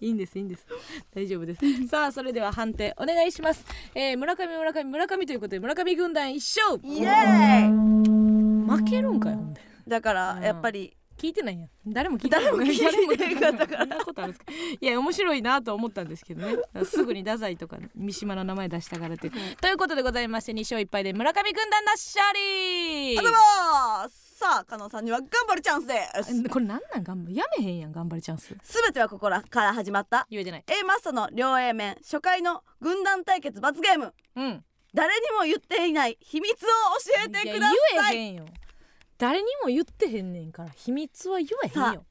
[0.00, 0.66] いいんですいいんです。
[1.14, 1.60] 大丈夫です。
[1.88, 3.64] さあそれでは判定お願いします、
[3.94, 6.80] えー、村上村上村上ということで村上軍団一勝。
[6.82, 8.70] イエーイ。
[8.70, 9.60] 負けるんかよほんで。
[9.86, 10.42] だからうん。
[10.42, 10.96] やっぱり。
[11.16, 11.70] 聞いてないやん。
[11.86, 12.44] 誰も聞いてない。
[12.44, 12.92] 誰も聞いてない。
[12.92, 14.52] 誰も聞いてないそんなことあるんですか。
[14.80, 16.56] いや面白いなと思ったんですけどね。
[16.84, 19.30] すぐに太宰とか三島の名前出したからって。
[19.30, 26.48] ということでございまして2勝1敗で村上軍団の勝利ありがとうございますさあ加納さんには頑張るチャンスです。
[26.50, 27.02] これなんなん？
[27.02, 28.54] 頑張やめへんやん頑張りチャンス。
[28.62, 30.26] すべてはここらから始まった。
[30.28, 30.64] 言えてない。
[30.66, 34.12] A マストの両 A 面初回の軍団対決罰ゲーム。
[34.36, 34.62] うん。
[34.92, 37.74] 誰にも言っていない秘密を教えてくだい。
[37.94, 38.44] やさい言えへんよ。
[39.16, 42.04] 誰にも言ってへんねんから秘密は言えへんさよ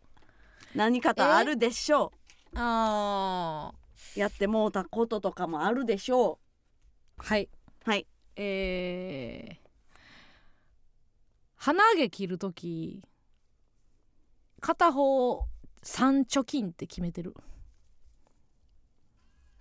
[0.74, 2.12] 何かとあるでしょ
[2.56, 3.72] あ
[4.16, 7.50] うやってもうたこととかもあるでしょーはい。
[7.86, 8.08] うはい。
[8.38, 9.62] えー、
[11.66, 13.01] 鼻毛切るとき
[14.59, 15.45] 片方
[15.82, 17.34] 三貯金って決めてる。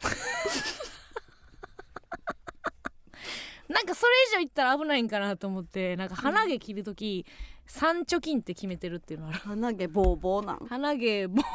[3.68, 7.24] なんかそれ以上言ったら危ないんかなと思ってなんか鼻毛切るとき
[7.66, 9.38] 三貯金って決めてるっていうのある。
[9.38, 10.56] 鼻毛ボーボーなん？
[10.66, 11.40] 鼻毛ボ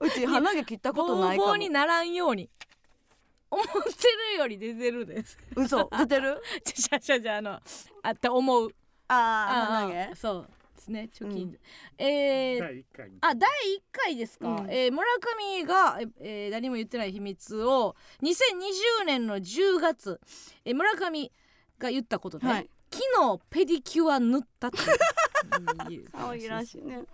[0.00, 1.50] うち鼻毛切ったことボーないかも。
[1.50, 2.50] ボーにならんように
[3.50, 3.70] 思って
[4.34, 5.38] るより出てるです。
[5.56, 5.88] 嘘？
[5.98, 6.40] 出てる？
[6.64, 7.60] じゃじゃじゃあの
[8.02, 8.70] あって思う。
[9.08, 11.58] あああ鼻毛そうですね貯金、うん。
[11.98, 14.70] えー第一回にあ第1回ですか、うん。
[14.70, 20.20] えー村上が、えー何も言ってない秘密を2020年の10月、
[20.64, 21.32] えー村上
[21.78, 22.70] が言ったことで、はい。
[22.90, 23.02] 昨
[23.38, 24.78] 日ペディキュア塗ったって
[25.92, 26.08] いう。
[26.12, 27.00] 可愛らしいね。
[27.00, 27.04] っ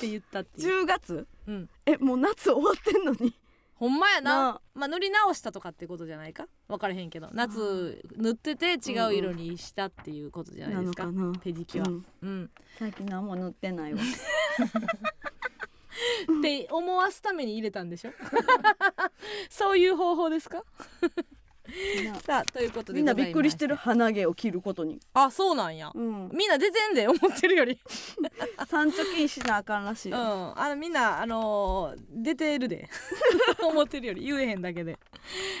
[0.00, 1.26] て言ったっていう、10月？
[1.46, 3.34] うん、えもう夏終わってんのに
[3.80, 4.60] ほんまやな。
[4.74, 6.46] まあ塗り直したとかってことじゃないか？
[6.68, 7.30] 分からへんけど。
[7.32, 11.42] 夏塗ってて違う色にしたっていうことじゃないですか,、なのかな。
[11.42, 12.04] ペディキュア、うん。
[12.20, 12.50] うん。
[12.78, 14.00] 最近何も塗ってないわ。
[16.38, 18.12] って思わすために入れたんでしょ？
[19.48, 20.62] そういう方法ですか？
[22.24, 25.00] さあということでみんなびっくりしてる鼻毛を切ることに。
[25.14, 25.90] まあそうなんや。
[25.94, 26.30] うん。
[26.32, 27.78] みんな出てんで思ってるより。
[28.68, 30.18] 三貯金しなあかんらしいうん。
[30.18, 32.88] あのみんなあのー出てるで。
[33.62, 34.24] 思ってるより。
[34.24, 34.98] 言えへんだけで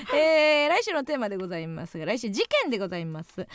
[0.14, 3.32] えー、来週のテーマでございますが来週事件でございます。
[3.40, 3.46] あな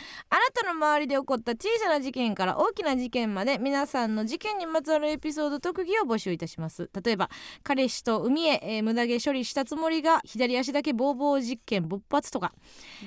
[0.54, 6.90] たの周りで起こった小さな事件から大きな事件まで皆さんの事件にまつわるエピソード特技を募集いたします。
[7.04, 7.30] 例えば
[7.62, 12.52] 彼氏と海へ、えー無駄毛処理したつもりが左足だけボーボー実験勃発とか、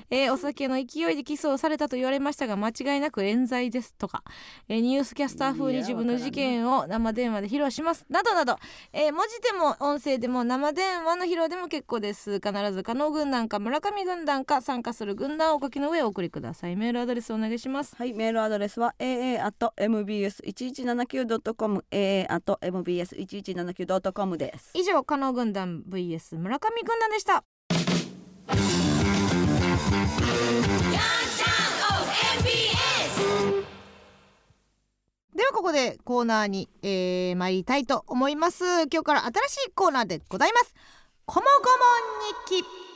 [0.09, 4.23] えーお酒の勢いでキスをされたと言われましたが間違いなく冤罪ですとか、
[4.67, 8.05] えーニュースキャスター風に自分の事件を生電話で披露します。
[8.09, 8.57] などなど、
[8.91, 12.35] えー文字でも音声でも生電話の披露でも結構です。
[12.39, 16.75] 必ず加納軍団か村上軍団か参加する軍団をお書きの上お送りください。
[16.75, 17.95] メールアドレスお願いします。
[17.95, 24.71] はい、メールアドレスは aa.mbs1179.com aa.mbs1179.com です。
[24.73, 27.43] 以上加納軍団 vs 村上軍団でした。
[35.35, 38.63] ではここでコーナーに、えー、参りたいと思います。
[38.91, 40.73] 今日から新しいコーナーでございます。
[41.25, 41.69] こもごも
[42.49, 42.88] 日記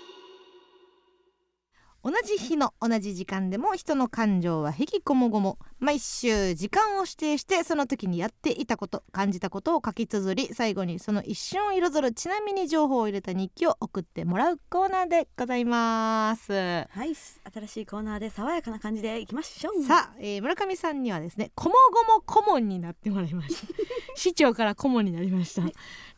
[2.04, 16.54] 同じ日の同じ時間でも人の感情はへきこもごも毎週時間を指定してその時にやっていたこと感じたことを書き綴り最後にその一瞬を彩るちなみに情報を入れた日記を送ってもらうコーナーでございます。
[16.54, 19.84] はい、新しいコーナーで爽やかな感じでいきましょう。
[19.84, 21.76] さあ、えー村上さんにはですねこも
[22.08, 23.74] ごも顧問になってもらいました。
[24.16, 25.64] 市長から顧問になりました。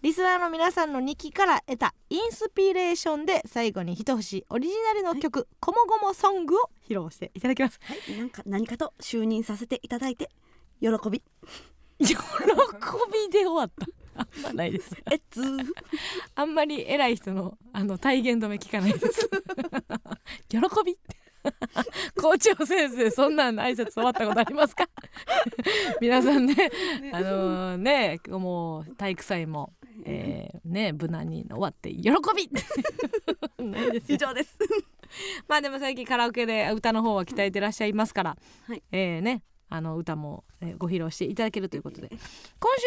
[0.04, 7.80] リスナーの皆さんの日記から得たインスピレーションで最後に一節オリジナルの曲「こもごもソング」を披露していただきます。
[7.84, 10.30] はい、なんか何かと就任させていただいて
[10.80, 11.24] 喜び。
[12.00, 13.88] 喜びで終わった。
[14.18, 14.96] あんまないです。
[15.12, 15.66] えっつー。
[16.36, 19.30] あんまり偉い人のあの体言止め聞かないです。
[20.50, 20.94] 喜び。
[20.94, 21.26] って
[22.20, 24.90] 校長先生そんなん挨拶終わったことありますか？
[26.02, 26.72] 皆さんね
[27.14, 29.74] あのねもう体育祭も、
[30.06, 32.50] えー、ね無難に終わって喜び
[34.08, 34.58] 以上です。
[35.48, 38.38] まあでも最近カラオケで歌の方は鍛えてらっしゃいますから、
[38.68, 38.84] はい。
[38.92, 39.44] えーね。
[39.68, 42.08] あの歌も、えーご披露していただけるということで。
[42.10, 42.20] 今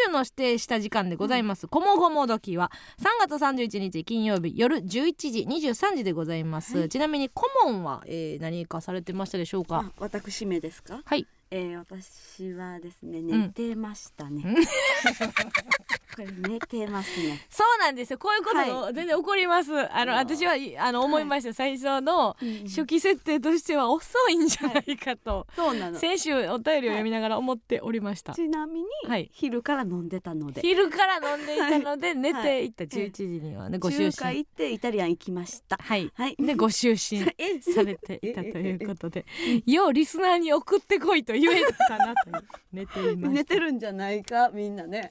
[0.07, 5.39] 週の指定した時間でございます「こもごも時」は3月31日金曜日夜11時
[5.69, 6.89] 23時でございます、はい。
[6.89, 9.79] ちなみに顧問は、えー何かされてましたでしょうか？
[9.79, 11.01] あ私名ですか？
[11.05, 13.27] はいえー、私はですねん。
[13.27, 14.55] 寝てましたね、うん。
[16.15, 17.45] これ寝てますね。
[17.49, 18.19] そうなんですよ。
[18.19, 20.17] こういうことは全然起こります、あのうわ。
[20.17, 25.97] 私はいあの思いました、最初の初期設定としては遅いんじゃないかと、そうなの。
[25.97, 29.29] 先週お便りを読みながら思っておりました、ちなみに、はい。
[29.33, 30.61] 昼から飲んでたので。
[30.61, 33.09] 昼から飲んでいたので、 寝ていったはい。
[33.09, 35.79] 11時にはね、ご就中寝華行ってイタリアン行きました。
[35.81, 36.11] はい。
[36.13, 36.35] はい。
[36.37, 36.89] でご就
[37.25, 37.59] 寝 え。
[37.61, 39.25] されていたということで。
[39.65, 43.29] ようリスナーに送ってこいと言えたなと寝ていました。
[43.29, 45.09] 寝てるんじゃないかみんなね。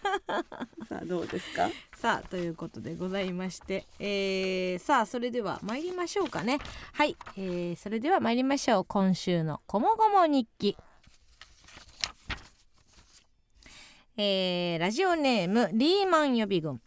[0.88, 1.70] さあどうですか？
[1.96, 6.58] さあということでございまして、えー、さあそれでは参りましょうかね。
[6.92, 8.84] はい、えー、それでは参りましょう。
[8.84, 10.76] 今週のこもごも日記。
[14.16, 16.80] えー、ラジオネームリーマン予備軍。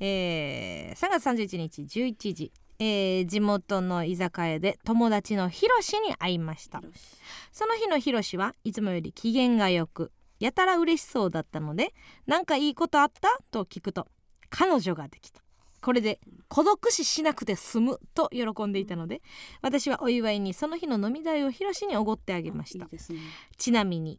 [0.00, 6.82] えー、3月31日11時、えー、地元の居酒屋で友達のひろしに会いました。
[7.52, 10.10] その日のひろしはいつもより機嫌がよく
[10.40, 11.94] やたら嬉しそうだったので
[12.26, 14.08] 「何かいいことあった?」と聞くと
[14.50, 15.42] 「彼女ができた」
[15.80, 16.18] これで
[16.48, 19.20] 孤独死しなくて済むと喜んでいたので
[19.60, 22.86] 私はお祝いにその日の飲み代をひろしにおごってあげました。
[22.86, 22.90] ね。
[23.58, 24.18] ちなみに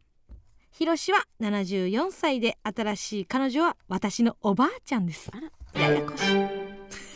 [0.70, 5.30] ひろしは74歳で新しい彼女は私のおばあちゃんです。
[5.74, 6.65] ややこしい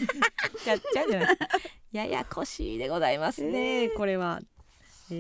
[0.65, 1.37] ちゃっちゃじゃない
[1.93, 3.97] ややこしいでございますね、えー。
[3.97, 4.41] これは、
[5.11, 5.15] え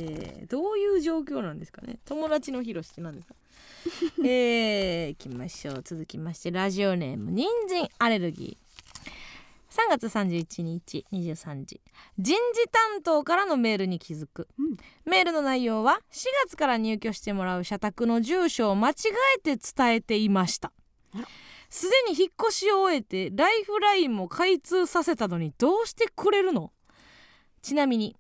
[0.44, 1.98] ーどういう状況なんですかね。
[2.04, 3.34] 友達のひろしって何ですか。
[4.24, 5.82] えー、いきましょう。
[5.82, 8.70] 続きましてラジオネーム人参アレルギー。
[9.70, 11.80] 3月31日23時
[12.18, 14.76] 人事担当からのメールに気づく、うん。
[15.04, 18.94] メールの内容は4月から入居してもらう社宅の住所を間違
[19.38, 20.72] えて伝えていました
[21.70, 26.72] すでに引っ越しを終えてライフラインも開通させたのにどうしてくれるの？
[27.62, 28.16] ちなみに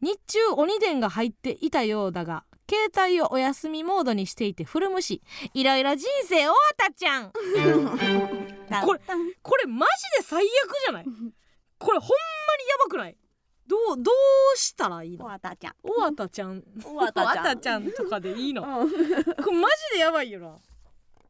[0.00, 5.22] 日中鬼電が入っていたようだが携帯をお休みモードにしていてフル無視
[5.54, 7.30] いろいろ人生終わったちゃん。
[7.30, 9.00] これ
[9.42, 9.92] これマジ
[10.22, 10.48] で最悪
[10.86, 11.04] じゃない？
[11.04, 12.14] これほんま
[12.56, 13.16] にやばくない？
[13.66, 14.10] どうど
[14.54, 15.74] うしたらいいおのわたちゃん。
[15.84, 16.62] おわたちゃん。
[16.84, 17.24] おわたちゃん。
[17.24, 18.62] おわたちゃんとかでいいの？
[18.62, 18.90] うん。
[18.90, 20.56] これマジでやばいよな。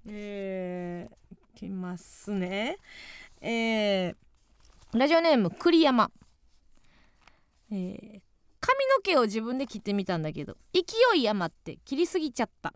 [0.06, 1.16] えー、い
[1.62, 2.78] きますね。
[3.40, 4.14] えー、
[4.94, 6.10] ラジオネーム栗山。
[7.70, 8.20] えー、
[8.60, 10.82] 髪の毛を自分で切ってみたんだけど勢
[11.18, 12.74] い余って切りすぎちゃった。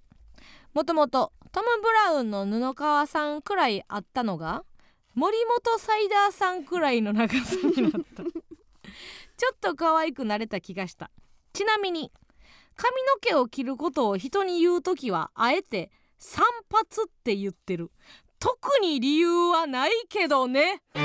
[0.73, 4.63] もともとトム・ブラウンの布川さんくらいあったのが
[5.15, 8.23] 森本サイダーさんくらいの長さになった。
[9.37, 11.11] ちょっと可愛くなれた気がした。
[11.53, 12.13] ちなみに
[12.77, 17.91] 髪の毛を切ることを人に言う時はあえて散髪って言ってる
[18.39, 20.81] 特に理由はないけどね。
[20.97, 21.01] こ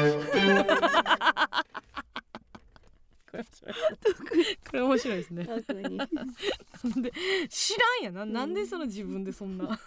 [4.73, 5.45] れ面白いですね。
[5.45, 5.61] なん
[7.01, 7.11] で
[7.49, 9.79] 知らんやななんでその自分でそんな。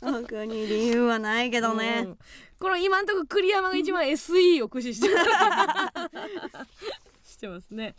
[0.00, 2.18] 特に理由はないけどうねん。
[2.58, 5.08] この今んとこ栗山が一番 SE を駆使して
[7.24, 7.94] してますね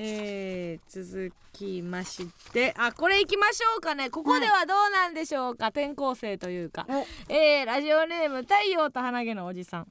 [0.00, 4.10] えー、続きましてあこれいきましょうかね。
[4.10, 6.86] ここではどうなんでしょうか、転校生というか。
[6.88, 7.04] お。
[7.28, 9.88] えー、ラジオネーム太陽と花毛のおじさん。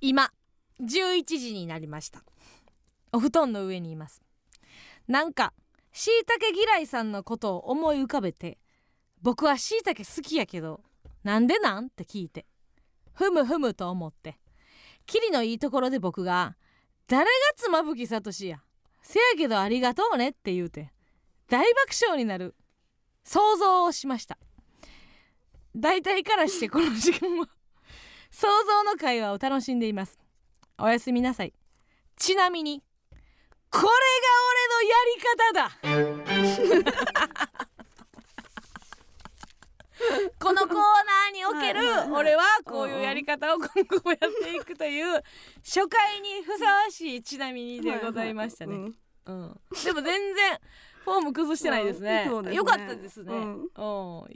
[0.00, 0.32] 今
[0.80, 2.22] 11時になりました。
[3.12, 4.22] お布団の上にいます。
[5.06, 5.52] なんか
[5.92, 8.58] しいたけ嫌いさんのことを思い浮かべて
[9.20, 10.80] 僕はしいたけ好きやけど
[11.24, 11.86] なんでなん？
[11.86, 12.46] って聞いて。
[13.12, 14.38] ふむふむと思って。
[15.04, 16.56] キリのいいところで僕が
[17.08, 18.62] 「誰が妻夫木聡や。
[19.02, 20.92] せやけどありがとうね」って言うて。
[21.48, 22.54] 大爆笑になる。
[23.24, 24.38] 想像をしました。
[25.74, 27.48] 大体からしてこの時間は。
[28.30, 30.18] 想像の会話を楽しんでいます。
[30.76, 31.54] おやすみなさい。
[32.16, 32.82] ちなみに
[33.70, 33.92] これが
[34.50, 37.67] 俺のやり方だ。
[40.38, 41.80] このコーナーにおける
[42.14, 45.22] 俺はこういうやり方を今後もやっていくという
[45.64, 48.96] 初回にふさわしいちなみにでございましたね、うん。
[49.26, 50.58] うん、でも全然
[51.08, 52.54] フォーム崩してないですね,、うんすね。
[52.54, 53.50] よかったですね、ううん。
[53.62, 53.68] ん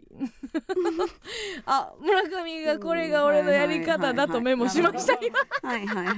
[1.67, 5.15] あ村上がこれが俺のやり方だとメモしました。
[5.15, 6.17] 今 はいはいはい。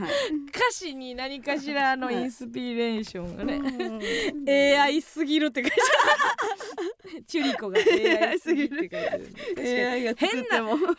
[0.48, 4.80] 歌詞に何かしらのインスピレーションがね、うん。
[4.80, 7.24] AI すぎるって書いてある。
[7.26, 9.24] チュリコが AI すぎるって書いてある。
[9.24, 9.68] 確かに。
[9.84, 10.76] AI が作っても。
[10.76, 10.94] 変な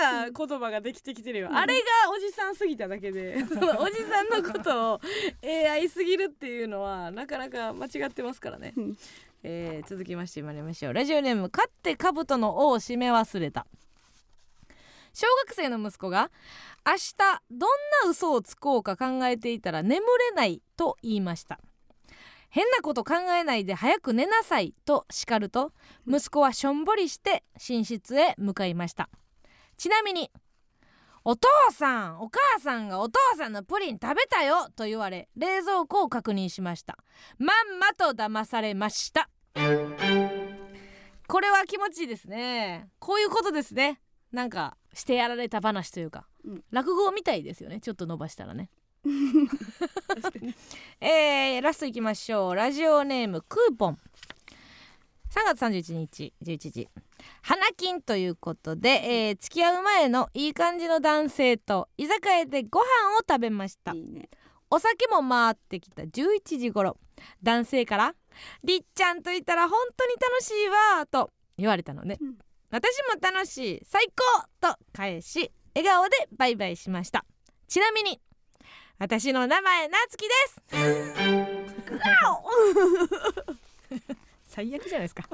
[0.00, 1.84] 変な言葉ができてきてるよ、あれが
[2.14, 3.38] おじさんすぎただけで。
[3.48, 5.00] そのおじさんのことを
[5.42, 8.98] AI すぎるっていうのはなかなか間違ってますからね、うん。
[9.42, 10.92] えー続きまして参りましょう。
[10.92, 13.66] ラジオネーム「勝って兜の尾を締め忘れた」
[15.14, 16.30] 小学生の息子が
[16.86, 17.68] 「明日どん
[18.04, 21.58] な嘘をつこうか考えていたら眠れない」と言いました。
[22.50, 25.72] 変なこと考えないで早く寝なさいと叱ると
[26.06, 29.08] 息子はしょんぼりして寝室へ向かいました。
[29.76, 30.30] ちなみに
[31.24, 36.98] お父さんお母さんがお父さんのプリン食べたよと言われ冷蔵庫を確認しました。
[37.38, 39.28] まんまと騙されました。
[39.54, 42.88] これは気持ちいいですね。
[42.98, 44.00] こういうことですね。
[44.32, 46.64] なんかしてやられた話というか、うん。
[46.70, 47.80] 落語みたいですよね。
[47.80, 48.70] ちょっと伸ばしたらね。
[51.00, 52.54] えー、ラストいきましょう。
[52.54, 53.98] ラジオネームクーポン
[55.30, 56.88] 3月31日11時
[57.42, 62.84] 花金ということで、えー付き合う前のいい感じの男性と居酒屋でご飯
[63.16, 63.92] を食べました。
[63.92, 64.28] いいね。
[64.70, 66.96] お酒も回ってきた11時頃
[67.42, 68.14] 男性から
[68.64, 72.36] 「りっちゃんといたら本当に楽しいわ」と言われたので、うん。
[72.70, 77.24] 私も楽しい最高と返し笑顔でバイバイしました。
[77.68, 78.20] ちなみに
[78.98, 80.60] 私の名前なつきです
[84.50, 85.24] 最悪じゃないですか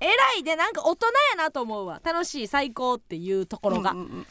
[0.00, 4.26] えらいでなんか大人やなと思うわ楽しい最高っていうところが、うんうんうん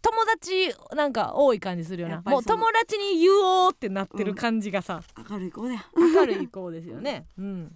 [0.00, 7.26] 友達なんか多い感じするよなもう友達に言おうってなってる感じがさ、明るい子だよ明るい子ですよね。
[7.36, 7.74] うん。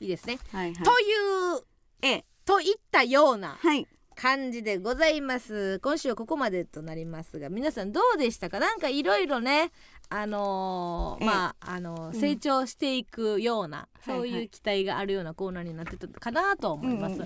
[0.00, 0.38] いいですね。
[0.50, 1.04] はいはいとい
[1.58, 1.62] う
[2.00, 3.86] えといったようなはい
[4.16, 5.78] 感じでございます。
[5.80, 8.58] 今週はここまでとなりますが、皆さんどうでしたか？
[8.58, 9.72] なんかいろいろね。
[10.14, 12.20] あのーええまああのーうん。
[12.20, 14.30] 成長していくような、そうはい。
[14.32, 17.20] はいいう期待があるようなコーナーになってたかなと思います。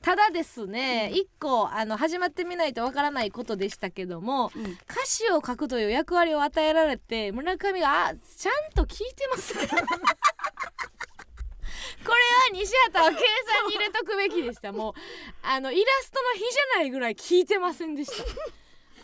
[0.00, 1.18] ただですね、うん。
[1.18, 4.64] 一個あの始まってみないとわからないことでしたけども、うん。
[4.64, 9.76] 歌詞を書くという役割を与えられて村上があちゃんと聞いてます これは
[12.52, 13.22] 西畑は計算
[13.68, 14.72] に入れとくべきでした。
[14.72, 14.94] もう
[15.42, 18.24] あのイラストの日じゃないぐらい聞いてませんでした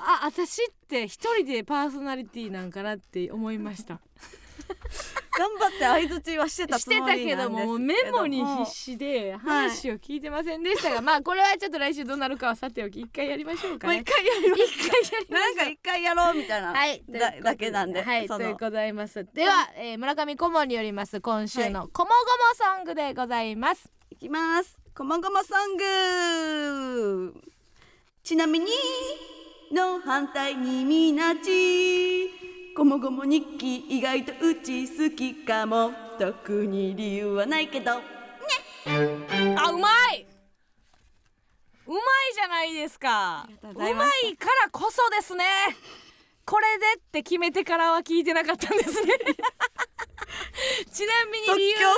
[0.00, 4.00] あ私って一人でパーソナリティなんかなって思いました。
[5.38, 13.94] 頑張って相槌はしてたつしてもたけどりなんですもメモに必死で話を聞いてませんでしたが、まあこれはちょっと来週どうなるかはさておき一回やりましょうかね。
[13.94, 15.32] もう一回やります一回やりましょう。
[15.32, 19.24] なんか一回やろうみたいな、はい、だだけなんで、はい、でございます。
[19.32, 23.90] では、えー村上顧問によります今週のこもごもソングでございます。
[24.10, 24.76] いきます。
[24.94, 25.76] こまごまソン
[27.32, 27.40] グ。
[28.24, 28.66] ちなみに
[29.72, 32.30] の反対にみなち
[32.76, 37.92] ごもごも日記意外とうち好きかも特に理由はないけど
[39.56, 40.26] あ、うまい。
[41.86, 42.00] うまい
[42.34, 43.48] じゃないですか。
[43.62, 43.90] うま
[44.30, 45.44] いからこそですね。
[46.44, 49.14] これでって決めてからは聞いてなかったんですね。
[50.90, 51.94] ちなみに理由は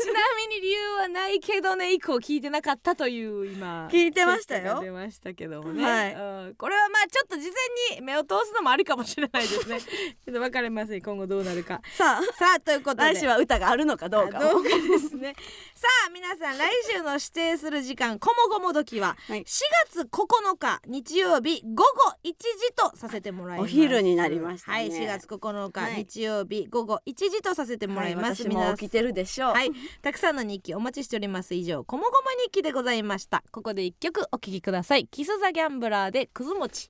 [0.00, 4.80] ちなみに理由はないけどね以降聞いてなかったという今聞いてましたよ。
[4.80, 6.14] 出ましたけどもね、はい。
[6.14, 6.54] うん。
[6.56, 7.50] これはまあちょっと事
[7.90, 9.80] 前に目を通すのもありかもしれないですね。
[9.80, 11.80] ちょっと分かりません今後どうなるか。
[11.96, 12.22] さあ。
[12.34, 13.14] さあということで。
[13.14, 14.38] 来週は歌があるのかどうか。
[14.38, 14.68] どうか。
[14.68, 15.34] ですね。
[15.74, 19.44] さあ皆さん来週の指定する時間こもごも時ははい。
[19.44, 23.66] 4月9日日曜日午後1時とさせてもらいます。
[23.66, 24.76] お昼になりましたね。
[24.76, 25.94] はい4月9日、はい。
[25.96, 29.70] 日曜日午後1時とさせてもらいます、はい、私も起きてるでしょう、はい、
[30.02, 31.54] たくさんの日記お待ちしております。
[31.54, 33.42] 以上こもごも日記でございました。
[33.50, 35.06] ここで一曲お聴きください。
[35.06, 36.88] キスザギャンブラーでくず餅。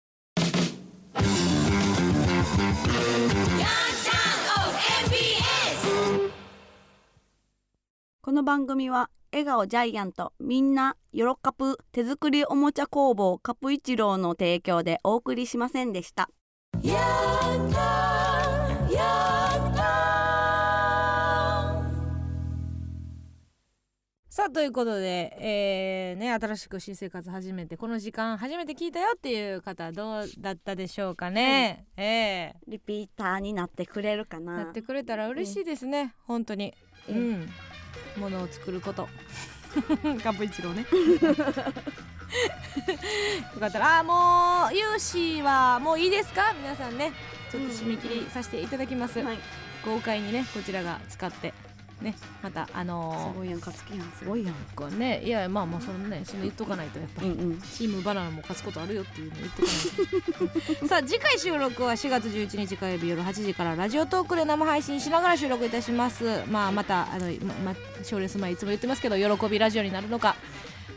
[8.22, 16.30] この番組は笑顔ジャイアントみんなよろかぷ手作りおもちゃ工房カプイチローの提供でお送りしませんでした
[24.34, 34.64] さあということで、えーね、新しく新生活始めてこの時間初めて聞いたよっていう方どうだったでしょうかね、えリピーターになってくれるかーな？
[34.64, 36.72] なってくれたら嬉しいですね、本当に。
[37.10, 37.32] ううん。
[37.42, 37.48] ん
[38.16, 39.06] ものを作ること。
[40.24, 40.86] カプイチローね。
[43.54, 46.54] よかったらあーもう融資はもういいですか？
[46.54, 47.12] 皆さんね。
[47.50, 49.38] ちょっと締め切りさせていただきます、はい。
[49.84, 51.52] 豪快にねこちらが使って
[52.02, 55.22] ねまたあのすごいやん勝つ気やんすごいやんーこうね。
[55.22, 57.60] いやまあまあそのねその言っとかないとやっぱり、うんうん。
[57.60, 60.86] チームバナナも勝つことあるよっていうの言っとかないと。
[60.88, 66.42] さあ次回収録は4月11日火曜日夜8時からラジオトークで生配信しながら収録いたします。
[66.50, 67.26] まあまたあの
[67.64, 70.36] まま賞レース前いつも言ってますけど喜びラジオになるのか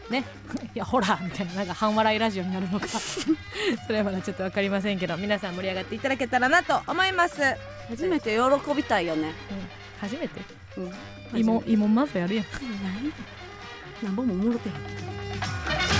[0.09, 0.23] ね。
[0.75, 2.87] いやホラーみたいななんか半笑いラジオになるのか。
[3.87, 7.55] それはまだちょっと分かりませんけど皆さん盛り上がっていただけたらなと思います、うん、
[7.89, 9.33] 初めて喜びたいよね。
[10.01, 10.45] 初めてうん。
[10.45, 10.64] 芋芋ま
[11.33, 12.07] 一模一模吗？
[12.13, 12.35] 还是？
[14.01, 15.94] 难不成我们摸的？